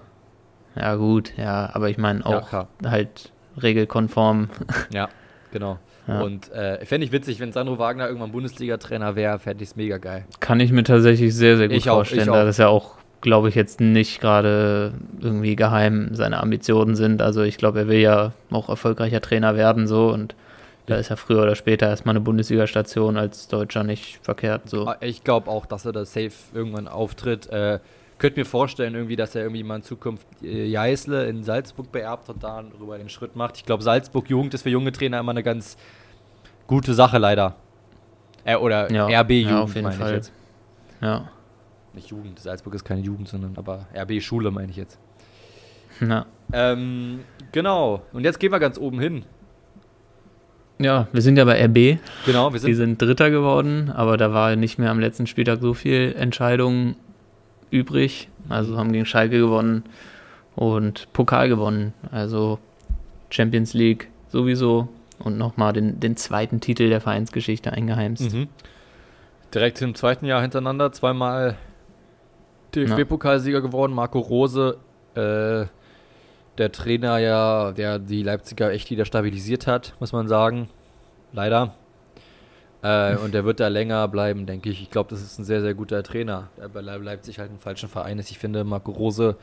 ja. 0.75 0.81
ja. 0.81 0.95
gut, 0.95 1.33
ja, 1.37 1.69
aber 1.73 1.89
ich 1.89 1.97
meine 1.97 2.25
auch 2.25 2.51
ja, 2.51 2.67
halt 2.85 3.31
regelkonform. 3.61 4.49
Ja, 4.93 5.09
genau. 5.51 5.79
Ja. 6.07 6.21
Und 6.21 6.51
äh, 6.51 6.83
fände 6.85 7.05
ich 7.05 7.11
witzig, 7.11 7.39
wenn 7.39 7.51
Sandro 7.51 7.77
Wagner 7.77 8.07
irgendwann 8.07 8.31
Bundesliga-Trainer 8.31 9.15
wäre, 9.15 9.39
fände 9.39 9.63
ich 9.63 9.69
es 9.69 9.75
mega 9.75 9.97
geil. 9.97 10.25
Kann 10.39 10.59
ich 10.59 10.71
mir 10.71 10.83
tatsächlich 10.83 11.35
sehr, 11.35 11.57
sehr 11.57 11.67
gut 11.67 11.77
ich 11.77 11.85
vorstellen, 11.85 12.29
auch, 12.29 12.33
da 12.33 12.45
das 12.45 12.57
ja 12.57 12.67
auch, 12.67 12.95
glaube 13.21 13.49
ich, 13.49 13.55
jetzt 13.55 13.79
nicht 13.79 14.19
gerade 14.19 14.93
irgendwie 15.19 15.55
geheim 15.55 16.09
seine 16.13 16.41
Ambitionen 16.41 16.95
sind. 16.95 17.21
Also 17.21 17.43
ich 17.43 17.57
glaube, 17.57 17.79
er 17.79 17.87
will 17.87 17.99
ja 17.99 18.33
auch 18.49 18.69
erfolgreicher 18.69 19.21
Trainer 19.21 19.55
werden 19.55 19.87
so 19.87 20.09
und 20.09 20.35
da 20.87 20.95
ist 20.95 21.09
ja 21.09 21.15
früher 21.15 21.43
oder 21.43 21.55
später 21.55 21.87
erstmal 21.87 22.13
eine 22.13 22.21
Bundesliga-Station 22.21 23.15
als 23.15 23.47
Deutscher 23.47 23.83
nicht 23.83 24.19
verkehrt. 24.23 24.67
So. 24.69 24.91
Ich 24.99 25.23
glaube 25.23 25.49
auch, 25.49 25.65
dass 25.67 25.85
er 25.85 25.91
da 25.91 26.03
safe 26.03 26.31
irgendwann 26.53 26.87
auftritt. 26.87 27.47
Äh, 27.47 27.79
könnte 28.21 28.39
mir 28.39 28.45
vorstellen, 28.45 28.93
irgendwie, 28.93 29.15
dass 29.15 29.33
er 29.33 29.41
irgendwie 29.41 29.63
mal 29.63 29.77
in 29.77 29.81
Zukunft 29.81 30.27
äh, 30.43 30.65
Jeißle 30.65 31.25
in 31.25 31.43
Salzburg 31.43 31.91
beerbt 31.91 32.29
und 32.29 32.43
da 32.43 32.61
darüber 32.61 32.97
den 32.99 33.09
Schritt 33.09 33.35
macht. 33.35 33.57
Ich 33.57 33.65
glaube, 33.65 33.81
Salzburg 33.81 34.29
Jugend 34.29 34.53
ist 34.53 34.61
für 34.61 34.69
junge 34.69 34.91
Trainer 34.91 35.19
immer 35.19 35.31
eine 35.31 35.41
ganz 35.41 35.75
gute 36.67 36.93
Sache, 36.93 37.17
leider. 37.17 37.55
Äh, 38.45 38.57
oder 38.57 38.91
ja, 38.91 39.07
RB 39.21 39.31
Jugend, 39.31 39.49
ja, 39.49 39.61
auf 39.61 39.75
jeden 39.75 39.91
Fall. 39.91 40.09
ich 40.09 40.15
jetzt. 40.15 40.31
Ja. 41.01 41.31
Nicht 41.93 42.09
Jugend, 42.09 42.39
Salzburg 42.39 42.75
ist 42.75 42.85
keine 42.85 43.01
Jugend, 43.01 43.27
sondern 43.27 43.53
aber 43.57 43.87
RB 43.95 44.21
Schule 44.21 44.51
meine 44.51 44.69
ich 44.69 44.77
jetzt. 44.77 44.99
Ja. 45.99 46.27
Ähm, 46.53 47.21
genau. 47.51 48.03
Und 48.13 48.23
jetzt 48.23 48.39
gehen 48.39 48.51
wir 48.51 48.59
ganz 48.59 48.77
oben 48.77 48.99
hin. 48.99 49.25
Ja, 50.77 51.07
wir 51.11 51.23
sind 51.23 51.37
ja 51.37 51.45
bei 51.45 51.63
RB. 51.65 51.99
Genau, 52.27 52.53
wir 52.53 52.59
sind. 52.59 52.69
Die 52.69 52.75
sind 52.75 53.01
Dritter 53.01 53.31
geworden, 53.31 53.91
aber 53.91 54.17
da 54.17 54.31
war 54.31 54.55
nicht 54.55 54.77
mehr 54.77 54.91
am 54.91 54.99
letzten 54.99 55.25
Spieltag 55.25 55.59
so 55.61 55.73
viel 55.73 56.15
Entscheidung 56.17 56.95
übrig. 57.71 58.29
Also 58.49 58.77
haben 58.77 58.91
gegen 58.91 59.05
Schalke 59.05 59.39
gewonnen 59.39 59.83
und 60.55 61.11
Pokal 61.13 61.49
gewonnen. 61.49 61.93
Also 62.11 62.59
Champions 63.29 63.73
League 63.73 64.09
sowieso 64.29 64.89
und 65.19 65.37
nochmal 65.37 65.73
den, 65.73 65.99
den 65.99 66.15
zweiten 66.17 66.59
Titel 66.59 66.89
der 66.89 67.01
Vereinsgeschichte 67.01 67.71
eingeheimst. 67.71 68.33
Mhm. 68.33 68.47
Direkt 69.53 69.81
im 69.81 69.95
zweiten 69.95 70.25
Jahr 70.25 70.41
hintereinander 70.41 70.91
zweimal 70.91 71.57
DFB-Pokalsieger 72.73 73.61
geworden. 73.61 73.93
Marco 73.93 74.19
Rose, 74.19 74.77
äh, 75.15 75.65
der 76.57 76.71
Trainer 76.71 77.17
ja, 77.17 77.71
der 77.71 77.99
die 77.99 78.23
Leipziger 78.23 78.71
echt 78.71 78.89
wieder 78.91 79.05
stabilisiert 79.05 79.67
hat, 79.67 79.93
muss 79.99 80.13
man 80.13 80.27
sagen. 80.27 80.69
Leider. 81.33 81.73
Äh, 82.83 83.15
und 83.17 83.33
der 83.33 83.45
wird 83.45 83.59
da 83.59 83.67
länger 83.67 84.07
bleiben, 84.07 84.45
denke 84.45 84.69
ich. 84.69 84.81
Ich 84.81 84.89
glaube, 84.89 85.09
das 85.09 85.21
ist 85.21 85.39
ein 85.39 85.43
sehr, 85.43 85.61
sehr 85.61 85.73
guter 85.73 86.03
Trainer, 86.03 86.49
der 86.57 86.67
bei 86.69 86.81
Leipzig 86.81 87.39
halt 87.39 87.51
ein 87.51 87.59
falschen 87.59 87.89
Verein 87.89 88.17
ist. 88.19 88.31
Ich 88.31 88.39
finde, 88.39 88.63
Marco 88.63 88.91
Rose 88.91 89.35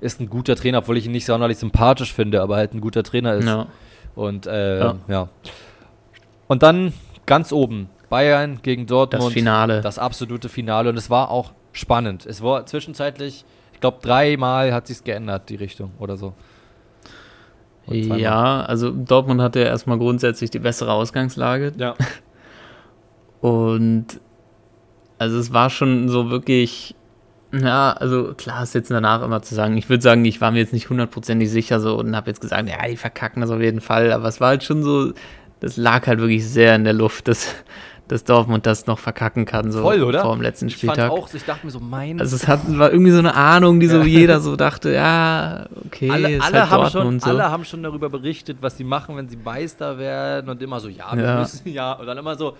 ist 0.00 0.20
ein 0.20 0.30
guter 0.30 0.54
Trainer, 0.54 0.78
obwohl 0.78 0.96
ich 0.96 1.06
ihn 1.06 1.12
nicht 1.12 1.26
sonderlich 1.26 1.58
sympathisch 1.58 2.12
finde, 2.12 2.40
aber 2.40 2.56
halt 2.56 2.74
ein 2.74 2.80
guter 2.80 3.02
Trainer 3.02 3.34
ist. 3.34 3.46
Ja. 3.46 3.66
Und 4.14 4.46
äh, 4.46 4.78
ja. 4.78 4.96
ja. 5.08 5.28
Und 6.46 6.62
dann 6.62 6.92
ganz 7.26 7.52
oben, 7.52 7.90
Bayern 8.08 8.60
gegen 8.62 8.86
Dortmund. 8.86 9.24
Das 9.24 9.32
Finale. 9.32 9.80
Das 9.80 9.98
absolute 9.98 10.48
Finale. 10.48 10.90
Und 10.90 10.96
es 10.96 11.10
war 11.10 11.30
auch 11.30 11.52
spannend. 11.72 12.26
Es 12.26 12.42
war 12.42 12.64
zwischenzeitlich 12.66 13.44
ich 13.78 13.80
glaube, 13.80 13.98
dreimal 14.02 14.72
hat 14.72 14.88
sich 14.88 15.04
geändert, 15.04 15.48
die 15.50 15.54
Richtung 15.54 15.92
oder 16.00 16.16
so. 16.16 16.34
Ja, 17.86 18.62
also 18.62 18.90
Dortmund 18.90 19.40
hatte 19.40 19.60
ja 19.60 19.66
erstmal 19.66 19.98
grundsätzlich 19.98 20.50
die 20.50 20.58
bessere 20.58 20.92
Ausgangslage. 20.92 21.72
Ja. 21.78 21.94
Und 23.40 24.20
also 25.18 25.38
es 25.38 25.52
war 25.52 25.70
schon 25.70 26.08
so 26.08 26.30
wirklich, 26.30 26.94
ja, 27.52 27.92
also 27.92 28.34
klar 28.34 28.62
ist 28.62 28.74
jetzt 28.74 28.90
danach 28.90 29.22
immer 29.22 29.42
zu 29.42 29.54
sagen, 29.54 29.76
ich 29.76 29.88
würde 29.88 30.02
sagen, 30.02 30.24
ich 30.24 30.40
war 30.40 30.50
mir 30.50 30.58
jetzt 30.58 30.72
nicht 30.72 30.90
hundertprozentig 30.90 31.50
sicher 31.50 31.80
so 31.80 31.98
und 31.98 32.14
habe 32.14 32.30
jetzt 32.30 32.40
gesagt, 32.40 32.68
ja, 32.68 32.86
die 32.88 32.96
verkacken 32.96 33.40
das 33.40 33.50
auf 33.50 33.60
jeden 33.60 33.80
Fall, 33.80 34.12
aber 34.12 34.28
es 34.28 34.40
war 34.40 34.48
halt 34.48 34.64
schon 34.64 34.82
so, 34.82 35.12
das 35.60 35.76
lag 35.76 36.06
halt 36.06 36.20
wirklich 36.20 36.46
sehr 36.48 36.76
in 36.76 36.84
der 36.84 36.92
Luft, 36.92 37.26
dass, 37.26 37.52
dass 38.06 38.22
Dortmund 38.22 38.64
das 38.64 38.86
noch 38.86 39.00
verkacken 39.00 39.44
kann, 39.44 39.72
so 39.72 39.82
Voll, 39.82 40.02
oder? 40.02 40.22
vor 40.22 40.34
dem 40.34 40.42
letzten 40.42 40.70
Spieltag. 40.70 40.98
Ich 40.98 41.02
fand 41.02 41.12
auch, 41.12 41.34
ich 41.34 41.44
dachte 41.44 41.66
mir 41.66 41.72
so, 41.72 41.80
mein. 41.80 42.20
Also 42.20 42.36
es 42.36 42.46
hat, 42.46 42.60
war 42.78 42.92
irgendwie 42.92 43.10
so 43.10 43.18
eine 43.18 43.34
Ahnung, 43.34 43.80
die 43.80 43.88
so 43.88 44.02
jeder 44.02 44.40
so 44.40 44.54
dachte, 44.54 44.92
ja, 44.92 45.66
okay, 45.84 46.10
alle, 46.10 46.36
ist 46.36 46.44
alle 46.44 46.60
halt 46.60 46.70
haben 46.70 46.90
schon, 46.90 47.20
so. 47.20 47.28
Alle 47.28 47.50
haben 47.50 47.64
schon 47.64 47.82
darüber 47.82 48.08
berichtet, 48.08 48.58
was 48.60 48.76
sie 48.76 48.84
machen, 48.84 49.16
wenn 49.16 49.28
sie 49.28 49.36
Meister 49.36 49.98
werden 49.98 50.48
und 50.48 50.62
immer 50.62 50.78
so, 50.78 50.88
ja, 50.88 51.14
wir 51.16 51.24
ja. 51.24 51.38
müssen 51.40 51.68
ja, 51.72 51.94
und 51.94 52.06
dann 52.06 52.18
immer 52.18 52.36
so, 52.36 52.56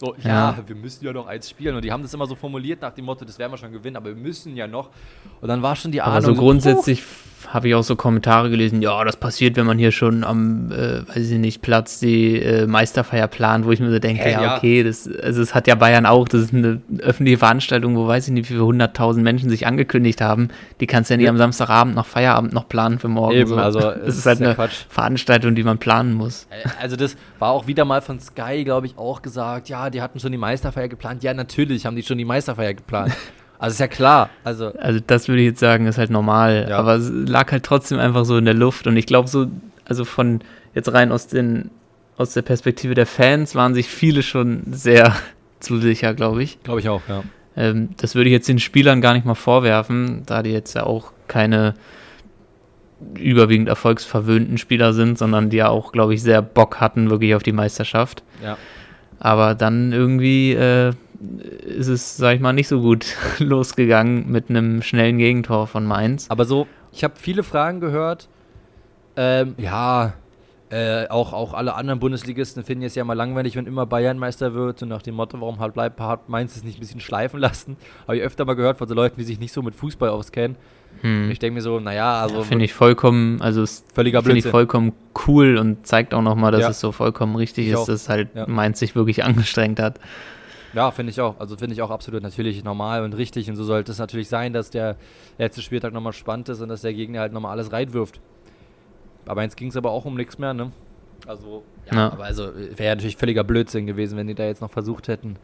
so, 0.00 0.14
ja, 0.24 0.56
ja, 0.56 0.58
wir 0.66 0.76
müssen 0.76 1.04
ja 1.04 1.12
noch 1.12 1.26
eins 1.26 1.50
spielen. 1.50 1.76
Und 1.76 1.84
die 1.84 1.92
haben 1.92 2.02
das 2.02 2.14
immer 2.14 2.26
so 2.26 2.34
formuliert 2.34 2.80
nach 2.80 2.94
dem 2.94 3.04
Motto, 3.04 3.26
das 3.26 3.38
werden 3.38 3.52
wir 3.52 3.58
schon 3.58 3.70
gewinnen, 3.70 3.96
aber 3.96 4.08
wir 4.08 4.16
müssen 4.16 4.56
ja 4.56 4.66
noch. 4.66 4.88
Und 5.42 5.48
dann 5.48 5.60
war 5.60 5.76
schon 5.76 5.92
die 5.92 6.00
Ahnung. 6.00 6.16
Aber 6.16 6.22
so, 6.22 6.34
so 6.34 6.40
grundsätzlich 6.40 7.02
habe 7.48 7.68
ich 7.68 7.74
auch 7.74 7.82
so 7.82 7.96
Kommentare 7.96 8.50
gelesen, 8.50 8.82
ja, 8.82 9.04
das 9.04 9.16
passiert, 9.16 9.56
wenn 9.56 9.66
man 9.66 9.78
hier 9.78 9.92
schon 9.92 10.24
am, 10.24 10.70
äh, 10.70 11.06
weiß 11.08 11.30
ich 11.30 11.38
nicht, 11.38 11.62
Platz 11.62 12.00
die 12.00 12.40
äh, 12.40 12.66
Meisterfeier 12.66 13.28
plant, 13.28 13.66
wo 13.66 13.72
ich 13.72 13.80
mir 13.80 13.90
so 13.90 13.98
denke, 13.98 14.22
Hä, 14.22 14.32
ja, 14.32 14.42
ja, 14.42 14.56
okay, 14.56 14.82
das, 14.82 15.08
also 15.22 15.42
es 15.42 15.54
hat 15.54 15.66
ja 15.66 15.74
Bayern 15.74 16.06
auch, 16.06 16.28
das 16.28 16.42
ist 16.42 16.54
eine 16.54 16.80
öffentliche 16.98 17.38
Veranstaltung, 17.38 17.96
wo 17.96 18.06
weiß 18.06 18.28
ich 18.28 18.34
nicht, 18.34 18.50
wie 18.50 18.54
viele 18.54 18.64
hunderttausend 18.64 19.24
Menschen 19.24 19.50
sich 19.50 19.66
angekündigt 19.66 20.20
haben. 20.20 20.48
Die 20.80 20.86
kannst 20.86 21.10
du 21.10 21.14
ja 21.14 21.18
nicht 21.18 21.26
ja. 21.26 21.30
am 21.30 21.38
Samstagabend 21.38 21.94
noch 21.94 22.06
Feierabend 22.06 22.52
noch 22.52 22.68
planen 22.68 22.98
für 22.98 23.08
morgen. 23.08 23.34
Eben, 23.34 23.48
so. 23.48 23.56
also 23.56 23.80
das 23.80 24.08
ist, 24.08 24.18
ist 24.18 24.26
halt 24.26 24.42
eine 24.42 24.54
Quatsch. 24.54 24.84
Veranstaltung, 24.88 25.54
die 25.54 25.62
man 25.62 25.78
planen 25.78 26.14
muss. 26.14 26.46
Äh, 26.50 26.68
also 26.80 26.96
das 26.96 27.16
war 27.38 27.50
auch 27.50 27.66
wieder 27.66 27.84
mal 27.84 28.00
von 28.02 28.20
Sky, 28.20 28.64
glaube 28.64 28.86
ich, 28.86 28.98
auch 28.98 29.22
gesagt, 29.22 29.68
ja, 29.68 29.90
die 29.90 30.02
hatten 30.02 30.20
schon 30.20 30.32
die 30.32 30.38
Meisterfeier 30.38 30.88
geplant. 30.88 31.22
Ja, 31.22 31.34
natürlich 31.34 31.86
haben 31.86 31.96
die 31.96 32.02
schon 32.02 32.18
die 32.18 32.24
Meisterfeier 32.24 32.74
geplant. 32.74 33.12
Also 33.60 33.74
ist 33.74 33.80
ja 33.80 33.88
klar. 33.88 34.30
Also, 34.42 34.72
also 34.78 35.00
das 35.06 35.28
würde 35.28 35.42
ich 35.42 35.48
jetzt 35.48 35.60
sagen, 35.60 35.86
ist 35.86 35.98
halt 35.98 36.10
normal. 36.10 36.66
Ja. 36.70 36.78
Aber 36.78 36.94
es 36.94 37.10
lag 37.10 37.52
halt 37.52 37.62
trotzdem 37.62 37.98
einfach 37.98 38.24
so 38.24 38.38
in 38.38 38.46
der 38.46 38.54
Luft. 38.54 38.86
Und 38.86 38.96
ich 38.96 39.04
glaube 39.04 39.28
so, 39.28 39.48
also 39.84 40.06
von 40.06 40.40
jetzt 40.74 40.90
rein 40.92 41.12
aus 41.12 41.26
den 41.26 41.70
aus 42.16 42.34
der 42.34 42.42
Perspektive 42.42 42.94
der 42.94 43.06
Fans 43.06 43.54
waren 43.54 43.74
sich 43.74 43.88
viele 43.88 44.22
schon 44.22 44.62
sehr 44.72 45.14
zu 45.60 45.78
sicher, 45.78 46.14
glaube 46.14 46.42
ich. 46.42 46.62
Glaube 46.62 46.80
ich 46.80 46.88
auch, 46.88 47.02
ja. 47.08 47.22
Ähm, 47.56 47.90
das 47.98 48.14
würde 48.14 48.30
ich 48.30 48.32
jetzt 48.32 48.48
den 48.48 48.58
Spielern 48.58 49.00
gar 49.02 49.12
nicht 49.12 49.26
mal 49.26 49.34
vorwerfen, 49.34 50.22
da 50.24 50.42
die 50.42 50.50
jetzt 50.50 50.74
ja 50.74 50.84
auch 50.84 51.12
keine 51.28 51.74
überwiegend 53.14 53.68
erfolgsverwöhnten 53.68 54.58
Spieler 54.58 54.92
sind, 54.92 55.18
sondern 55.18 55.50
die 55.50 55.58
ja 55.58 55.68
auch, 55.68 55.92
glaube 55.92 56.14
ich, 56.14 56.22
sehr 56.22 56.42
Bock 56.42 56.80
hatten 56.80 57.10
wirklich 57.10 57.34
auf 57.34 57.42
die 57.42 57.52
Meisterschaft. 57.52 58.22
Ja. 58.42 58.58
Aber 59.18 59.54
dann 59.54 59.92
irgendwie 59.92 60.52
äh, 60.52 60.92
ist 61.20 61.88
es, 61.88 62.16
sag 62.16 62.34
ich 62.34 62.40
mal, 62.40 62.52
nicht 62.52 62.68
so 62.68 62.80
gut 62.80 63.06
losgegangen 63.38 64.30
mit 64.30 64.50
einem 64.50 64.82
schnellen 64.82 65.18
Gegentor 65.18 65.66
von 65.66 65.86
Mainz. 65.86 66.26
Aber 66.30 66.44
so, 66.44 66.66
ich 66.92 67.04
habe 67.04 67.14
viele 67.16 67.42
Fragen 67.42 67.80
gehört. 67.80 68.28
Ähm, 69.16 69.54
ja, 69.58 70.14
äh, 70.70 71.08
auch, 71.08 71.32
auch 71.32 71.52
alle 71.52 71.74
anderen 71.74 71.98
Bundesligisten 71.98 72.62
finden 72.62 72.84
es 72.84 72.94
ja 72.94 73.02
mal 73.02 73.14
langweilig, 73.14 73.56
wenn 73.56 73.66
immer 73.66 73.86
Bayern 73.86 74.18
Meister 74.18 74.54
wird 74.54 74.82
und 74.82 74.88
nach 74.88 75.02
dem 75.02 75.16
Motto, 75.16 75.40
warum 75.40 75.58
halt 75.58 75.74
bleibt 75.74 75.98
hat 75.98 76.28
Mainz 76.28 76.54
es 76.54 76.62
nicht 76.62 76.78
ein 76.78 76.80
bisschen 76.80 77.00
schleifen 77.00 77.40
lassen. 77.40 77.76
Habe 78.06 78.18
ich 78.18 78.22
öfter 78.22 78.44
mal 78.44 78.54
gehört 78.54 78.78
von 78.78 78.86
so 78.86 78.94
Leuten, 78.94 79.16
die 79.18 79.24
sich 79.24 79.40
nicht 79.40 79.52
so 79.52 79.62
mit 79.62 79.74
Fußball 79.74 80.08
auskennen. 80.08 80.56
Hm. 81.02 81.30
Ich 81.30 81.38
denke 81.40 81.54
mir 81.54 81.62
so, 81.62 81.80
naja, 81.80 82.20
also. 82.20 82.36
Ja, 82.36 82.42
finde 82.42 82.64
ich 82.64 82.72
vollkommen, 82.72 83.42
also 83.42 83.64
völliger 83.92 84.22
Finde 84.22 84.38
ich 84.38 84.46
vollkommen 84.46 84.92
cool 85.26 85.56
und 85.56 85.86
zeigt 85.86 86.14
auch 86.14 86.22
nochmal, 86.22 86.52
dass 86.52 86.62
ja. 86.62 86.70
es 86.70 86.80
so 86.80 86.92
vollkommen 86.92 87.34
richtig 87.36 87.66
ich 87.66 87.72
ist, 87.72 87.78
auch. 87.78 87.86
dass 87.86 88.08
halt 88.08 88.28
ja. 88.34 88.46
Mainz 88.46 88.78
sich 88.78 88.94
wirklich 88.94 89.24
angestrengt 89.24 89.80
hat. 89.80 89.98
Ja, 90.72 90.90
finde 90.90 91.10
ich 91.10 91.20
auch. 91.20 91.38
Also 91.40 91.56
finde 91.56 91.74
ich 91.74 91.82
auch 91.82 91.90
absolut 91.90 92.22
natürlich 92.22 92.62
normal 92.64 93.02
und 93.04 93.14
richtig. 93.14 93.48
Und 93.50 93.56
so 93.56 93.64
sollte 93.64 93.92
es 93.92 93.98
natürlich 93.98 94.28
sein, 94.28 94.52
dass 94.52 94.70
der 94.70 94.96
letzte 95.38 95.62
Spieltag 95.62 95.92
nochmal 95.92 96.12
spannend 96.12 96.48
ist 96.48 96.60
und 96.60 96.68
dass 96.68 96.82
der 96.82 96.94
Gegner 96.94 97.20
halt 97.20 97.32
nochmal 97.32 97.52
alles 97.52 97.72
reinwirft. 97.72 98.20
Aber 99.26 99.42
jetzt 99.42 99.56
ging 99.56 99.68
es 99.68 99.76
aber 99.76 99.90
auch 99.90 100.04
um 100.04 100.16
nichts 100.16 100.38
mehr, 100.38 100.54
ne? 100.54 100.72
Also, 101.26 101.64
ja, 101.90 101.96
ja. 101.96 102.12
aber 102.12 102.24
also 102.24 102.54
wäre 102.54 102.84
ja 102.84 102.94
natürlich 102.94 103.16
völliger 103.16 103.44
Blödsinn 103.44 103.86
gewesen, 103.86 104.16
wenn 104.16 104.26
die 104.26 104.34
da 104.34 104.44
jetzt 104.44 104.62
noch 104.62 104.70
versucht 104.70 105.08
hätten, 105.08 105.36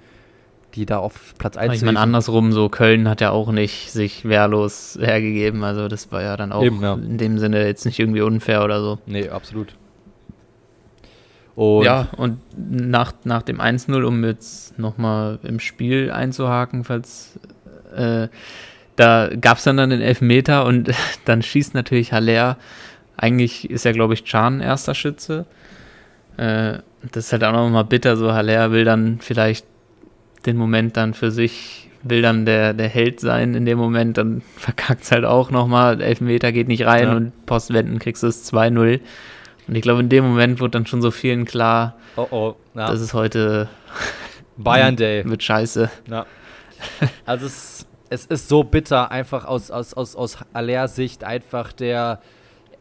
die 0.74 0.86
da 0.86 0.98
auf 0.98 1.34
Platz 1.38 1.56
1 1.56 1.70
zu 1.70 1.76
Ich 1.76 1.82
meine, 1.82 2.00
andersrum, 2.00 2.52
so 2.52 2.68
Köln 2.68 3.08
hat 3.08 3.20
ja 3.20 3.30
auch 3.30 3.52
nicht 3.52 3.90
sich 3.90 4.24
wehrlos 4.24 4.98
hergegeben. 5.00 5.64
Also 5.64 5.88
das 5.88 6.10
war 6.12 6.22
ja 6.22 6.36
dann 6.36 6.52
auch 6.52 6.62
Eben, 6.62 6.82
ja. 6.82 6.94
in 6.94 7.18
dem 7.18 7.38
Sinne 7.38 7.66
jetzt 7.66 7.84
nicht 7.84 7.98
irgendwie 7.98 8.22
unfair 8.22 8.64
oder 8.64 8.80
so. 8.80 8.98
Nee, 9.06 9.28
absolut. 9.28 9.74
Und 11.56 11.84
ja, 11.84 12.08
und 12.18 12.38
nach, 12.56 13.14
nach 13.24 13.42
dem 13.42 13.60
1-0, 13.60 14.02
um 14.02 14.24
jetzt 14.24 14.78
nochmal 14.78 15.38
im 15.42 15.58
Spiel 15.58 16.10
einzuhaken, 16.10 16.84
falls 16.84 17.40
äh, 17.96 18.28
da 18.96 19.30
gab 19.40 19.56
es 19.56 19.64
dann, 19.64 19.78
dann 19.78 19.90
den 19.90 20.02
Elfmeter 20.02 20.66
und 20.66 20.90
dann 21.24 21.42
schießt 21.42 21.74
natürlich 21.74 22.12
Haller. 22.12 22.58
Eigentlich 23.16 23.70
ist 23.70 23.86
ja, 23.86 23.92
glaube 23.92 24.12
ich, 24.12 24.26
Can 24.26 24.60
erster 24.60 24.94
Schütze. 24.94 25.46
Äh, 26.36 26.78
das 27.12 27.26
ist 27.26 27.32
halt 27.32 27.44
auch 27.44 27.52
nochmal 27.52 27.84
bitter, 27.84 28.16
so 28.16 28.32
Haller 28.32 28.72
will 28.72 28.84
dann 28.84 29.18
vielleicht 29.20 29.66
den 30.44 30.58
Moment 30.58 30.98
dann 30.98 31.14
für 31.14 31.30
sich, 31.30 31.88
will 32.02 32.20
dann 32.20 32.44
der, 32.44 32.74
der 32.74 32.88
Held 32.88 33.20
sein 33.20 33.54
in 33.54 33.64
dem 33.64 33.78
Moment, 33.78 34.18
dann 34.18 34.42
verkackt 34.56 35.04
es 35.04 35.12
halt 35.12 35.24
auch 35.24 35.50
nochmal, 35.50 36.02
Elfmeter 36.02 36.52
geht 36.52 36.68
nicht 36.68 36.84
rein 36.84 37.04
ja. 37.04 37.16
und 37.16 37.46
Postwenden 37.46 37.98
kriegst 37.98 38.22
du 38.22 38.26
es 38.26 38.52
2-0. 38.52 39.00
Und 39.68 39.74
ich 39.74 39.82
glaube, 39.82 40.00
in 40.00 40.08
dem 40.08 40.24
Moment 40.24 40.60
wurde 40.60 40.72
dann 40.72 40.86
schon 40.86 41.02
so 41.02 41.10
vielen 41.10 41.44
klar, 41.44 41.96
oh 42.16 42.26
oh, 42.30 42.54
ja. 42.74 42.88
das 42.88 43.00
ist 43.00 43.14
heute 43.14 43.68
Bayern 44.56 44.96
Day. 44.96 45.24
Mit 45.24 45.42
Scheiße. 45.42 45.90
Ja. 46.08 46.26
Also 47.24 47.46
es, 47.46 47.86
es 48.10 48.26
ist 48.26 48.48
so 48.48 48.62
bitter, 48.62 49.10
einfach 49.10 49.44
aus, 49.44 49.70
aus, 49.70 49.94
aus, 49.94 50.14
aus 50.14 50.38
Allers 50.52 50.94
Sicht 50.94 51.24
einfach 51.24 51.72
der, 51.72 52.20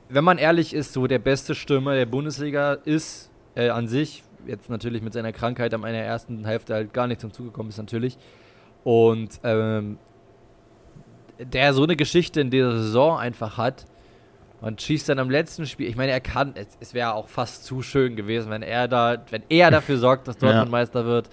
wenn 0.09 0.23
man 0.23 0.37
ehrlich 0.37 0.73
ist, 0.73 0.93
so 0.93 1.07
der 1.07 1.19
beste 1.19 1.55
Stürmer 1.55 1.95
der 1.95 2.05
Bundesliga 2.05 2.73
ist 2.73 3.31
äh, 3.55 3.69
an 3.69 3.87
sich. 3.87 4.23
Jetzt 4.45 4.69
natürlich 4.69 5.01
mit 5.01 5.13
seiner 5.13 5.31
Krankheit 5.31 5.73
am 5.73 5.83
einer 5.83 5.97
ersten 5.97 6.45
Hälfte 6.45 6.75
halt 6.75 6.93
gar 6.93 7.07
nicht 7.07 7.19
zum 7.19 7.33
Zuge 7.33 7.49
gekommen 7.49 7.69
ist 7.69 7.77
natürlich. 7.77 8.17
Und 8.83 9.39
ähm, 9.43 9.97
der 11.39 11.73
so 11.73 11.83
eine 11.83 11.95
Geschichte 11.95 12.41
in 12.41 12.51
dieser 12.51 12.71
Saison 12.77 13.17
einfach 13.17 13.57
hat, 13.57 13.85
und 14.61 14.81
schießt 14.81 15.09
dann 15.09 15.19
am 15.19 15.29
letzten 15.29 15.65
Spiel. 15.65 15.87
Ich 15.87 15.95
meine, 15.95 16.11
er 16.11 16.21
kann, 16.21 16.53
es, 16.55 16.67
es 16.79 16.93
wäre 16.93 17.13
auch 17.13 17.27
fast 17.27 17.65
zu 17.65 17.81
schön 17.81 18.15
gewesen, 18.15 18.49
wenn 18.49 18.61
er 18.61 18.87
da, 18.87 19.17
wenn 19.29 19.43
er 19.49 19.71
dafür 19.71 19.97
sorgt, 19.97 20.27
dass 20.27 20.37
Dortmund 20.37 20.67
ja. 20.67 20.71
Meister 20.71 21.05
wird. 21.05 21.29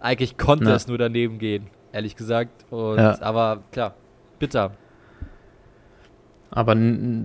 Eigentlich 0.00 0.36
konnte 0.36 0.66
ja. 0.66 0.74
es 0.74 0.86
nur 0.86 0.98
daneben 0.98 1.38
gehen, 1.38 1.68
ehrlich 1.92 2.16
gesagt. 2.16 2.66
Und, 2.70 2.98
ja. 2.98 3.20
Aber 3.22 3.62
klar, 3.72 3.94
bitter. 4.38 4.72
Aber 6.50 6.76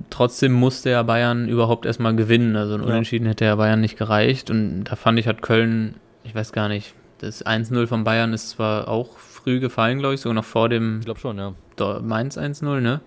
trotzdem 0.09 0.51
musste 0.51 0.89
ja 0.89 1.03
Bayern 1.03 1.47
überhaupt 1.47 1.85
erstmal 1.85 2.15
gewinnen. 2.15 2.55
Also 2.55 2.75
ein 2.75 2.81
Unentschieden 2.81 3.27
hätte 3.27 3.45
ja 3.45 3.55
Bayern 3.55 3.79
nicht 3.79 3.97
gereicht. 3.97 4.49
Und 4.49 4.85
da 4.85 4.95
fand 4.95 5.19
ich, 5.19 5.27
hat 5.27 5.41
Köln, 5.41 5.95
ich 6.23 6.35
weiß 6.35 6.51
gar 6.51 6.67
nicht, 6.67 6.95
das 7.19 7.45
1-0 7.45 7.87
von 7.87 8.03
Bayern 8.03 8.33
ist 8.33 8.49
zwar 8.49 8.87
auch 8.87 9.17
früh 9.17 9.59
gefallen, 9.59 9.99
glaube 9.99 10.15
ich, 10.15 10.21
sogar 10.21 10.33
noch 10.33 10.43
vor 10.43 10.69
dem 10.69 11.01
ich 11.05 11.19
schon, 11.19 11.37
ja. 11.37 11.53
Mainz 12.01 12.37
1-0, 12.37 12.79
ne? 12.79 13.01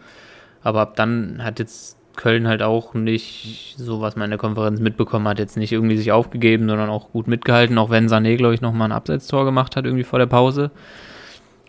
Aber 0.62 0.80
ab 0.80 0.96
dann 0.96 1.44
hat 1.44 1.58
jetzt 1.58 1.98
Köln 2.16 2.46
halt 2.46 2.62
auch 2.62 2.94
nicht, 2.94 3.74
so 3.76 4.00
was 4.00 4.16
man 4.16 4.26
in 4.26 4.30
der 4.30 4.38
Konferenz 4.38 4.80
mitbekommen 4.80 5.26
hat, 5.28 5.38
jetzt 5.38 5.56
nicht 5.56 5.72
irgendwie 5.72 5.96
sich 5.96 6.12
aufgegeben, 6.12 6.68
sondern 6.68 6.90
auch 6.90 7.10
gut 7.10 7.26
mitgehalten, 7.26 7.78
auch 7.78 7.90
wenn 7.90 8.08
Sané, 8.08 8.36
glaube 8.36 8.54
ich, 8.54 8.60
nochmal 8.60 8.88
ein 8.88 8.92
Absetztor 8.92 9.44
gemacht 9.44 9.76
hat, 9.76 9.84
irgendwie 9.84 10.04
vor 10.04 10.18
der 10.18 10.26
Pause. 10.26 10.70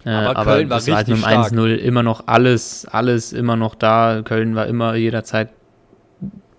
Äh, 0.05 0.09
aber, 0.09 0.37
aber 0.37 0.51
Köln 0.51 0.69
war 0.69 0.77
das 0.77 0.87
richtig 0.87 1.21
war 1.23 1.29
halt 1.29 1.51
mit 1.51 1.59
dem 1.59 1.65
1-0 1.65 1.75
immer 1.77 2.03
noch 2.03 2.27
alles, 2.27 2.85
alles 2.85 3.33
immer 3.33 3.55
noch 3.55 3.75
da. 3.75 4.21
Köln 4.23 4.55
war 4.55 4.67
immer 4.67 4.95
jederzeit 4.95 5.49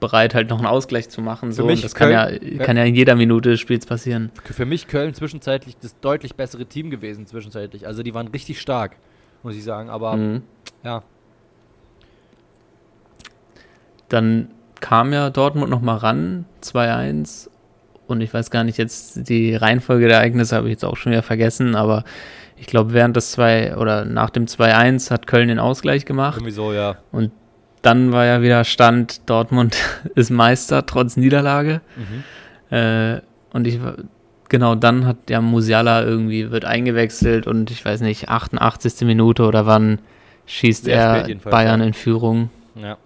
bereit, 0.01 0.35
halt 0.35 0.51
noch 0.51 0.59
einen 0.59 0.67
Ausgleich 0.67 1.09
zu 1.09 1.23
machen. 1.23 1.53
So. 1.53 1.65
Und 1.65 1.83
das 1.83 1.95
Köln, 1.95 2.13
kann, 2.13 2.59
ja, 2.59 2.65
kann 2.65 2.77
ja 2.77 2.85
in 2.85 2.95
jeder 2.95 3.15
Minute 3.15 3.51
des 3.51 3.61
Spiels 3.61 3.87
passieren. 3.87 4.31
Für 4.45 4.67
mich 4.67 4.89
Köln 4.89 5.15
zwischenzeitlich 5.15 5.77
das 5.79 5.99
deutlich 6.01 6.35
bessere 6.35 6.67
Team 6.67 6.91
gewesen, 6.91 7.27
zwischenzeitlich. 7.27 7.87
Also 7.87 8.03
die 8.03 8.15
waren 8.15 8.29
richtig 8.29 8.61
stark, 8.61 8.97
muss 9.43 9.57
ich 9.57 9.65
sagen. 9.65 9.91
Aber 9.91 10.17
mhm. 10.17 10.43
ja, 10.85 11.03
dann 14.09 14.49
kam 14.81 15.13
ja 15.13 15.31
Dortmund 15.31 15.71
nochmal 15.71 15.99
ran, 15.99 16.45
2-1. 16.63 17.49
Und 18.07 18.21
ich 18.21 18.33
weiß 18.33 18.51
gar 18.51 18.65
nicht, 18.65 18.79
jetzt 18.79 19.29
die 19.29 19.55
Reihenfolge 19.55 20.07
der 20.07 20.19
Ereignisse 20.19 20.55
habe 20.57 20.69
ich 20.69 20.73
jetzt 20.73 20.85
auch 20.85 20.97
schon 20.97 21.13
wieder 21.13 21.23
vergessen, 21.23 21.75
aber 21.75 22.05
ich 22.57 22.67
glaube, 22.67 22.93
während 22.93 23.17
des 23.17 23.33
2 23.33 23.77
oder 23.77 24.05
nach 24.05 24.31
dem 24.31 24.47
2-1 24.47 25.11
hat 25.11 25.27
Köln 25.27 25.49
den 25.49 25.59
Ausgleich 25.59 26.05
gemacht. 26.05 26.37
Irgendwie 26.37 26.53
so, 26.53 26.73
ja. 26.73 26.97
Und 27.11 27.33
dann 27.83 28.13
war 28.13 28.25
ja 28.25 28.43
wieder 28.43 28.65
Stand, 28.65 29.29
Dortmund 29.29 29.77
ist 30.15 30.31
Meister 30.31 30.87
trotz 30.87 31.17
Niederlage. 31.17 31.81
Mhm. 31.97 32.77
Äh, 32.77 33.21
und 33.53 33.67
ich 33.67 33.81
genau 34.49 34.75
dann 34.75 35.07
hat 35.07 35.29
ja 35.29 35.41
Musiala 35.41 36.05
irgendwie 36.05 36.51
wird 36.51 36.65
eingewechselt 36.65 37.47
und 37.47 37.71
ich 37.71 37.85
weiß 37.85 38.01
nicht, 38.01 38.29
88. 38.29 39.01
Minute 39.03 39.45
oder 39.45 39.67
wann 39.67 39.99
schießt 40.47 40.85
Sehr 40.85 40.97
er 40.97 41.35
Bayern 41.37 41.81
in 41.81 41.93
Führung. 41.93 42.51
Ja 42.77 42.97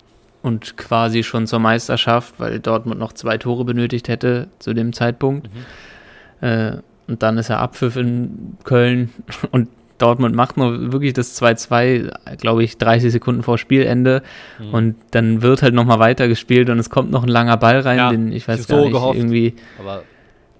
und 0.42 0.76
quasi 0.76 1.22
schon 1.22 1.46
zur 1.46 1.58
Meisterschaft, 1.58 2.34
weil 2.38 2.60
Dortmund 2.60 2.98
noch 2.98 3.12
zwei 3.12 3.38
Tore 3.38 3.64
benötigt 3.64 4.08
hätte 4.08 4.48
zu 4.58 4.72
dem 4.72 4.92
Zeitpunkt. 4.92 5.48
Mhm. 5.52 6.46
Äh, 6.46 6.76
und 7.08 7.22
dann 7.22 7.38
ist 7.38 7.50
er 7.50 7.58
Abpfiff 7.58 7.96
in 7.96 8.56
Köln 8.64 9.10
und 9.50 9.68
Dortmund 9.98 10.34
macht 10.34 10.56
nur 10.56 10.92
wirklich 10.92 11.12
das 11.12 11.40
2-2, 11.40 12.36
glaube 12.36 12.64
ich, 12.64 12.78
30 12.78 13.12
Sekunden 13.12 13.42
vor 13.42 13.58
Spielende. 13.58 14.22
Mhm. 14.58 14.74
Und 14.74 14.96
dann 15.10 15.42
wird 15.42 15.62
halt 15.62 15.74
nochmal 15.74 15.98
weitergespielt 15.98 16.70
und 16.70 16.78
es 16.78 16.88
kommt 16.88 17.10
noch 17.10 17.22
ein 17.22 17.28
langer 17.28 17.58
Ball 17.58 17.80
rein, 17.80 17.98
ja, 17.98 18.10
den 18.10 18.32
ich 18.32 18.48
weiß 18.48 18.66
gar 18.66 18.78
so 18.78 18.84
nicht, 18.84 18.92
gehofft, 18.94 19.18
irgendwie, 19.18 19.54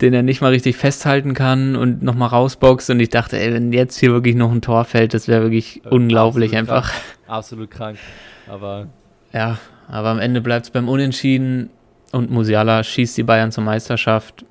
den 0.00 0.14
er 0.14 0.22
nicht 0.22 0.40
mal 0.40 0.50
richtig 0.50 0.76
festhalten 0.76 1.34
kann 1.34 1.74
und 1.74 2.02
nochmal 2.02 2.28
rausboxt. 2.28 2.90
Und 2.90 3.00
ich 3.00 3.08
dachte, 3.08 3.38
ey, 3.38 3.54
wenn 3.54 3.72
jetzt 3.72 3.98
hier 3.98 4.12
wirklich 4.12 4.34
noch 4.36 4.52
ein 4.52 4.60
Tor 4.60 4.84
fällt, 4.84 5.14
das 5.14 5.26
wäre 5.26 5.42
wirklich 5.42 5.84
äh, 5.84 5.88
unglaublich 5.88 6.54
einfach. 6.56 6.90
Krank. 6.90 7.04
Absolut 7.26 7.70
krank. 7.70 7.98
Aber 8.46 8.88
ja, 9.32 9.58
aber 9.88 10.08
am 10.08 10.18
Ende 10.18 10.40
bleibt 10.40 10.66
es 10.66 10.70
beim 10.70 10.88
Unentschieden 10.88 11.70
und 12.12 12.30
Musiala 12.30 12.82
schießt 12.82 13.16
die 13.16 13.22
Bayern 13.22 13.52
zur 13.52 13.64
Meisterschaft. 13.64 14.44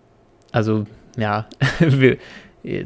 Also, 0.51 0.85
ja, 1.17 1.45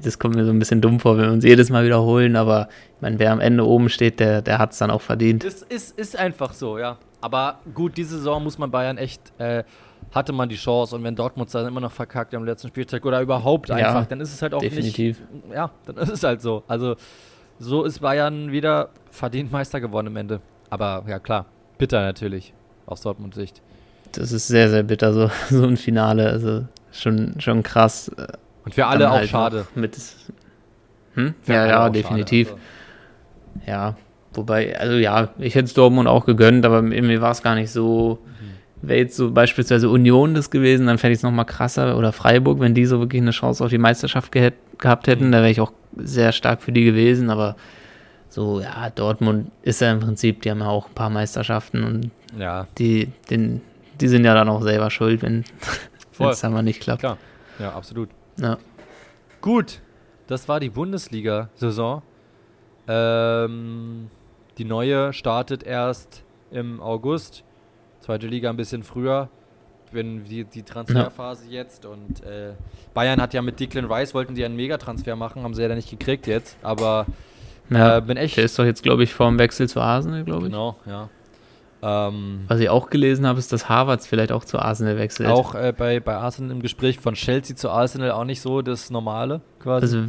das 0.04 0.20
kommt 0.20 0.36
mir 0.36 0.46
so 0.46 0.52
ein 0.52 0.60
bisschen 0.60 0.82
dumm 0.82 1.00
vor, 1.00 1.18
wenn 1.18 1.26
wir 1.26 1.32
uns 1.32 1.44
jedes 1.44 1.70
Mal 1.70 1.86
wiederholen, 1.86 2.36
aber 2.36 2.68
ich 2.96 3.02
meine, 3.02 3.20
wer 3.20 3.32
am 3.32 3.40
Ende 3.40 3.66
oben 3.66 3.90
steht, 3.90 4.20
der, 4.20 4.42
der 4.42 4.60
hat 4.60 4.72
es 4.72 4.78
dann 4.78 4.92
auch 4.92 5.02
verdient. 5.02 5.44
Es 5.44 5.62
ist, 5.62 5.98
ist 5.98 6.18
einfach 6.18 6.54
so, 6.54 6.78
ja. 6.78 6.98
Aber 7.22 7.60
gut, 7.74 7.98
diese 7.98 8.18
Saison 8.18 8.44
muss 8.44 8.58
man 8.58 8.70
Bayern 8.70 8.98
echt, 8.98 9.22
äh, 9.40 9.64
hatte 10.12 10.34
man 10.34 10.50
die 10.50 10.56
Chance 10.56 10.96
und 10.96 11.04
wenn 11.04 11.16
Dortmund 11.16 11.54
dann 11.56 11.68
immer 11.68 11.80
noch 11.80 11.92
verkackt 11.92 12.36
am 12.36 12.44
letzten 12.44 12.68
Spieltag 12.68 13.06
oder 13.06 13.22
überhaupt 13.22 13.72
einfach, 13.72 14.02
ja, 14.02 14.06
dann 14.06 14.20
ist 14.20 14.34
es 14.34 14.42
halt 14.42 14.54
auch 14.54 14.60
definitiv. 14.60 15.20
nicht. 15.32 15.56
Ja, 15.56 15.72
dann 15.86 15.98
ist 15.98 16.10
es 16.10 16.24
halt 16.24 16.42
so. 16.42 16.64
Also, 16.68 16.96
so 17.60 17.84
ist 17.84 18.00
Bayern 18.00 18.52
wieder 18.52 18.90
verdient 19.10 19.52
Meister 19.52 19.80
geworden 19.80 20.08
am 20.08 20.18
Ende. 20.18 20.42
Aber 20.70 21.04
ja, 21.08 21.20
klar, 21.20 21.46
bitter 21.78 22.02
natürlich, 22.02 22.54
aus 22.86 23.02
Dortmunds 23.02 23.36
Sicht. 23.36 23.62
Das 24.14 24.32
ist 24.32 24.48
sehr, 24.48 24.70
sehr 24.70 24.84
bitter, 24.84 25.14
so, 25.14 25.30
so 25.50 25.66
ein 25.66 25.78
Finale. 25.78 26.30
Also 26.30 26.66
schon, 26.92 27.40
schon 27.40 27.64
krass. 27.64 28.10
Äh, 28.10 28.28
Und 28.66 28.76
für 28.76 28.86
alle 28.86 29.10
auch 29.10 29.16
halt 29.16 29.30
schade. 29.30 29.68
Mit, 29.76 29.98
hm? 31.16 31.34
Ja, 31.48 31.66
ja, 31.66 31.90
definitiv. 31.90 32.50
Schade, 32.50 32.62
also. 33.56 33.72
Ja, 33.72 33.96
wobei, 34.34 34.78
also 34.80 34.96
ja, 34.96 35.30
ich 35.38 35.56
hätte 35.56 35.66
es 35.66 35.74
Dortmund 35.74 36.08
auch 36.08 36.26
gegönnt, 36.26 36.66
aber 36.66 36.82
mir 36.82 37.22
war 37.22 37.32
es 37.32 37.42
gar 37.44 37.56
nicht 37.56 37.72
so 37.72 38.20
wäre 38.84 39.00
jetzt 39.00 39.16
so 39.16 39.32
beispielsweise 39.32 39.90
Union 39.90 40.36
das 40.36 40.52
gewesen, 40.52 40.88
dann 40.88 40.98
fände 40.98 41.14
ich 41.14 41.20
es 41.20 41.24
nochmal 41.24 41.46
krasser 41.46 41.98
oder 41.98 42.12
Freiburg, 42.12 42.60
wenn 42.60 42.74
die 42.74 42.86
so 42.86 43.00
wirklich 43.00 43.22
eine 43.22 43.32
Chance 43.32 43.64
auf 43.64 43.70
die 43.70 43.78
Meisterschaft 43.78 44.32
ge 44.32 44.52
gehabt 44.78 45.08
hätten, 45.08 45.28
mhm. 45.28 45.32
da 45.32 45.38
wäre 45.40 45.50
ich 45.50 45.62
auch 45.62 45.72
sehr 45.96 46.34
stark 46.34 46.62
für 46.62 46.74
die 46.74 46.84
gewesen, 46.84 47.30
aber 47.30 47.56
so, 48.34 48.62
ja, 48.62 48.90
Dortmund 48.90 49.52
ist 49.62 49.80
ja 49.82 49.92
im 49.92 50.00
Prinzip, 50.00 50.42
die 50.42 50.50
haben 50.50 50.62
ja 50.62 50.68
auch 50.68 50.88
ein 50.88 50.96
paar 50.96 51.12
Meisterschaften 51.12 51.84
und 51.84 52.12
ja. 52.36 52.66
die, 52.80 53.12
den, 53.30 53.62
die 54.02 54.08
sind 54.08 54.26
ja 54.26 54.34
dann 54.34 54.50
auch 54.50 54.64
selber 54.64 54.90
schuld, 54.90 55.22
wenn 55.22 55.46
es 56.18 56.44
einmal 56.44 56.64
nicht 56.64 56.82
klappt. 56.82 57.02
Klar, 57.02 57.20
ja, 57.60 57.74
absolut. 57.76 58.10
Ja. 58.40 58.58
Gut, 59.40 59.82
das 60.26 60.48
war 60.48 60.60
die 60.60 60.72
Bundesliga-Saison. 60.72 62.02
Ähm, 62.88 64.10
die 64.58 64.66
neue 64.66 65.14
startet 65.14 65.62
erst 65.62 66.24
im 66.50 66.82
August. 66.82 67.44
Zweite 68.00 68.26
Liga 68.26 68.50
ein 68.50 68.58
bisschen 68.58 68.82
früher. 68.82 69.30
Wenn 69.92 70.24
die, 70.24 70.44
die 70.44 70.64
Transferphase 70.64 71.46
ja. 71.46 71.62
jetzt 71.62 71.86
und 71.86 72.24
äh, 72.24 72.54
Bayern 72.96 73.22
hat 73.22 73.36
ja 73.36 73.44
mit 73.44 73.60
Declan 73.60 73.86
Rice 73.86 74.16
wollten 74.16 74.34
die 74.34 74.44
einen 74.44 74.56
Megatransfer 74.56 75.16
machen, 75.16 75.44
haben 75.44 75.54
sie 75.54 75.62
ja 75.62 75.76
nicht 75.76 75.92
gekriegt 75.92 76.26
jetzt, 76.26 76.58
aber 76.64 77.06
ja, 77.76 77.98
äh, 77.98 78.02
bin 78.02 78.18
echt. 78.18 78.38
Der 78.38 78.44
ist 78.44 78.58
doch 78.58 78.66
jetzt, 78.66 78.84
glaube 78.84 79.04
ich, 79.04 79.14
vor 79.14 79.28
dem 79.28 79.40
Wechsel 79.40 79.68
zu 79.70 79.82
Arsenal, 79.82 80.24
glaube 80.24 80.48
ich. 80.48 80.52
Genau, 80.52 80.78
ja. 80.86 81.10
Ähm, 81.82 82.46
Was 82.48 82.60
ich 82.60 82.70
auch 82.70 82.90
gelesen 82.90 83.28
habe, 83.28 83.40
ist, 83.40 83.52
dass 83.52 83.68
Harvards 83.68 84.08
vielleicht 84.08 84.32
auch 84.32 84.46
zu 84.46 84.58
Arsenal 84.58 84.98
wechselt. 84.98 85.30
Auch 85.30 85.54
äh, 85.54 85.74
bei, 85.78 86.00
bei 86.00 86.16
Arsenal 86.16 86.52
im 86.52 86.62
Gespräch 86.62 87.00
von 87.00 87.14
Chelsea 87.16 87.56
zu 87.58 87.70
Arsenal 87.70 88.12
auch 88.12 88.24
nicht 88.24 88.40
so 88.42 88.62
das 88.62 88.90
Normale 88.90 89.42
quasi. 89.60 89.84
Also 89.84 90.06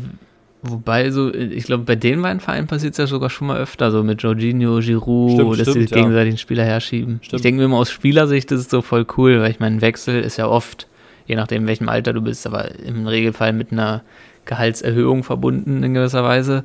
Wobei, 0.67 1.11
so, 1.11 1.33
ich 1.35 1.65
glaube, 1.65 1.85
bei 1.85 1.95
den 1.95 2.23
beiden 2.23 2.41
Vereinen 2.41 2.67
passiert 2.67 2.93
es 2.93 2.99
ja 2.99 3.07
sogar 3.07 3.29
schon 3.29 3.49
mal 3.49 3.59
öfter, 3.59 3.91
so 3.91 4.03
mit 4.03 4.23
Jorginho, 4.23 4.79
Giroud, 4.79 5.33
stimmt, 5.33 5.61
dass 5.61 5.69
stimmt, 5.69 5.89
sie 5.91 5.95
gegenseitig 5.95 6.35
den 6.35 6.39
Spieler 6.39 6.65
herschieben. 6.65 7.19
Stimmt. 7.21 7.41
Ich 7.41 7.43
denke 7.43 7.59
mir 7.59 7.67
immer 7.67 7.77
aus 7.77 7.91
Spielersicht, 7.91 8.51
das 8.51 8.61
ist 8.61 8.71
so 8.71 8.81
voll 8.81 9.05
cool, 9.19 9.43
weil 9.43 9.51
ich 9.51 9.61
meine, 9.61 9.83
Wechsel 9.83 10.23
ist 10.23 10.39
ja 10.39 10.49
oft, 10.49 10.89
je 11.27 11.37
nachdem, 11.37 11.63
in 11.63 11.69
welchem 11.69 11.91
Alter 11.91 12.15
du 12.15 12.23
bist, 12.23 12.47
aber 12.47 12.75
im 12.77 13.07
Regelfall 13.07 13.53
mit 13.53 13.73
einer 13.73 14.05
Gehaltserhöhung 14.47 15.23
verbunden 15.23 15.83
in 15.83 15.93
gewisser 15.93 16.25
Weise. 16.25 16.63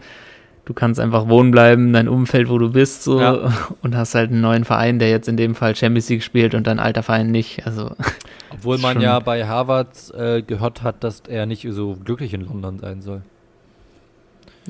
Du 0.66 0.74
kannst 0.74 1.00
einfach 1.00 1.28
wohnen 1.28 1.52
bleiben, 1.52 1.94
dein 1.94 2.08
Umfeld, 2.08 2.50
wo 2.50 2.58
du 2.58 2.72
bist, 2.72 3.04
so 3.04 3.20
ja. 3.20 3.52
und 3.82 3.96
hast 3.96 4.16
halt 4.16 4.32
einen 4.32 4.42
neuen 4.42 4.66
Verein, 4.66 5.00
der 5.00 5.10
jetzt 5.10 5.28
in 5.28 5.38
dem 5.38 5.56
Fall 5.56 5.76
Champions 5.76 6.10
League 6.10 6.24
spielt 6.24 6.54
und 6.54 6.68
dein 6.68 6.80
alter 6.80 7.04
Verein 7.04 7.32
nicht. 7.32 7.66
Also 7.66 7.92
Obwohl 8.52 8.78
man 8.78 9.02
ja 9.02 9.20
bei 9.20 9.48
Harvard 9.48 9.96
äh, 10.16 10.42
gehört 10.42 10.84
hat, 10.84 11.04
dass 11.04 11.24
er 11.28 11.46
nicht 11.46 11.68
so 11.72 11.98
glücklich 12.04 12.34
in 12.34 12.42
London 12.42 12.80
sein 12.80 13.02
soll. 13.02 13.22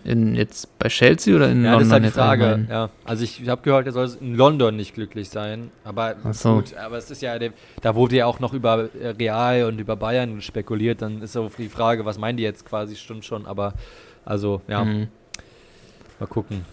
In, 0.06 0.36
jetzt 0.36 0.80
bei 0.80 0.88
Chelsea 0.88 1.36
oder 1.36 1.50
in 1.50 1.64
ja, 1.64 1.74
London? 1.74 1.90
Ja, 1.90 2.00
das 2.00 2.12
ist 2.12 2.18
halt 2.18 2.40
die 2.40 2.46
Frage. 2.46 2.68
Ja. 2.70 2.90
Also 3.04 3.24
ich, 3.24 3.42
ich 3.42 3.50
habe 3.50 3.62
gehört, 3.62 3.86
er 3.86 3.92
soll 3.92 4.10
in 4.22 4.36
London 4.36 4.76
nicht 4.76 4.94
glücklich 4.94 5.30
sein. 5.30 5.72
Aber 5.84 6.16
so. 6.32 6.56
gut, 6.56 6.76
aber 6.76 6.98
es 6.98 7.12
ist 7.12 7.22
ja, 7.22 7.38
da 7.82 7.96
wurde 7.96 8.16
ja 8.18 8.26
auch 8.26 8.40
noch 8.40 8.54
über 8.54 8.88
Real 9.20 9.66
und 9.66 9.80
über 9.80 9.96
Bayern 9.96 10.42
spekuliert. 10.42 11.02
Dann 11.02 11.22
ist 11.22 11.36
auch 11.36 11.52
die 11.58 11.70
Frage, 11.70 12.06
was 12.06 12.18
meinen 12.18 12.38
die 12.38 12.44
jetzt 12.44 12.66
quasi? 12.66 12.96
Stimmt 12.96 13.26
schon, 13.26 13.46
aber 13.46 13.74
also 14.24 14.62
ja. 14.68 14.86
Mhm. 14.86 15.08
Mal 16.20 16.28
gucken. 16.28 16.66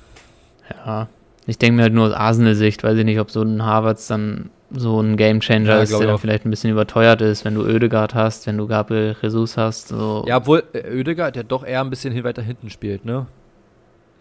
Ja, 0.70 1.08
ich 1.46 1.58
denke 1.58 1.76
mir 1.76 1.82
halt 1.82 1.94
nur 1.94 2.06
aus 2.08 2.12
Arsenal-Sicht, 2.12 2.82
weiß 2.82 2.98
ich 2.98 3.04
nicht, 3.04 3.20
ob 3.20 3.30
so 3.30 3.42
ein 3.42 3.64
Harvards 3.64 4.08
dann 4.08 4.50
so 4.72 5.00
ein 5.00 5.16
Gamechanger 5.16 5.76
ja, 5.76 5.78
ist, 5.80 5.96
der 5.96 6.06
dann 6.06 6.18
vielleicht 6.18 6.44
ein 6.44 6.50
bisschen 6.50 6.70
überteuert 6.70 7.20
ist, 7.20 7.44
wenn 7.44 7.54
du 7.54 7.64
Ödegard 7.64 8.14
hast, 8.14 8.48
wenn 8.48 8.58
du 8.58 8.66
Gabriel 8.66 9.14
Jesus 9.22 9.56
hast. 9.56 9.88
So. 9.88 10.24
Ja, 10.26 10.38
obwohl 10.38 10.64
äh, 10.72 10.80
Ödegard 10.80 11.36
ja 11.36 11.44
doch 11.44 11.64
eher 11.64 11.80
ein 11.82 11.90
bisschen 11.90 12.22
weiter 12.24 12.42
hinten 12.42 12.70
spielt, 12.70 13.04
ne? 13.04 13.26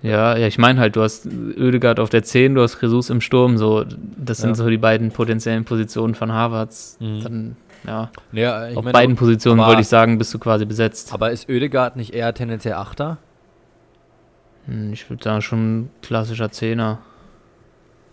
Ja, 0.03 0.37
ja, 0.37 0.45
ich 0.45 0.59
meine 0.59 0.79
halt, 0.79 0.95
du 0.95 1.01
hast 1.01 1.25
Ödegard 1.25 1.99
auf 1.99 2.09
der 2.09 2.21
10, 2.21 2.53
du 2.53 2.61
hast 2.61 2.79
Jesus 2.79 3.09
im 3.09 3.21
Sturm, 3.21 3.57
so, 3.57 3.85
das 4.17 4.37
sind 4.37 4.49
ja. 4.49 4.55
so 4.55 4.69
die 4.69 4.77
beiden 4.77 5.09
potenziellen 5.09 5.65
Positionen 5.65 6.13
von 6.13 6.31
Harvards. 6.31 6.97
Mhm. 6.99 7.23
Dann, 7.23 7.55
ja, 7.87 8.11
ja 8.31 8.67
auf 8.75 8.83
meine, 8.83 8.91
beiden 8.91 9.15
Positionen 9.15 9.61
wollte 9.61 9.81
ich 9.81 9.87
sagen, 9.87 10.19
bist 10.19 10.31
du 10.31 10.37
quasi 10.37 10.65
besetzt. 10.65 11.11
Aber 11.11 11.31
ist 11.31 11.49
Ödegard 11.49 11.95
nicht 11.95 12.13
eher 12.13 12.31
tendenziell 12.35 12.75
Achter? 12.75 13.17
Hm, 14.67 14.93
ich 14.93 15.09
würde 15.09 15.23
sagen, 15.23 15.41
schon 15.41 15.89
klassischer 16.01 16.51
Zehner. 16.51 16.99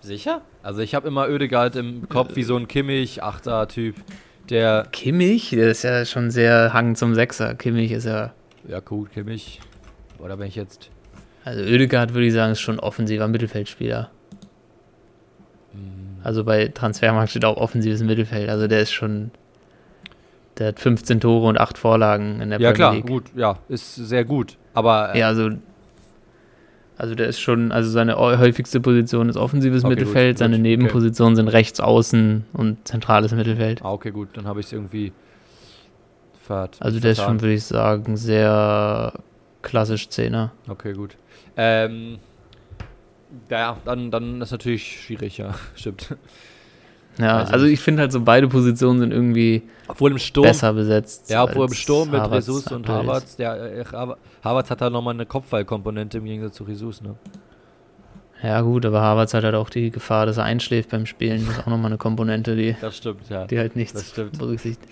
Sicher? 0.00 0.42
Also 0.62 0.80
ich 0.80 0.94
habe 0.94 1.09
immer 1.09 1.28
Ödegard 1.28 1.76
im 1.76 2.09
Kopf 2.09 2.36
wie 2.36 2.42
so 2.42 2.57
ein 2.57 2.68
Kimmich, 2.68 3.22
Achter-Typ, 3.22 3.96
der... 4.50 4.86
Kimmich? 4.92 5.50
Der 5.50 5.70
ist 5.70 5.82
ja 5.82 6.05
schon 6.05 6.30
sehr 6.30 6.72
Hang 6.72 6.96
zum 6.96 7.14
Sechser. 7.14 7.55
Kimmich 7.55 7.92
ist 7.92 8.07
ja... 8.07 8.32
Ja 8.66 8.80
gut, 8.80 9.12
Kimmich. 9.12 9.61
Oder 10.18 10.36
bin 10.36 10.46
ich 10.46 10.57
jetzt... 10.57 10.90
Also 11.44 11.62
Ödegard 11.62 12.14
würde 12.14 12.26
ich 12.26 12.32
sagen, 12.32 12.53
ist 12.53 12.61
schon 12.61 12.78
offensiver 12.78 13.28
Mittelfeldspieler. 13.28 14.11
Mhm. 15.72 16.20
Also 16.22 16.44
bei 16.44 16.68
Transfermarkt 16.68 17.30
steht 17.30 17.44
auch 17.44 17.57
offensives 17.57 18.03
Mittelfeld. 18.03 18.48
Also 18.48 18.66
der 18.66 18.80
ist 18.80 18.92
schon... 18.92 19.30
Der 20.59 20.68
hat 20.68 20.80
15 20.80 21.20
Tore 21.20 21.48
und 21.48 21.59
8 21.59 21.78
Vorlagen 21.78 22.40
in 22.40 22.50
der 22.50 22.61
ja, 22.61 22.72
Premier 22.72 22.90
League. 22.96 23.05
Ja 23.05 23.07
klar, 23.07 23.20
gut. 23.20 23.24
Ja, 23.34 23.59
ist 23.68 23.94
sehr 23.94 24.24
gut. 24.24 24.59
Aber... 24.74 25.14
Äh, 25.14 25.20
ja, 25.20 25.28
also 25.28 25.50
also 27.03 27.16
der 27.16 27.26
ist 27.26 27.40
schon, 27.40 27.72
also 27.72 27.90
seine 27.90 28.16
häufigste 28.16 28.78
Position 28.78 29.28
ist 29.28 29.36
offensives 29.36 29.82
okay, 29.82 29.96
Mittelfeld, 29.96 30.36
gut, 30.36 30.38
seine 30.38 30.55
gut, 30.55 30.62
Nebenpositionen 30.62 31.32
okay. 31.32 31.40
sind 31.40 31.48
rechts 31.48 31.80
außen 31.80 32.44
und 32.53 32.86
zentrales 32.86 33.32
Mittelfeld. 33.32 33.82
Ah, 33.82 33.90
okay, 33.90 34.12
gut, 34.12 34.28
dann 34.34 34.46
habe 34.46 34.61
ich 34.61 34.66
es 34.66 34.72
irgendwie 34.72 35.12
fahrt. 36.40 36.76
Also 36.78 37.00
der 37.00 37.11
ist 37.11 37.20
schon, 37.20 37.40
würde 37.40 37.55
ich 37.55 37.64
sagen, 37.64 38.16
sehr 38.16 39.14
klassisch 39.62 40.11
Zehner. 40.11 40.53
Okay, 40.68 40.92
gut. 40.92 41.16
Ähm, 41.57 42.20
ja, 43.50 43.76
dann, 43.84 44.12
dann 44.12 44.40
ist 44.40 44.53
natürlich 44.53 45.03
schwierig, 45.03 45.38
ja, 45.38 45.57
stimmt. 45.74 46.16
Ja, 47.18 47.38
also, 47.38 47.52
also 47.52 47.66
ich 47.66 47.80
finde 47.80 48.02
halt 48.02 48.12
so 48.12 48.20
beide 48.20 48.48
Positionen 48.48 49.00
sind 49.00 49.12
irgendwie 49.12 49.62
obwohl 49.86 50.12
im 50.12 50.18
Sturm, 50.18 50.44
besser 50.44 50.72
besetzt. 50.72 51.28
Ja, 51.28 51.44
obwohl 51.44 51.66
im 51.66 51.74
Sturm 51.74 52.10
mit 52.10 52.20
Havertz 52.20 52.46
Jesus 52.46 52.66
und 52.68 52.88
Havertz, 52.88 53.36
der 53.36 53.80
äh, 53.80 53.84
Havertz 54.42 54.70
hat 54.70 54.80
da 54.80 54.88
nochmal 54.88 55.14
eine 55.14 55.26
Kopfballkomponente 55.26 56.18
im 56.18 56.24
Gegensatz 56.24 56.54
zu 56.54 56.66
Jesus, 56.66 57.02
ne? 57.02 57.16
Ja 58.42 58.60
gut, 58.62 58.84
aber 58.86 59.00
Havertz 59.02 59.34
hat 59.34 59.44
halt 59.44 59.54
auch 59.54 59.70
die 59.70 59.90
Gefahr, 59.90 60.26
dass 60.26 60.38
er 60.38 60.44
einschläft 60.44 60.90
beim 60.90 61.06
Spielen. 61.06 61.46
Das 61.46 61.56
ist 61.56 61.62
auch 61.62 61.66
nochmal 61.66 61.92
eine 61.92 61.98
Komponente, 61.98 62.56
die, 62.56 62.74
das 62.80 62.96
stimmt, 62.96 63.28
ja. 63.28 63.46
die 63.46 63.58
halt 63.58 63.76
nichts 63.76 63.92
das 63.92 64.08
stimmt. 64.08 64.38
berücksichtigt. 64.38 64.90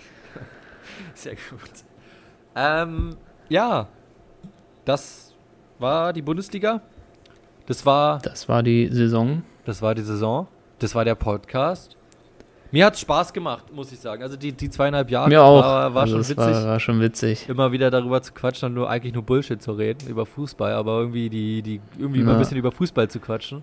Sehr 1.14 1.32
gut. 1.32 1.70
Ähm, 2.54 3.16
ja, 3.48 3.88
das 4.84 5.34
war 5.78 6.12
die 6.12 6.22
Bundesliga. 6.22 6.80
Das 7.66 7.84
war. 7.84 8.18
Das 8.20 8.48
war 8.48 8.62
die 8.62 8.88
Saison. 8.88 9.42
Das 9.64 9.82
war 9.82 9.94
die 9.94 10.02
Saison. 10.02 10.46
Das 10.78 10.94
war 10.94 11.04
der 11.04 11.14
Podcast. 11.14 11.96
Mir 12.72 12.86
hat 12.86 12.94
es 12.94 13.00
Spaß 13.00 13.32
gemacht, 13.32 13.64
muss 13.74 13.90
ich 13.92 13.98
sagen. 13.98 14.22
Also 14.22 14.36
die, 14.36 14.52
die 14.52 14.70
zweieinhalb 14.70 15.10
Jahre 15.10 15.28
Mir 15.28 15.42
auch. 15.42 15.62
war, 15.62 15.94
war 15.94 16.02
also 16.02 16.16
schon 16.16 16.28
witzig. 16.28 16.54
War, 16.54 16.64
war, 16.64 16.80
schon 16.80 17.00
witzig. 17.00 17.48
Immer 17.48 17.72
wieder 17.72 17.90
darüber 17.90 18.22
zu 18.22 18.32
quatschen 18.32 18.68
und 18.68 18.74
nur 18.74 18.88
eigentlich 18.88 19.12
nur 19.12 19.22
Bullshit 19.22 19.60
zu 19.60 19.72
reden 19.72 20.08
über 20.08 20.26
Fußball, 20.26 20.72
aber 20.72 21.00
irgendwie 21.00 21.28
die, 21.28 21.62
die 21.62 21.80
irgendwie 21.98 22.20
ja. 22.20 22.26
mal 22.26 22.32
ein 22.34 22.38
bisschen 22.38 22.58
über 22.58 22.70
Fußball 22.70 23.08
zu 23.08 23.18
quatschen. 23.18 23.62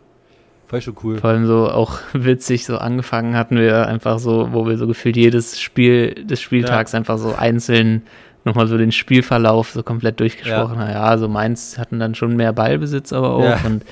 War 0.70 0.82
schon 0.82 0.98
cool. 1.04 1.18
Vor 1.18 1.30
allem 1.30 1.46
so 1.46 1.70
auch 1.70 2.00
witzig, 2.14 2.66
so 2.66 2.78
angefangen 2.78 3.36
hatten 3.36 3.58
wir 3.58 3.88
einfach 3.88 4.20
so, 4.20 4.50
wo 4.52 4.68
wir 4.68 4.78
so 4.78 4.88
gefühlt 4.88 5.16
jedes 5.16 5.60
Spiel 5.62 6.26
des 6.26 6.42
Spieltags 6.42 6.92
ja. 6.92 7.00
einfach 7.00 7.18
so 7.18 7.34
einzeln 7.34 8.04
nochmal 8.44 8.68
so 8.68 8.78
den 8.78 8.92
Spielverlauf 8.92 9.72
so 9.72 9.84
komplett 9.84 10.20
durchgesprochen. 10.20 10.80
Ja. 10.80 11.12
ja, 11.12 11.18
so 11.18 11.28
Mainz 11.28 11.78
hatten 11.78 12.00
dann 12.00 12.16
schon 12.16 12.36
mehr 12.36 12.54
Ballbesitz 12.54 13.14
aber 13.14 13.32
auch 13.32 13.64
und 13.66 13.84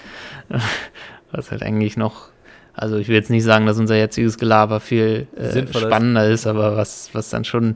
was 1.31 1.51
halt 1.51 1.61
eigentlich 1.61 1.97
noch 1.97 2.29
also 2.75 2.97
ich 2.97 3.07
will 3.07 3.15
jetzt 3.15 3.29
nicht 3.29 3.43
sagen, 3.43 3.65
dass 3.65 3.79
unser 3.79 3.95
jetziges 3.95 4.37
Gelaber 4.37 4.79
viel 4.79 5.27
äh, 5.35 5.65
spannender 5.67 6.27
ist, 6.27 6.45
aber 6.45 6.75
was, 6.75 7.09
was 7.13 7.29
dann 7.29 7.45
schon 7.45 7.75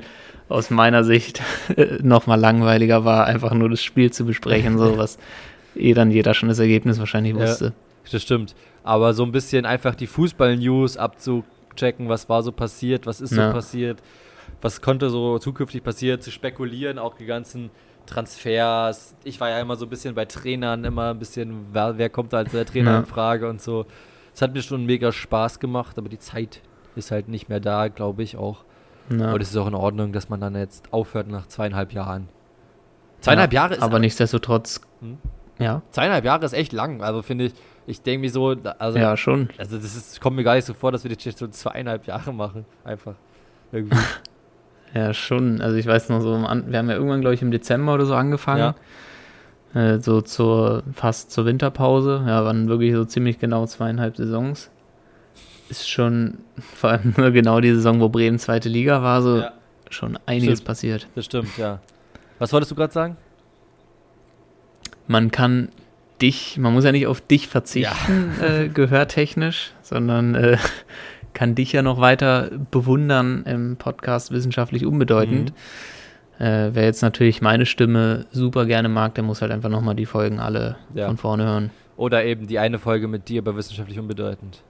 aus 0.50 0.70
meiner 0.70 1.04
Sicht 1.04 1.42
nochmal 2.02 2.40
langweiliger 2.40 3.06
war, 3.06 3.26
einfach 3.26 3.54
nur 3.54 3.70
das 3.70 3.82
Spiel 3.82 4.12
zu 4.12 4.26
besprechen, 4.26 4.78
so 4.78 4.98
was 4.98 5.18
eh 5.76 5.94
dann 5.94 6.12
jeder 6.12 6.34
schon 6.34 6.50
das 6.50 6.60
Ergebnis 6.60 7.00
wahrscheinlich 7.00 7.36
wusste. 7.36 7.66
Ja, 7.66 7.72
das 8.12 8.22
stimmt. 8.22 8.56
Aber 8.84 9.14
so 9.14 9.24
ein 9.24 9.32
bisschen 9.32 9.66
einfach 9.66 9.96
die 9.96 10.08
Fußball-News 10.08 10.98
abzuchecken, 10.98 12.10
was 12.10 12.28
war 12.28 12.44
so 12.44 12.52
passiert, 12.52 13.06
was 13.06 13.22
ist 13.22 13.32
so 13.32 13.42
ja. 13.42 13.52
passiert, 13.52 14.02
was 14.62 14.82
konnte 14.82 15.10
so 15.10 15.40
zukünftig 15.40 15.84
passieren, 15.84 16.20
zu 16.20 16.32
spekulieren, 16.32 16.98
auch 16.98 17.16
die 17.16 17.26
ganzen 17.26 17.70
Transfers. 18.06 19.16
Ich 19.24 19.40
war 19.40 19.50
ja 19.50 19.60
immer 19.60 19.76
so 19.76 19.86
ein 19.86 19.90
bisschen 19.90 20.16
bei 20.16 20.26
Trainern, 20.26 20.84
immer 20.84 21.12
ein 21.12 21.20
bisschen, 21.20 21.68
wer, 21.72 21.98
wer 21.98 22.10
kommt 22.10 22.34
da 22.34 22.38
als 22.38 22.52
der 22.52 22.66
Trainer 22.66 22.92
ja. 22.92 23.00
in 23.00 23.06
Frage 23.06 23.48
und 23.48 23.62
so. 23.62 23.86
Es 24.40 24.42
hat 24.42 24.54
mir 24.54 24.62
schon 24.62 24.86
mega 24.86 25.12
Spaß 25.12 25.60
gemacht, 25.60 25.98
aber 25.98 26.08
die 26.08 26.18
Zeit 26.18 26.62
ist 26.96 27.12
halt 27.12 27.28
nicht 27.28 27.50
mehr 27.50 27.60
da, 27.60 27.90
glaube 27.90 28.24
ich 28.24 28.38
auch. 28.38 28.64
Ja. 29.10 29.34
Und 29.34 29.42
es 29.42 29.50
ist 29.50 29.58
auch 29.58 29.68
in 29.68 29.76
Ordnung, 29.76 30.14
dass 30.14 30.30
man 30.30 30.40
dann 30.40 30.56
jetzt 30.56 30.94
aufhört 30.94 31.28
nach 31.28 31.48
zweieinhalb 31.48 31.92
Jahren. 31.92 32.30
Zweieinhalb 33.20 33.52
ja, 33.52 33.64
Jahre 33.64 33.74
ist. 33.74 33.84
Aber 33.84 34.00
nichtsdestotrotz. 34.00 34.80
Hm? 35.02 35.18
Ja. 35.58 35.82
Zweieinhalb 35.92 36.24
Jahre 36.24 36.46
ist 36.46 36.54
echt 36.54 36.72
lang. 36.72 37.04
Also 37.04 37.22
finde 37.22 37.48
ich, 37.48 37.54
ich 37.86 38.02
denke 38.02 38.22
mir 38.22 38.32
so. 38.32 38.56
Also, 38.78 38.98
ja, 38.98 39.18
schon. 39.18 39.50
Also 39.58 39.76
das 39.76 39.94
ist, 39.94 40.22
kommt 40.22 40.38
mir 40.38 40.46
gar 40.46 40.56
nicht 40.56 40.64
so 40.64 40.74
vor, 40.74 40.94
dass 40.94 41.04
wir 41.04 41.14
das 41.14 41.26
jetzt 41.26 41.40
so 41.40 41.48
zweieinhalb 41.50 42.08
Jahre 42.08 42.32
machen. 42.32 42.64
Einfach. 42.86 43.16
Irgendwie. 43.74 43.98
ja, 44.94 45.14
schon. 45.14 45.60
Also 45.60 45.76
ich 45.76 45.86
weiß 45.86 46.08
noch 46.08 46.22
so, 46.22 46.38
wir 46.38 46.48
haben 46.48 46.90
ja 46.90 46.96
irgendwann, 46.96 47.20
glaube 47.20 47.34
ich, 47.34 47.42
im 47.42 47.52
Dezember 47.52 47.94
oder 47.94 48.06
so 48.06 48.16
angefangen. 48.16 48.60
Ja. 48.60 48.76
Äh, 49.74 50.00
so 50.00 50.22
zur 50.22 50.84
fast 50.94 51.32
zur 51.32 51.46
Winterpause. 51.46 52.24
Ja, 52.26 52.44
waren 52.44 52.70
wirklich 52.70 52.94
so 52.94 53.06
ziemlich 53.06 53.40
genau 53.40 53.66
zweieinhalb 53.66 54.18
Saisons. 54.18 54.70
ist 55.70 55.90
schon, 55.90 56.40
vor 56.76 56.92
allem 56.92 57.14
nur 57.18 57.32
genau 57.32 57.60
die 57.60 57.74
Saison, 57.74 58.00
wo 58.00 58.10
Bremen 58.10 58.40
zweite 58.40 58.70
Liga 58.70 59.04
war, 59.04 59.22
so 59.22 59.38
ja. 59.38 59.54
schon 59.90 60.18
einiges 60.26 60.60
stimmt. 60.60 60.66
passiert. 60.66 61.08
Das 61.16 61.26
stimmt, 61.26 61.58
ja. 61.58 61.80
Was 62.40 62.54
wolltest 62.54 62.72
du 62.72 62.76
gerade 62.76 62.94
sagen? 62.94 63.18
Man 65.08 65.32
kann 65.32 65.70
dich, 66.22 66.58
man 66.58 66.74
muss 66.74 66.84
ja 66.84 66.92
nicht 66.92 67.08
auf 67.08 67.22
dich 67.22 67.48
verzichten, 67.48 68.32
ja. 68.40 68.48
äh, 68.48 68.68
gehörtechnisch, 68.74 69.74
sondern 69.82 70.36
äh, 70.36 70.58
kann 71.34 71.56
dich 71.56 71.72
ja 71.72 71.82
noch 71.82 72.00
weiter 72.00 72.50
bewundern 72.72 73.44
im 73.46 73.78
Podcast 73.78 74.32
wissenschaftlich 74.32 74.86
unbedeutend. 74.86 75.52
Mhm. 75.52 75.56
Äh, 76.40 76.70
wer 76.74 76.86
jetzt 76.86 77.02
natürlich 77.02 77.42
meine 77.42 77.66
Stimme 77.66 78.26
super 78.32 78.66
gerne 78.66 78.88
mag, 78.88 79.14
der 79.16 79.26
muss 79.26 79.42
halt 79.42 79.52
einfach 79.52 79.70
nochmal 79.70 79.96
die 79.96 80.06
Folgen 80.06 80.40
alle 80.40 80.78
ja. 80.94 81.08
von 81.08 81.18
vorne 81.18 81.46
hören. 81.46 81.70
Oder 81.98 82.24
eben 82.24 82.48
die 82.48 82.60
eine 82.60 82.80
Folge 82.80 83.10
mit 83.10 83.28
dir 83.28 83.44
bei 83.44 83.54
wissenschaftlich 83.56 84.00
unbedeutend. 84.00 84.64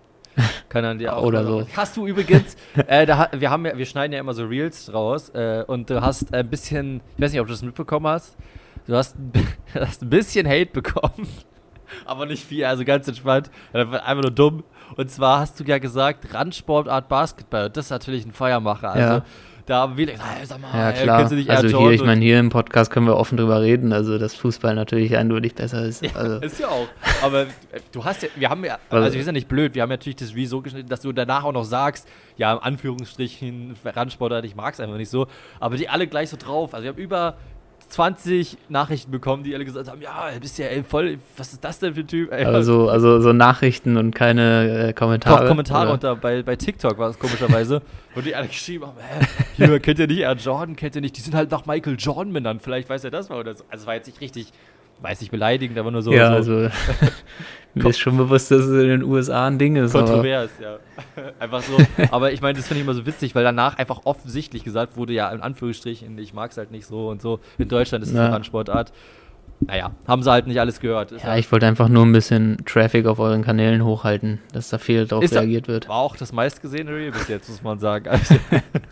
Kann 0.68 0.84
er 0.84 0.96
dir 0.96 1.16
auch. 1.16 1.24
Oder 1.24 1.44
so. 1.44 1.68
Hast 1.76 1.96
du 1.96 2.08
übrigens, 2.08 2.58
äh, 2.88 3.06
da, 3.06 3.30
wir, 3.34 3.52
haben 3.52 3.66
ja, 3.68 3.78
wir 3.78 3.86
schneiden 3.86 4.14
ja 4.14 4.20
immer 4.20 4.34
so 4.34 4.46
Reels 4.46 4.88
draus 4.88 5.30
äh, 5.30 5.64
und 5.68 5.92
du 5.92 6.02
hast 6.02 6.34
ein 6.34 6.50
bisschen, 6.50 7.02
ich 7.18 7.24
weiß 7.24 7.32
nicht, 7.32 7.42
ob 7.42 7.48
du 7.48 7.54
das 7.54 7.62
mitbekommen 7.62 8.08
hast, 8.08 8.36
du 8.88 8.96
hast, 8.96 9.16
hast 9.76 10.02
ein 10.02 10.10
bisschen 10.10 10.48
Hate 10.48 10.72
bekommen, 10.72 11.28
aber 12.06 12.26
nicht 12.26 12.44
viel, 12.44 12.66
also 12.66 12.84
ganz 12.84 13.08
entspannt, 13.08 13.52
einfach 13.74 14.22
nur 14.24 14.32
dumm. 14.32 14.64
Und 14.96 15.12
zwar 15.12 15.42
hast 15.42 15.60
du 15.60 15.64
ja 15.66 15.78
gesagt, 15.78 16.34
Randsportart 16.34 17.08
Basketball. 17.10 17.70
Das 17.70 17.86
ist 17.86 17.92
natürlich 17.92 18.26
ein 18.26 18.32
Feiermacher. 18.32 18.90
Also 18.92 19.14
ja. 19.16 19.26
Da 19.70 19.96
will 19.96 20.10
ich, 20.10 20.18
sag 20.44 20.60
mal, 20.60 20.70
ja, 20.74 20.92
klar. 20.92 21.32
Ey, 21.32 21.50
also 21.50 21.80
hier, 21.80 21.92
ich 21.92 22.04
meine, 22.04 22.22
hier 22.22 22.40
im 22.40 22.50
Podcast 22.50 22.90
können 22.90 23.06
wir 23.06 23.16
offen 23.16 23.38
drüber 23.38 23.62
reden, 23.62 23.94
also 23.94 24.18
dass 24.18 24.34
Fußball 24.34 24.74
natürlich 24.74 25.16
eindeutig 25.16 25.54
besser 25.54 25.86
ist. 25.86 26.04
Ja, 26.04 26.12
also. 26.16 26.40
ist 26.40 26.60
ja 26.60 26.68
auch. 26.68 26.88
Aber 27.22 27.46
du 27.92 28.04
hast 28.04 28.24
ja, 28.24 28.30
wir 28.36 28.50
haben 28.50 28.66
ja, 28.66 28.80
also, 28.90 29.04
also 29.04 29.18
wir 29.18 29.24
sind 29.24 29.36
ja 29.36 29.40
nicht 29.40 29.48
blöd, 29.48 29.76
wir 29.76 29.84
haben 29.84 29.92
ja 29.92 29.98
natürlich 29.98 30.16
das 30.16 30.34
Wie 30.34 30.48
so 30.48 30.62
geschnitten, 30.62 30.90
dass 30.90 31.02
du 31.02 31.12
danach 31.12 31.44
auch 31.44 31.52
noch 31.52 31.66
sagst, 31.66 32.08
ja, 32.38 32.54
in 32.54 32.60
Anführungsstrichen, 32.60 33.76
Randsportart, 33.86 34.44
ich 34.46 34.56
mag 34.56 34.74
es 34.74 34.80
einfach 34.80 34.98
nicht 34.98 35.10
so, 35.10 35.28
aber 35.60 35.78
die 35.78 35.88
alle 35.88 36.08
gleich 36.08 36.30
so 36.30 36.38
drauf. 36.38 36.74
Also 36.74 36.86
wir 36.86 36.92
haben 36.92 37.00
über 37.00 37.36
20 37.90 38.58
Nachrichten 38.70 39.12
bekommen, 39.12 39.44
die 39.44 39.54
alle 39.54 39.66
gesagt 39.66 39.90
haben, 39.90 40.02
ja, 40.02 40.30
bist 40.40 40.58
ja 40.60 40.68
ey, 40.68 40.84
voll, 40.84 41.18
was 41.38 41.54
ist 41.54 41.64
das 41.64 41.80
denn 41.80 41.94
für 41.96 42.02
ein 42.02 42.08
Typ? 42.08 42.32
Ey, 42.32 42.46
also, 42.46 42.90
also 42.90 43.20
so 43.20 43.34
Nachrichten 43.34 43.98
und 43.98 44.14
keine 44.14 44.90
äh, 44.90 44.94
Kommentare. 44.94 45.42
Doch, 45.42 45.48
Kommentare 45.48 45.92
unter, 45.92 46.16
bei, 46.16 46.44
bei 46.44 46.56
TikTok 46.56 46.98
war 46.98 47.10
es 47.10 47.18
komischerweise, 47.18 47.82
wo 48.16 48.22
die 48.22 48.36
alle 48.36 48.48
geschrieben 48.48 48.86
haben, 48.86 48.98
hä, 48.98 49.26
hier, 49.56 49.80
kennt 49.80 50.00
ihr 50.00 50.08
nicht 50.08 50.20
Air 50.20 50.36
Jordan, 50.36 50.76
kennt 50.76 50.96
ihr 50.96 51.02
nicht, 51.02 51.18
die 51.18 51.22
sind 51.22 51.34
halt 51.36 51.52
nach 51.52 51.66
Michael 51.66 51.96
Jordan 51.98 52.32
benannt, 52.32 52.62
vielleicht 52.62 52.90
weiß 52.90 53.04
er 53.04 53.12
das 53.12 53.30
mal 53.30 53.40
oder 53.40 53.56
so. 53.56 53.64
Also 53.70 53.88
war 53.88 53.96
jetzt 53.96 54.08
nicht 54.08 54.22
richtig, 54.22 54.54
weiß 55.02 55.22
nicht 55.22 55.32
beleidigend, 55.32 55.78
aber 55.78 55.92
nur 55.92 56.02
so. 56.02 56.12
Ja, 56.12 56.42
so. 56.42 56.54
also 56.54 56.76
mir 57.74 57.90
ist 57.90 58.00
schon 58.00 58.18
bewusst, 58.18 58.52
dass 58.52 58.62
es 58.62 58.82
in 58.82 58.90
den 58.90 59.04
USA 59.04 59.48
ein 59.48 59.58
Ding 59.58 59.76
ist. 59.76 59.94
Kontrovers, 59.94 60.52
ja. 60.62 60.78
einfach 61.40 61.62
so. 61.62 61.78
Aber 62.12 62.32
ich 62.32 62.42
meine, 62.42 62.58
das 62.58 62.68
finde 62.68 62.82
ich 62.82 62.86
immer 62.86 62.96
so 62.96 63.06
witzig, 63.06 63.36
weil 63.36 63.44
danach 63.44 63.78
einfach 63.78 64.02
offensichtlich 64.06 64.64
gesagt 64.64 64.98
wurde, 64.98 65.14
ja, 65.14 65.30
in 65.32 65.42
Anführungsstrichen, 65.42 66.18
ich 66.18 66.34
mag 66.34 66.52
es 66.52 66.58
halt 66.58 66.72
nicht 66.72 66.86
so 66.86 67.10
und 67.10 67.22
so. 67.22 67.40
In 67.58 67.70
Deutschland 67.70 68.04
ist 68.04 68.12
es 68.12 68.16
eine 68.16 68.32
Randsportart. 68.32 68.92
Naja, 69.62 69.92
haben 70.08 70.24
sie 70.24 70.32
halt 70.32 70.48
nicht 70.48 70.60
alles 70.60 70.80
gehört. 70.80 71.12
Ist 71.12 71.24
ja, 71.24 71.32
halt 71.32 71.40
ich 71.40 71.52
wollte 71.52 71.68
einfach 71.68 71.90
nur 71.90 72.06
ein 72.06 72.14
bisschen 72.14 72.64
Traffic 72.66 73.06
auf 73.06 73.20
euren 73.20 73.44
Kanälen 73.44 73.84
hochhalten, 73.84 74.40
dass 74.54 74.70
da 74.70 74.78
viel 74.78 75.06
drauf 75.06 75.22
ist 75.22 75.34
reagiert 75.34 75.68
da, 75.68 75.74
wird. 75.74 75.90
War 75.90 75.98
auch 75.98 76.16
das 76.16 76.32
meistgesehene 76.32 76.92
Reel 76.92 77.12
bis 77.12 77.28
jetzt, 77.28 77.50
muss 77.50 77.62
man 77.62 77.78
sagen. 77.78 78.08
Also, 78.08 78.36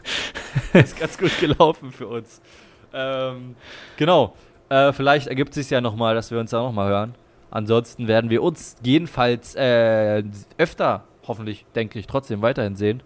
ist 0.73 0.99
ganz 0.99 1.17
gut 1.17 1.31
gelaufen 1.39 1.91
für 1.93 2.07
uns. 2.07 2.41
Ähm, 2.93 3.55
genau. 3.95 4.35
Äh, 4.69 4.91
vielleicht 4.93 5.27
ergibt 5.27 5.49
es 5.49 5.55
sich 5.55 5.69
ja 5.69 5.81
nochmal, 5.81 6.15
dass 6.15 6.31
wir 6.31 6.39
uns 6.39 6.51
da 6.51 6.61
nochmal 6.61 6.89
hören. 6.89 7.15
Ansonsten 7.49 8.07
werden 8.07 8.29
wir 8.29 8.43
uns 8.43 8.75
jedenfalls 8.83 9.55
äh, 9.55 10.23
öfter, 10.57 11.05
hoffentlich, 11.27 11.65
denke 11.75 11.99
ich, 11.99 12.07
trotzdem 12.07 12.41
weiterhin 12.41 12.75
sehen. 12.75 13.01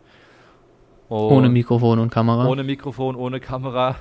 Und 1.09 1.19
ohne 1.19 1.49
Mikrofon 1.49 1.99
und 1.99 2.09
Kamera. 2.09 2.47
Ohne 2.47 2.63
Mikrofon, 2.63 3.15
ohne 3.15 3.39
Kamera. 3.39 3.97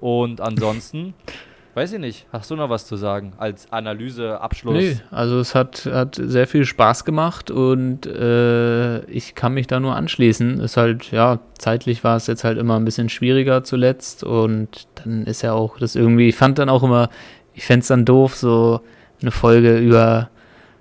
Und 0.00 0.40
ansonsten, 0.40 1.14
weiß 1.74 1.92
ich 1.92 1.98
nicht, 1.98 2.26
hast 2.32 2.50
du 2.50 2.56
noch 2.56 2.68
was 2.68 2.86
zu 2.86 2.96
sagen 2.96 3.32
als 3.38 3.70
Analyse, 3.72 4.40
Abschluss? 4.40 4.74
Nee, 4.74 4.96
also 5.10 5.38
es 5.38 5.54
hat, 5.54 5.86
hat 5.86 6.20
sehr 6.22 6.46
viel 6.46 6.64
Spaß 6.64 7.04
gemacht 7.04 7.50
und 7.50 8.06
äh, 8.06 9.04
ich 9.06 9.34
kann 9.34 9.54
mich 9.54 9.66
da 9.66 9.80
nur 9.80 9.96
anschließen. 9.96 10.60
Ist 10.60 10.76
halt, 10.76 11.10
ja, 11.12 11.38
zeitlich 11.58 12.04
war 12.04 12.16
es 12.16 12.26
jetzt 12.26 12.44
halt 12.44 12.58
immer 12.58 12.76
ein 12.76 12.84
bisschen 12.84 13.08
schwieriger 13.08 13.64
zuletzt 13.64 14.24
und 14.24 14.86
dann 14.96 15.24
ist 15.24 15.42
ja 15.42 15.52
auch 15.52 15.78
das 15.78 15.96
irgendwie, 15.96 16.28
ich 16.28 16.36
fand 16.36 16.58
dann 16.58 16.68
auch 16.68 16.82
immer, 16.82 17.08
ich 17.54 17.64
fände 17.64 17.80
es 17.80 17.88
dann 17.88 18.04
doof, 18.04 18.36
so 18.36 18.80
eine 19.20 19.30
Folge 19.30 19.78
über 19.78 20.28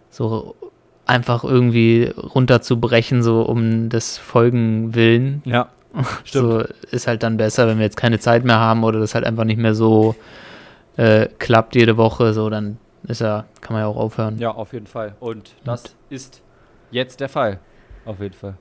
so 0.10 0.56
einfach 1.06 1.44
irgendwie 1.44 2.12
runterzubrechen, 2.18 3.24
so 3.24 3.42
um 3.44 3.90
des 3.90 4.18
Folgen 4.18 4.96
willen. 4.96 5.42
Ja. 5.46 5.70
Stimmt. 6.24 6.46
So 6.46 6.64
ist 6.92 7.08
halt 7.08 7.24
dann 7.24 7.38
besser, 7.38 7.68
wenn 7.68 7.78
wir 7.78 7.86
jetzt 7.86 7.98
keine 7.98 8.20
Zeit 8.20 8.46
mehr 8.46 8.60
haben 8.60 8.84
oder 8.84 9.00
das 9.00 9.14
halt 9.14 9.26
einfach 9.26 9.44
nicht 9.44 9.60
mehr 9.60 9.76
so 9.76 10.16
äh, 10.98 11.28
klappt 11.40 11.76
jede 11.76 11.98
Woche, 11.98 12.34
so 12.34 12.50
dann 12.50 12.78
ist 13.04 13.22
ja, 13.22 13.46
kann 13.62 13.74
man 13.74 13.84
ja 13.84 13.88
auch 13.88 13.98
aufhören. 13.98 14.38
Ja, 14.38 14.52
auf 14.52 14.74
jeden 14.74 14.88
Fall. 14.88 15.16
Und 15.20 15.56
das 15.64 15.84
Und. 15.84 15.96
ist 16.10 16.42
jetzt 16.92 17.20
der 17.20 17.30
Fall. 17.30 17.60
Auf 18.06 18.20
jeden 18.20 18.36
Fall. 18.36 18.58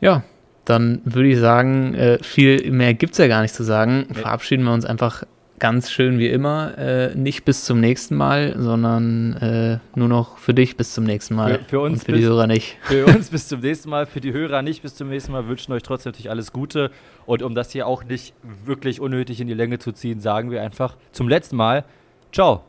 Ja, 0.00 0.22
dann 0.64 1.00
würde 1.04 1.28
ich 1.28 1.38
sagen, 1.38 1.94
äh, 1.94 2.18
viel 2.22 2.70
mehr 2.70 2.94
gibt 2.94 3.12
es 3.12 3.18
ja 3.18 3.26
gar 3.28 3.42
nicht 3.42 3.54
zu 3.54 3.62
sagen. 3.64 4.06
Nee. 4.08 4.14
Verabschieden 4.14 4.64
wir 4.64 4.72
uns 4.72 4.84
einfach 4.84 5.24
ganz 5.62 5.92
schön 5.92 6.18
wie 6.18 6.26
immer, 6.26 6.76
äh, 6.76 7.14
nicht 7.14 7.44
bis 7.44 7.64
zum 7.64 7.78
nächsten 7.78 8.16
Mal, 8.16 8.56
sondern 8.58 9.34
äh, 9.34 9.78
nur 9.94 10.08
noch 10.08 10.36
für 10.38 10.54
dich 10.54 10.76
bis 10.76 10.92
zum 10.92 11.04
nächsten 11.04 11.36
Mal. 11.36 11.60
Für, 11.60 11.64
für 11.64 11.80
uns 11.80 12.00
und 12.00 12.06
für 12.06 12.12
bis, 12.12 12.20
die 12.20 12.26
Hörer 12.26 12.48
nicht. 12.48 12.78
Für 12.82 13.06
uns 13.14 13.30
bis 13.30 13.46
zum 13.46 13.60
nächsten 13.60 13.88
Mal, 13.88 14.06
für 14.06 14.20
die 14.20 14.32
Hörer 14.32 14.62
nicht 14.62 14.82
bis 14.82 14.96
zum 14.96 15.08
nächsten 15.08 15.30
Mal, 15.30 15.46
wünschen 15.46 15.72
euch 15.72 15.84
trotzdem 15.84 16.10
natürlich 16.10 16.30
alles 16.30 16.52
Gute. 16.52 16.90
Und 17.26 17.44
um 17.44 17.54
das 17.54 17.70
hier 17.70 17.86
auch 17.86 18.02
nicht 18.02 18.34
wirklich 18.64 19.00
unnötig 19.00 19.40
in 19.40 19.46
die 19.46 19.54
Länge 19.54 19.78
zu 19.78 19.92
ziehen, 19.92 20.18
sagen 20.18 20.50
wir 20.50 20.62
einfach 20.62 20.96
zum 21.12 21.28
letzten 21.28 21.54
Mal, 21.54 21.84
ciao. 22.32 22.64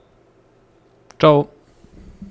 Ciao. 1.17 1.52